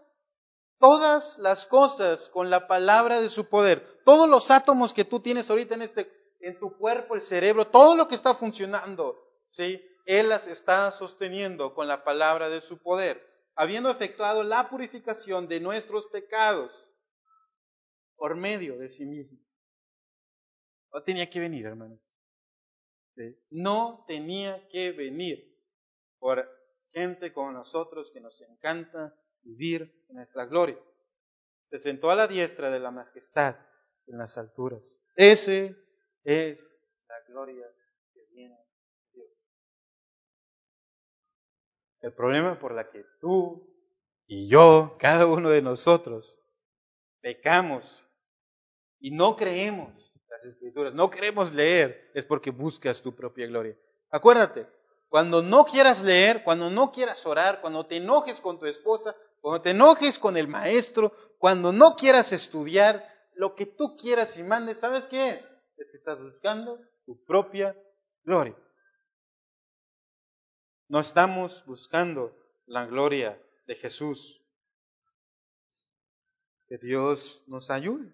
todas 0.78 1.38
las 1.38 1.66
cosas 1.66 2.28
con 2.28 2.50
la 2.50 2.66
palabra 2.66 3.20
de 3.20 3.28
su 3.28 3.48
poder. 3.48 4.00
Todos 4.04 4.28
los 4.28 4.50
átomos 4.50 4.94
que 4.94 5.04
tú 5.04 5.20
tienes 5.20 5.50
ahorita 5.50 5.74
en 5.74 5.82
este, 5.82 6.10
en 6.40 6.58
tu 6.58 6.76
cuerpo, 6.76 7.14
el 7.14 7.22
cerebro, 7.22 7.66
todo 7.66 7.94
lo 7.94 8.08
que 8.08 8.14
está 8.14 8.34
funcionando, 8.34 9.16
¿sí? 9.50 9.84
Él 10.06 10.28
las 10.28 10.46
está 10.46 10.90
sosteniendo 10.90 11.74
con 11.74 11.86
la 11.86 12.04
palabra 12.04 12.48
de 12.48 12.60
su 12.60 12.78
poder, 12.78 13.22
habiendo 13.54 13.90
efectuado 13.90 14.42
la 14.42 14.70
purificación 14.70 15.48
de 15.48 15.60
nuestros 15.60 16.06
pecados 16.06 16.72
por 18.16 18.34
medio 18.34 18.78
de 18.78 18.88
sí 18.88 19.04
mismo. 19.04 19.38
No 20.92 21.02
tenía 21.02 21.28
que 21.28 21.40
venir, 21.40 21.66
hermanos. 21.66 22.00
No 23.50 24.04
tenía 24.06 24.66
que 24.68 24.92
venir 24.92 25.44
por 26.18 26.48
gente 26.92 27.32
como 27.32 27.52
nosotros 27.52 28.10
que 28.12 28.20
nos 28.20 28.40
encanta 28.40 29.14
vivir 29.42 30.04
en 30.08 30.16
nuestra 30.16 30.46
gloria. 30.46 30.78
Se 31.64 31.78
sentó 31.78 32.10
a 32.10 32.14
la 32.14 32.26
diestra 32.26 32.70
de 32.70 32.80
la 32.80 32.90
majestad 32.90 33.56
en 34.06 34.18
las 34.18 34.38
alturas. 34.38 34.98
Ese 35.16 35.76
es 36.24 36.60
la 37.08 37.20
gloria 37.28 37.66
que 38.12 38.24
viene 38.30 38.56
de 38.56 39.12
Dios. 39.12 39.30
El 42.00 42.12
problema 42.14 42.58
por 42.58 42.72
la 42.72 42.90
que 42.90 43.04
tú 43.20 43.68
y 44.26 44.48
yo, 44.48 44.96
cada 44.98 45.26
uno 45.26 45.50
de 45.50 45.62
nosotros, 45.62 46.38
pecamos 47.20 48.06
y 49.00 49.10
no 49.10 49.36
creemos 49.36 50.08
las 50.28 50.44
escrituras, 50.44 50.94
no 50.94 51.10
queremos 51.10 51.52
leer, 51.52 52.10
es 52.14 52.24
porque 52.24 52.50
buscas 52.50 53.02
tu 53.02 53.14
propia 53.14 53.46
gloria. 53.46 53.76
Acuérdate, 54.10 54.68
cuando 55.08 55.42
no 55.42 55.64
quieras 55.64 56.02
leer, 56.02 56.44
cuando 56.44 56.70
no 56.70 56.92
quieras 56.92 57.24
orar, 57.26 57.60
cuando 57.60 57.86
te 57.86 57.96
enojes 57.96 58.40
con 58.40 58.58
tu 58.58 58.66
esposa, 58.66 59.16
cuando 59.40 59.62
te 59.62 59.70
enojes 59.70 60.18
con 60.18 60.36
el 60.36 60.48
maestro, 60.48 61.12
cuando 61.38 61.72
no 61.72 61.96
quieras 61.96 62.32
estudiar, 62.32 63.06
lo 63.34 63.54
que 63.54 63.66
tú 63.66 63.96
quieras 63.96 64.36
y 64.36 64.42
mandes, 64.42 64.80
¿sabes 64.80 65.06
qué 65.06 65.30
es? 65.30 65.42
Es 65.76 65.90
que 65.90 65.96
estás 65.96 66.20
buscando 66.20 66.80
tu 67.06 67.24
propia 67.24 67.76
gloria. 68.24 68.56
No 70.88 71.00
estamos 71.00 71.64
buscando 71.66 72.36
la 72.66 72.86
gloria 72.86 73.40
de 73.66 73.76
Jesús. 73.76 74.42
Que 76.66 76.78
Dios 76.78 77.44
nos 77.46 77.70
ayude. 77.70 78.12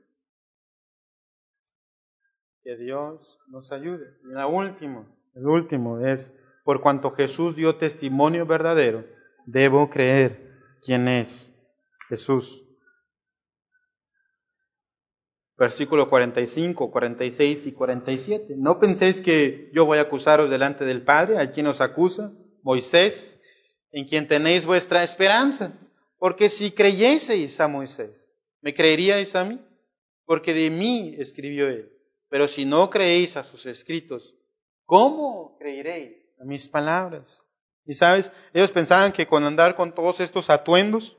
Que 2.62 2.76
Dios 2.76 3.40
nos 3.46 3.72
ayude. 3.72 4.18
Y 4.24 4.28
la 4.28 4.46
última, 4.46 5.06
el 5.34 5.46
último 5.46 6.00
es, 6.00 6.32
por 6.64 6.80
cuanto 6.80 7.10
Jesús 7.10 7.56
dio 7.56 7.76
testimonio 7.76 8.44
verdadero, 8.46 9.04
debo 9.46 9.88
creer 9.88 10.53
quién 10.84 11.08
es 11.08 11.52
Jesús. 12.08 12.66
Versículo 15.56 16.10
45, 16.10 16.90
46 16.90 17.66
y 17.66 17.72
47. 17.72 18.54
No 18.56 18.78
penséis 18.78 19.20
que 19.20 19.70
yo 19.72 19.86
voy 19.86 19.98
a 19.98 20.02
acusaros 20.02 20.50
delante 20.50 20.84
del 20.84 21.02
Padre, 21.02 21.38
a 21.38 21.50
quien 21.50 21.66
os 21.68 21.80
acusa, 21.80 22.32
Moisés, 22.62 23.40
en 23.92 24.06
quien 24.06 24.26
tenéis 24.26 24.66
vuestra 24.66 25.02
esperanza. 25.04 25.72
Porque 26.18 26.48
si 26.48 26.72
creyeseis 26.72 27.60
a 27.60 27.68
Moisés, 27.68 28.36
¿me 28.60 28.74
creeríais 28.74 29.34
a 29.36 29.44
mí? 29.44 29.60
Porque 30.24 30.52
de 30.54 30.70
mí 30.70 31.14
escribió 31.18 31.68
él. 31.68 31.92
Pero 32.28 32.48
si 32.48 32.64
no 32.64 32.90
creéis 32.90 33.36
a 33.36 33.44
sus 33.44 33.66
escritos, 33.66 34.34
¿cómo 34.84 35.56
creeréis 35.58 36.16
a 36.40 36.44
mis 36.44 36.68
palabras? 36.68 37.43
Y 37.86 37.94
sabes, 37.94 38.32
ellos 38.52 38.72
pensaban 38.72 39.12
que 39.12 39.26
con 39.26 39.44
andar 39.44 39.76
con 39.76 39.94
todos 39.94 40.20
estos 40.20 40.50
atuendos, 40.50 41.16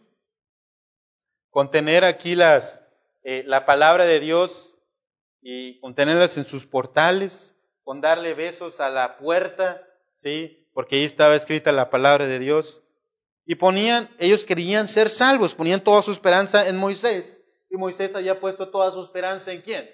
con 1.49 1.72
tener 1.72 2.03
aquí 2.03 2.36
las, 2.36 2.82
eh, 3.24 3.43
la 3.45 3.66
palabra 3.66 4.05
de 4.05 4.20
Dios 4.20 4.78
y 5.41 5.80
con 5.80 5.95
tenerlas 5.95 6.38
en 6.38 6.45
sus 6.45 6.66
portales, 6.66 7.55
con 7.84 8.01
darle 8.01 8.34
besos 8.34 8.80
a 8.80 8.89
la 8.89 9.18
puerta, 9.18 9.82
¿sí? 10.16 10.68
Porque 10.74 10.97
ahí 10.97 11.03
estaba 11.03 11.36
escrita 11.36 11.72
la 11.72 11.89
palabra 11.89 12.28
de 12.28 12.39
Dios. 12.39 12.82
Y 13.45 13.55
ponían, 13.55 14.09
ellos 14.18 14.43
querían 14.43 14.88
ser 14.88 15.09
salvos, 15.09 15.53
ponían 15.53 15.82
toda 15.82 16.01
su 16.01 16.11
esperanza 16.11 16.68
en 16.68 16.78
Moisés. 16.78 17.43
Y 17.70 17.78
Moisés 17.78 18.16
había 18.16 18.39
puesto 18.39 18.70
toda 18.70 18.91
su 18.91 19.01
esperanza 19.01 19.51
en 19.51 19.61
quién? 19.61 19.89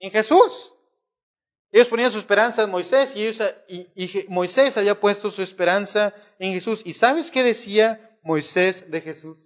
En 0.00 0.10
Jesús. 0.10 0.73
Ellos 1.74 1.88
ponían 1.88 2.12
su 2.12 2.18
esperanza 2.18 2.62
en 2.62 2.70
Moisés 2.70 3.16
y, 3.16 4.26
Moisés 4.28 4.76
había 4.78 5.00
puesto 5.00 5.28
su 5.32 5.42
esperanza 5.42 6.14
en 6.38 6.52
Jesús. 6.52 6.82
¿Y 6.84 6.92
sabes 6.92 7.32
qué 7.32 7.42
decía 7.42 8.16
Moisés 8.22 8.92
de 8.92 9.00
Jesús? 9.00 9.44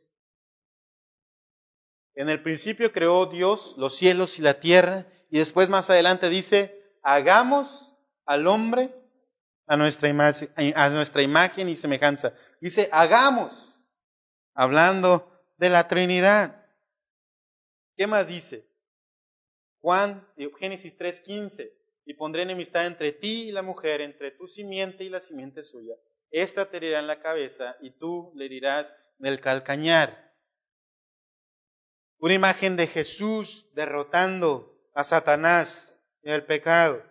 En 2.14 2.28
el 2.28 2.42
principio 2.42 2.92
creó 2.92 3.24
Dios 3.24 3.76
los 3.78 3.96
cielos 3.96 4.38
y 4.38 4.42
la 4.42 4.60
tierra 4.60 5.06
y 5.30 5.38
después 5.38 5.70
más 5.70 5.88
adelante 5.88 6.28
dice, 6.28 6.92
hagamos 7.02 7.96
al 8.26 8.46
hombre 8.46 8.94
a 9.66 9.78
nuestra, 9.78 10.10
imagen, 10.10 10.50
a 10.76 10.90
nuestra 10.90 11.22
imagen 11.22 11.70
y 11.70 11.76
semejanza. 11.76 12.34
Dice, 12.60 12.90
hagamos, 12.92 13.74
hablando 14.52 15.32
de 15.56 15.70
la 15.70 15.88
Trinidad. 15.88 16.62
¿Qué 17.96 18.06
más 18.06 18.28
dice? 18.28 18.68
Juan, 19.80 20.28
Génesis 20.60 20.98
3:15 20.98 21.77
y 22.08 22.14
pondré 22.14 22.40
enemistad 22.40 22.86
entre 22.86 23.12
ti 23.12 23.48
y 23.48 23.52
la 23.52 23.60
mujer, 23.60 24.00
entre 24.00 24.30
tu 24.30 24.46
simiente 24.46 25.04
y 25.04 25.10
la 25.10 25.20
simiente 25.20 25.62
suya. 25.62 25.94
Esta 26.30 26.70
te 26.70 26.78
herirá 26.78 27.00
en 27.00 27.06
la 27.06 27.20
cabeza 27.20 27.76
y 27.82 27.90
tú 27.90 28.32
le 28.34 28.46
herirás 28.46 28.94
en 29.18 29.26
el 29.26 29.42
calcañar. 29.42 30.34
Una 32.16 32.32
imagen 32.32 32.76
de 32.76 32.86
Jesús 32.86 33.68
derrotando 33.74 34.74
a 34.94 35.04
Satanás 35.04 36.02
en 36.22 36.32
el 36.32 36.46
pecado. 36.46 37.04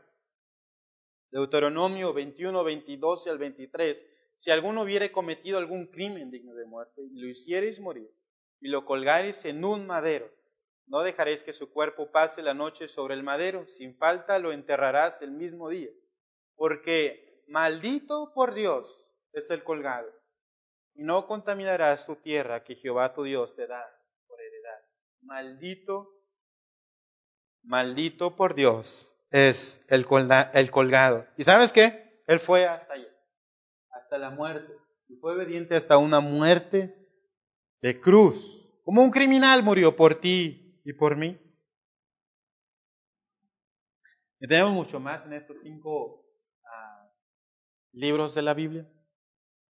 Deuteronomio 1.29 2.11
21, 2.11 2.63
22 2.63 3.27
al 3.27 3.37
23. 3.37 4.03
Si 4.37 4.49
alguno 4.49 4.81
hubiere 4.81 5.11
cometido 5.11 5.59
algún 5.59 5.85
crimen 5.85 6.31
digno 6.31 6.55
de 6.55 6.65
muerte 6.65 7.03
y 7.03 7.19
lo 7.19 7.27
hiciereis 7.27 7.79
morir 7.79 8.09
y 8.59 8.69
lo 8.69 8.83
colgareis 8.83 9.45
en 9.45 9.63
un 9.63 9.85
madero, 9.85 10.27
no 10.87 11.01
dejaréis 11.01 11.43
que 11.43 11.53
su 11.53 11.71
cuerpo 11.71 12.11
pase 12.11 12.41
la 12.41 12.53
noche 12.53 12.87
sobre 12.87 13.13
el 13.13 13.23
madero, 13.23 13.67
sin 13.67 13.95
falta 13.97 14.39
lo 14.39 14.51
enterrarás 14.51 15.21
el 15.21 15.31
mismo 15.31 15.69
día, 15.69 15.89
porque 16.55 17.43
maldito 17.47 18.33
por 18.33 18.53
Dios 18.53 19.05
es 19.33 19.49
el 19.49 19.63
colgado, 19.63 20.09
y 20.93 21.03
no 21.03 21.27
contaminarás 21.27 22.05
tu 22.05 22.15
tierra 22.15 22.63
que 22.63 22.75
Jehová 22.75 23.13
tu 23.13 23.23
Dios 23.23 23.53
te 23.55 23.67
da 23.67 23.83
por 24.27 24.39
heredad. 24.39 24.79
Maldito, 25.21 26.09
maldito 27.63 28.35
por 28.35 28.55
Dios 28.55 29.15
es 29.29 29.85
el, 29.89 30.05
colgado. 30.05 31.27
¿Y 31.35 31.43
sabes 31.43 31.73
qué? 31.73 32.23
Él 32.27 32.39
fue 32.39 32.65
hasta 32.65 32.93
allá, 32.93 33.13
hasta 33.91 34.17
la 34.17 34.29
muerte, 34.29 34.73
y 35.09 35.17
fue 35.17 35.33
obediente 35.33 35.75
hasta 35.75 35.97
una 35.97 36.21
muerte 36.21 36.95
de 37.81 37.99
cruz. 37.99 38.63
Como 38.83 39.03
un 39.03 39.11
criminal 39.11 39.63
murió 39.63 39.97
por 39.97 40.15
ti 40.15 40.66
y 40.87 40.93
por 40.93 41.17
mí. 41.17 41.37
Tenemos 44.39 44.71
mucho 44.71 45.01
más 45.01 45.25
en 45.25 45.33
estos 45.33 45.57
cinco 45.61 46.25
ah, 46.63 47.11
libros 47.91 48.33
de 48.33 48.41
la 48.41 48.53
Biblia. 48.53 48.89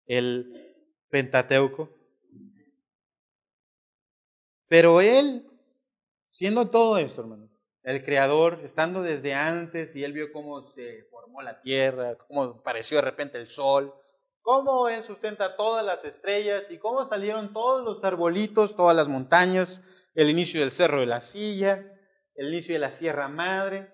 El 0.06 0.76
Pentateuco. 1.10 1.90
Pero 4.68 5.02
Él, 5.02 5.50
siendo 6.28 6.70
todo 6.70 7.00
esto, 7.00 7.22
hermanos, 7.22 7.50
el 7.82 8.06
Creador, 8.06 8.60
estando 8.64 9.02
desde 9.02 9.34
antes, 9.34 9.96
y 9.96 10.04
Él 10.04 10.14
vio 10.14 10.32
cómo 10.32 10.62
se 10.62 11.06
formó 11.10 11.42
la 11.42 11.62
tierra, 11.62 12.16
cómo 12.28 12.44
apareció 12.44 12.98
de 12.98 13.02
repente 13.02 13.40
el 13.40 13.48
sol, 13.48 13.92
cómo 14.44 14.88
Él 14.88 15.04
sustenta 15.04 15.56
todas 15.56 15.84
las 15.84 16.06
estrellas 16.06 16.70
y 16.70 16.78
cómo 16.78 17.08
salieron 17.08 17.54
todos 17.54 17.84
los 17.84 18.04
arbolitos, 18.04 18.76
todas 18.76 18.96
las 18.96 19.08
montañas, 19.08 19.82
el 20.18 20.32
inicio 20.32 20.62
del 20.62 20.72
Cerro 20.72 21.00
de 21.00 21.06
la 21.06 21.22
Silla, 21.22 21.86
el 22.34 22.48
inicio 22.48 22.74
de 22.74 22.80
la 22.80 22.90
Sierra 22.90 23.28
Madre. 23.28 23.94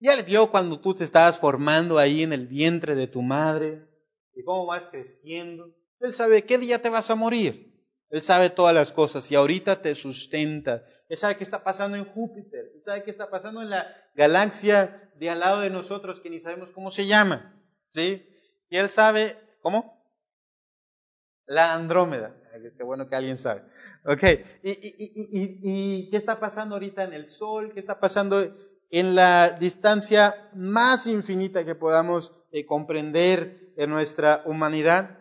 Ya 0.00 0.14
él 0.14 0.24
vio 0.24 0.50
cuando 0.50 0.80
tú 0.80 0.94
te 0.94 1.04
estabas 1.04 1.38
formando 1.38 1.98
ahí 1.98 2.22
en 2.22 2.32
el 2.32 2.46
vientre 2.46 2.94
de 2.94 3.06
tu 3.06 3.20
madre 3.20 3.86
y 4.34 4.42
cómo 4.42 4.64
vas 4.64 4.86
creciendo. 4.86 5.74
Él 6.00 6.14
sabe 6.14 6.44
qué 6.46 6.56
día 6.56 6.80
te 6.80 6.88
vas 6.88 7.10
a 7.10 7.16
morir. 7.16 7.74
Él 8.08 8.22
sabe 8.22 8.48
todas 8.48 8.74
las 8.74 8.92
cosas 8.92 9.30
y 9.30 9.34
ahorita 9.34 9.82
te 9.82 9.94
sustenta. 9.94 10.86
Él 11.10 11.18
sabe 11.18 11.36
qué 11.36 11.44
está 11.44 11.62
pasando 11.62 11.98
en 11.98 12.06
Júpiter. 12.06 12.72
Él 12.74 12.82
sabe 12.82 13.04
qué 13.04 13.10
está 13.10 13.28
pasando 13.28 13.60
en 13.60 13.68
la 13.68 13.86
galaxia 14.14 15.12
de 15.16 15.28
al 15.28 15.40
lado 15.40 15.60
de 15.60 15.68
nosotros 15.68 16.18
que 16.20 16.30
ni 16.30 16.40
sabemos 16.40 16.72
cómo 16.72 16.90
se 16.90 17.06
llama. 17.06 17.62
¿Sí? 17.90 18.26
Y 18.70 18.76
él 18.78 18.88
sabe, 18.88 19.36
¿cómo? 19.60 19.95
La 21.46 21.74
Andrómeda. 21.74 22.34
Qué 22.76 22.82
bueno 22.82 23.08
que 23.08 23.16
alguien 23.16 23.38
sabe. 23.38 23.62
Ok, 24.04 24.22
¿Y, 24.62 26.08
qué 26.10 26.16
está 26.16 26.40
pasando 26.40 26.74
ahorita 26.74 27.04
en 27.04 27.12
el 27.12 27.28
Sol? 27.28 27.72
¿Qué 27.72 27.80
está 27.80 28.00
pasando 28.00 28.40
en 28.90 29.14
la 29.14 29.50
distancia 29.50 30.50
más 30.54 31.06
infinita 31.06 31.64
que 31.64 31.74
podamos 31.74 32.32
eh, 32.52 32.64
comprender 32.66 33.72
en 33.76 33.90
nuestra 33.90 34.42
humanidad? 34.46 35.18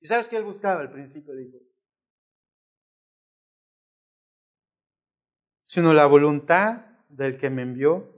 ¿Y 0.00 0.06
sabes 0.06 0.28
qué 0.28 0.36
él 0.36 0.44
buscaba 0.44 0.80
al 0.80 0.92
principio? 0.92 1.34
Dijo, 1.34 1.58
sino 5.64 5.94
la 5.94 6.06
voluntad 6.06 6.84
del 7.08 7.38
que 7.38 7.48
me 7.48 7.62
envió, 7.62 8.12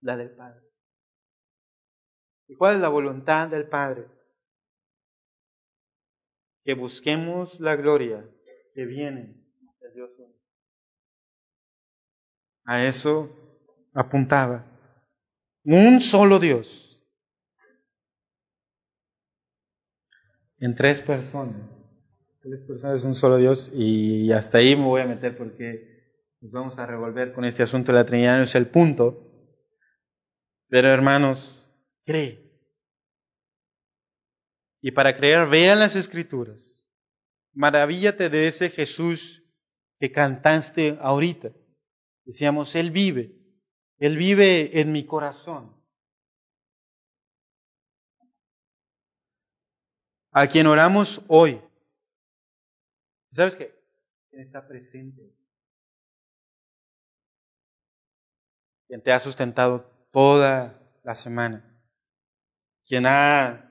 la 0.00 0.16
del 0.16 0.30
Padre. 0.30 0.60
¿Y 2.46 2.56
cuál 2.56 2.76
es 2.76 2.80
la 2.80 2.88
voluntad 2.88 3.48
del 3.48 3.68
Padre? 3.68 4.06
Que 6.68 6.74
busquemos 6.74 7.60
la 7.60 7.76
gloria 7.76 8.28
que 8.74 8.84
viene 8.84 9.42
de 9.80 9.90
Dios 9.94 10.10
A 12.66 12.84
eso 12.84 13.30
apuntaba. 13.94 14.66
Un 15.64 15.98
solo 15.98 16.38
Dios. 16.38 17.02
En 20.58 20.74
tres 20.74 21.00
personas. 21.00 21.56
Tres 22.42 22.60
personas, 22.66 23.02
un 23.02 23.14
solo 23.14 23.38
Dios. 23.38 23.70
Y 23.72 24.30
hasta 24.32 24.58
ahí 24.58 24.76
me 24.76 24.84
voy 24.84 25.00
a 25.00 25.06
meter 25.06 25.38
porque 25.38 26.26
nos 26.42 26.52
vamos 26.52 26.78
a 26.78 26.84
revolver 26.84 27.32
con 27.32 27.46
este 27.46 27.62
asunto 27.62 27.92
de 27.92 27.98
la 27.98 28.04
Trinidad. 28.04 28.36
No 28.36 28.42
es 28.42 28.54
el 28.54 28.66
punto. 28.66 29.26
Pero 30.68 30.88
hermanos, 30.88 31.74
cree 32.04 32.47
y 34.80 34.92
para 34.92 35.16
creer, 35.16 35.46
vean 35.48 35.78
las 35.80 35.96
escrituras. 35.96 36.86
Maravíllate 37.52 38.30
de 38.30 38.46
ese 38.46 38.70
Jesús 38.70 39.42
que 39.98 40.12
cantaste 40.12 40.98
ahorita. 41.00 41.50
Decíamos, 42.24 42.76
Él 42.76 42.90
vive. 42.90 43.34
Él 43.98 44.16
vive 44.16 44.80
en 44.80 44.92
mi 44.92 45.04
corazón. 45.04 45.76
A 50.30 50.46
quien 50.46 50.68
oramos 50.68 51.22
hoy. 51.26 51.60
¿Sabes 53.32 53.56
qué? 53.56 53.74
Quien 54.30 54.42
está 54.42 54.68
presente. 54.68 55.34
Quien 58.86 59.02
te 59.02 59.10
ha 59.10 59.18
sustentado 59.18 59.90
toda 60.12 60.80
la 61.02 61.14
semana. 61.14 61.64
Quien 62.86 63.04
ha 63.06 63.67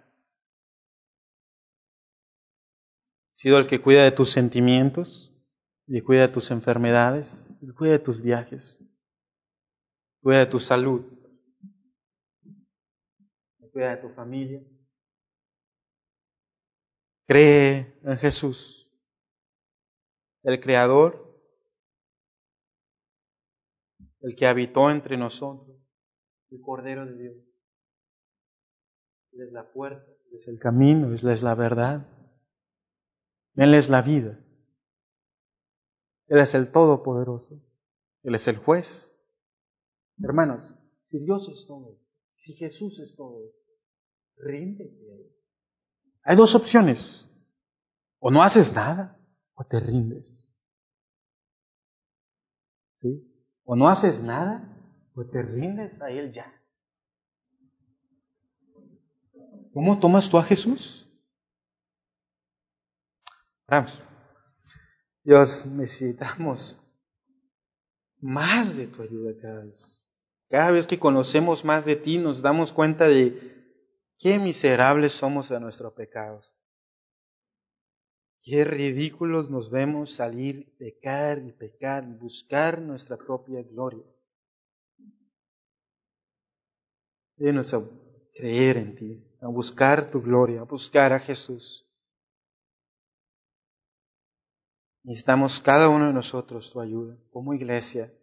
sido 3.37 3.59
el 3.59 3.67
que 3.67 3.79
cuida 3.79 4.03
de 4.03 4.11
tus 4.11 4.31
sentimientos, 4.31 5.31
y 5.85 6.01
cuida 6.01 6.21
de 6.21 6.33
tus 6.33 6.49
enfermedades, 6.49 7.47
y 7.61 7.71
cuida 7.71 7.91
de 7.91 7.99
tus 7.99 8.19
viajes, 8.19 8.83
cuida 10.23 10.39
de 10.39 10.47
tu 10.47 10.59
salud, 10.59 11.05
cuida 13.71 13.95
de 13.95 14.01
tu 14.01 14.09
familia. 14.09 14.59
Cree 17.27 17.99
en 18.01 18.17
Jesús, 18.17 18.91
el 20.41 20.59
Creador, 20.59 21.39
el 24.21 24.35
que 24.35 24.47
habitó 24.47 24.89
entre 24.89 25.15
nosotros, 25.15 25.77
el 26.49 26.59
Cordero 26.59 27.05
de 27.05 27.17
Dios. 27.19 27.35
Él 29.33 29.41
es 29.43 29.51
la 29.53 29.71
puerta, 29.71 30.11
Él 30.31 30.37
es 30.37 30.47
el 30.47 30.57
camino, 30.57 31.05
Él 31.05 31.29
es 31.29 31.43
la 31.43 31.53
verdad. 31.53 32.16
Él 33.57 33.73
es 33.73 33.89
la 33.89 34.03
vida. 34.03 34.39
Él 36.27 36.39
es 36.39 36.53
el 36.53 36.71
Todopoderoso. 36.71 37.59
Él 38.21 38.35
es 38.35 38.47
el 38.47 38.57
juez. 38.57 39.19
Hermanos, 40.21 40.75
si 41.05 41.19
Dios 41.19 41.49
es 41.49 41.65
todo, 41.65 41.99
si 42.35 42.53
Jesús 42.53 42.99
es 42.99 43.15
todo, 43.15 43.51
ríndete. 44.37 45.33
Hay 46.23 46.35
dos 46.35 46.53
opciones. 46.53 47.27
O 48.19 48.29
no 48.29 48.43
haces 48.43 48.73
nada 48.73 49.19
o 49.55 49.63
te 49.63 49.79
rindes. 49.79 50.55
¿Sí? 52.97 53.31
O 53.63 53.75
no 53.75 53.89
haces 53.89 54.21
nada 54.21 54.77
o 55.15 55.25
te 55.25 55.41
rindes 55.41 56.01
a 56.01 56.11
Él 56.11 56.31
ya. 56.31 56.53
¿Cómo 59.73 59.99
tomas 59.99 60.29
tú 60.29 60.37
a 60.37 60.43
Jesús? 60.43 61.06
Dios, 65.23 65.65
necesitamos 65.65 66.77
más 68.19 68.77
de 68.77 68.87
tu 68.87 69.01
ayuda 69.01 69.33
cada 69.41 69.65
vez. 69.65 70.07
Cada 70.49 70.71
vez 70.71 70.87
que 70.87 70.97
conocemos 70.97 71.65
más 71.65 71.83
de 71.83 71.97
ti 71.97 72.17
nos 72.17 72.41
damos 72.41 72.71
cuenta 72.71 73.09
de 73.09 73.65
qué 74.19 74.39
miserables 74.39 75.11
somos 75.11 75.49
de 75.49 75.59
nuestro 75.59 75.93
pecado. 75.93 76.41
Qué 78.41 78.63
ridículos 78.63 79.49
nos 79.49 79.69
vemos 79.69 80.15
salir, 80.15 80.73
pecar 80.77 81.39
y 81.39 81.51
pecar 81.51 82.05
y 82.05 82.13
buscar 82.13 82.81
nuestra 82.81 83.17
propia 83.17 83.61
gloria. 83.63 84.05
Denos 87.35 87.73
a 87.73 87.83
creer 88.33 88.77
en 88.77 88.95
ti, 88.95 89.37
a 89.41 89.47
buscar 89.47 90.09
tu 90.09 90.21
gloria, 90.21 90.61
a 90.61 90.63
buscar 90.63 91.11
a 91.11 91.19
Jesús. 91.19 91.86
Necesitamos 95.07 95.61
cada 95.61 95.87
uno 95.87 96.07
de 96.07 96.11
nosotros 96.13 96.69
tu 96.69 96.81
ayuda 96.81 97.17
como 97.31 97.53
iglesia. 97.53 98.13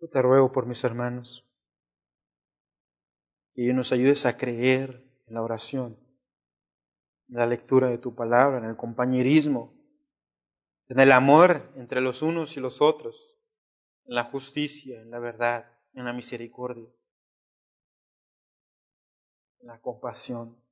Yo 0.00 0.08
te 0.10 0.20
ruego 0.20 0.52
por 0.52 0.66
mis 0.66 0.84
hermanos 0.84 1.48
que 3.54 3.72
nos 3.72 3.90
ayudes 3.90 4.26
a 4.26 4.36
creer 4.36 5.02
en 5.26 5.34
la 5.34 5.40
oración, 5.40 5.98
en 7.30 7.36
la 7.36 7.46
lectura 7.46 7.88
de 7.88 7.96
tu 7.96 8.14
palabra, 8.14 8.58
en 8.58 8.66
el 8.66 8.76
compañerismo, 8.76 9.72
en 10.88 11.00
el 11.00 11.10
amor 11.12 11.72
entre 11.76 12.02
los 12.02 12.20
unos 12.20 12.54
y 12.58 12.60
los 12.60 12.82
otros, 12.82 13.38
en 14.04 14.14
la 14.14 14.24
justicia, 14.24 15.00
en 15.00 15.10
la 15.10 15.20
verdad, 15.20 15.72
en 15.94 16.04
la 16.04 16.12
misericordia, 16.12 16.90
en 19.60 19.68
la 19.68 19.80
compasión, 19.80 20.62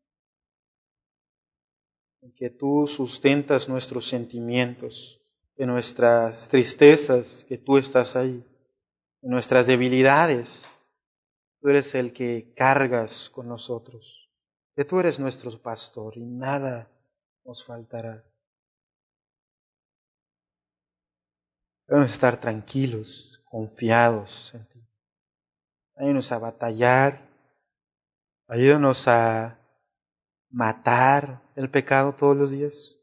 en 2.20 2.34
que 2.34 2.50
tú 2.50 2.86
sustentas 2.86 3.70
nuestros 3.70 4.06
sentimientos 4.06 5.24
de 5.58 5.66
nuestras 5.66 6.48
tristezas, 6.48 7.44
que 7.44 7.58
tú 7.58 7.78
estás 7.78 8.14
ahí, 8.14 8.46
de 9.20 9.28
nuestras 9.28 9.66
debilidades. 9.66 10.70
Tú 11.60 11.68
eres 11.68 11.96
el 11.96 12.12
que 12.12 12.54
cargas 12.54 13.28
con 13.28 13.48
nosotros, 13.48 14.30
que 14.76 14.84
tú 14.84 15.00
eres 15.00 15.18
nuestro 15.18 15.50
pastor 15.60 16.16
y 16.16 16.24
nada 16.24 16.88
nos 17.44 17.64
faltará. 17.64 18.24
Debemos 21.88 22.12
estar 22.12 22.38
tranquilos, 22.38 23.42
confiados 23.44 24.54
en 24.54 24.64
ti. 24.66 24.80
Ayúdanos 25.96 26.30
a 26.30 26.38
batallar, 26.38 27.28
ayúdanos 28.46 29.08
a 29.08 29.58
matar 30.50 31.42
el 31.56 31.68
pecado 31.68 32.14
todos 32.14 32.36
los 32.36 32.52
días 32.52 32.96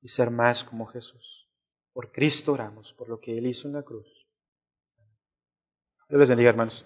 y 0.00 0.08
ser 0.08 0.30
más 0.30 0.64
como 0.64 0.86
Jesús. 0.86 1.35
Por 1.96 2.12
Cristo 2.12 2.52
oramos, 2.52 2.92
por 2.92 3.08
lo 3.08 3.18
que 3.18 3.38
Él 3.38 3.46
hizo 3.46 3.68
en 3.68 3.72
la 3.72 3.82
cruz. 3.82 4.28
Dios 6.10 6.20
les 6.20 6.28
bendiga, 6.28 6.50
hermanos. 6.50 6.84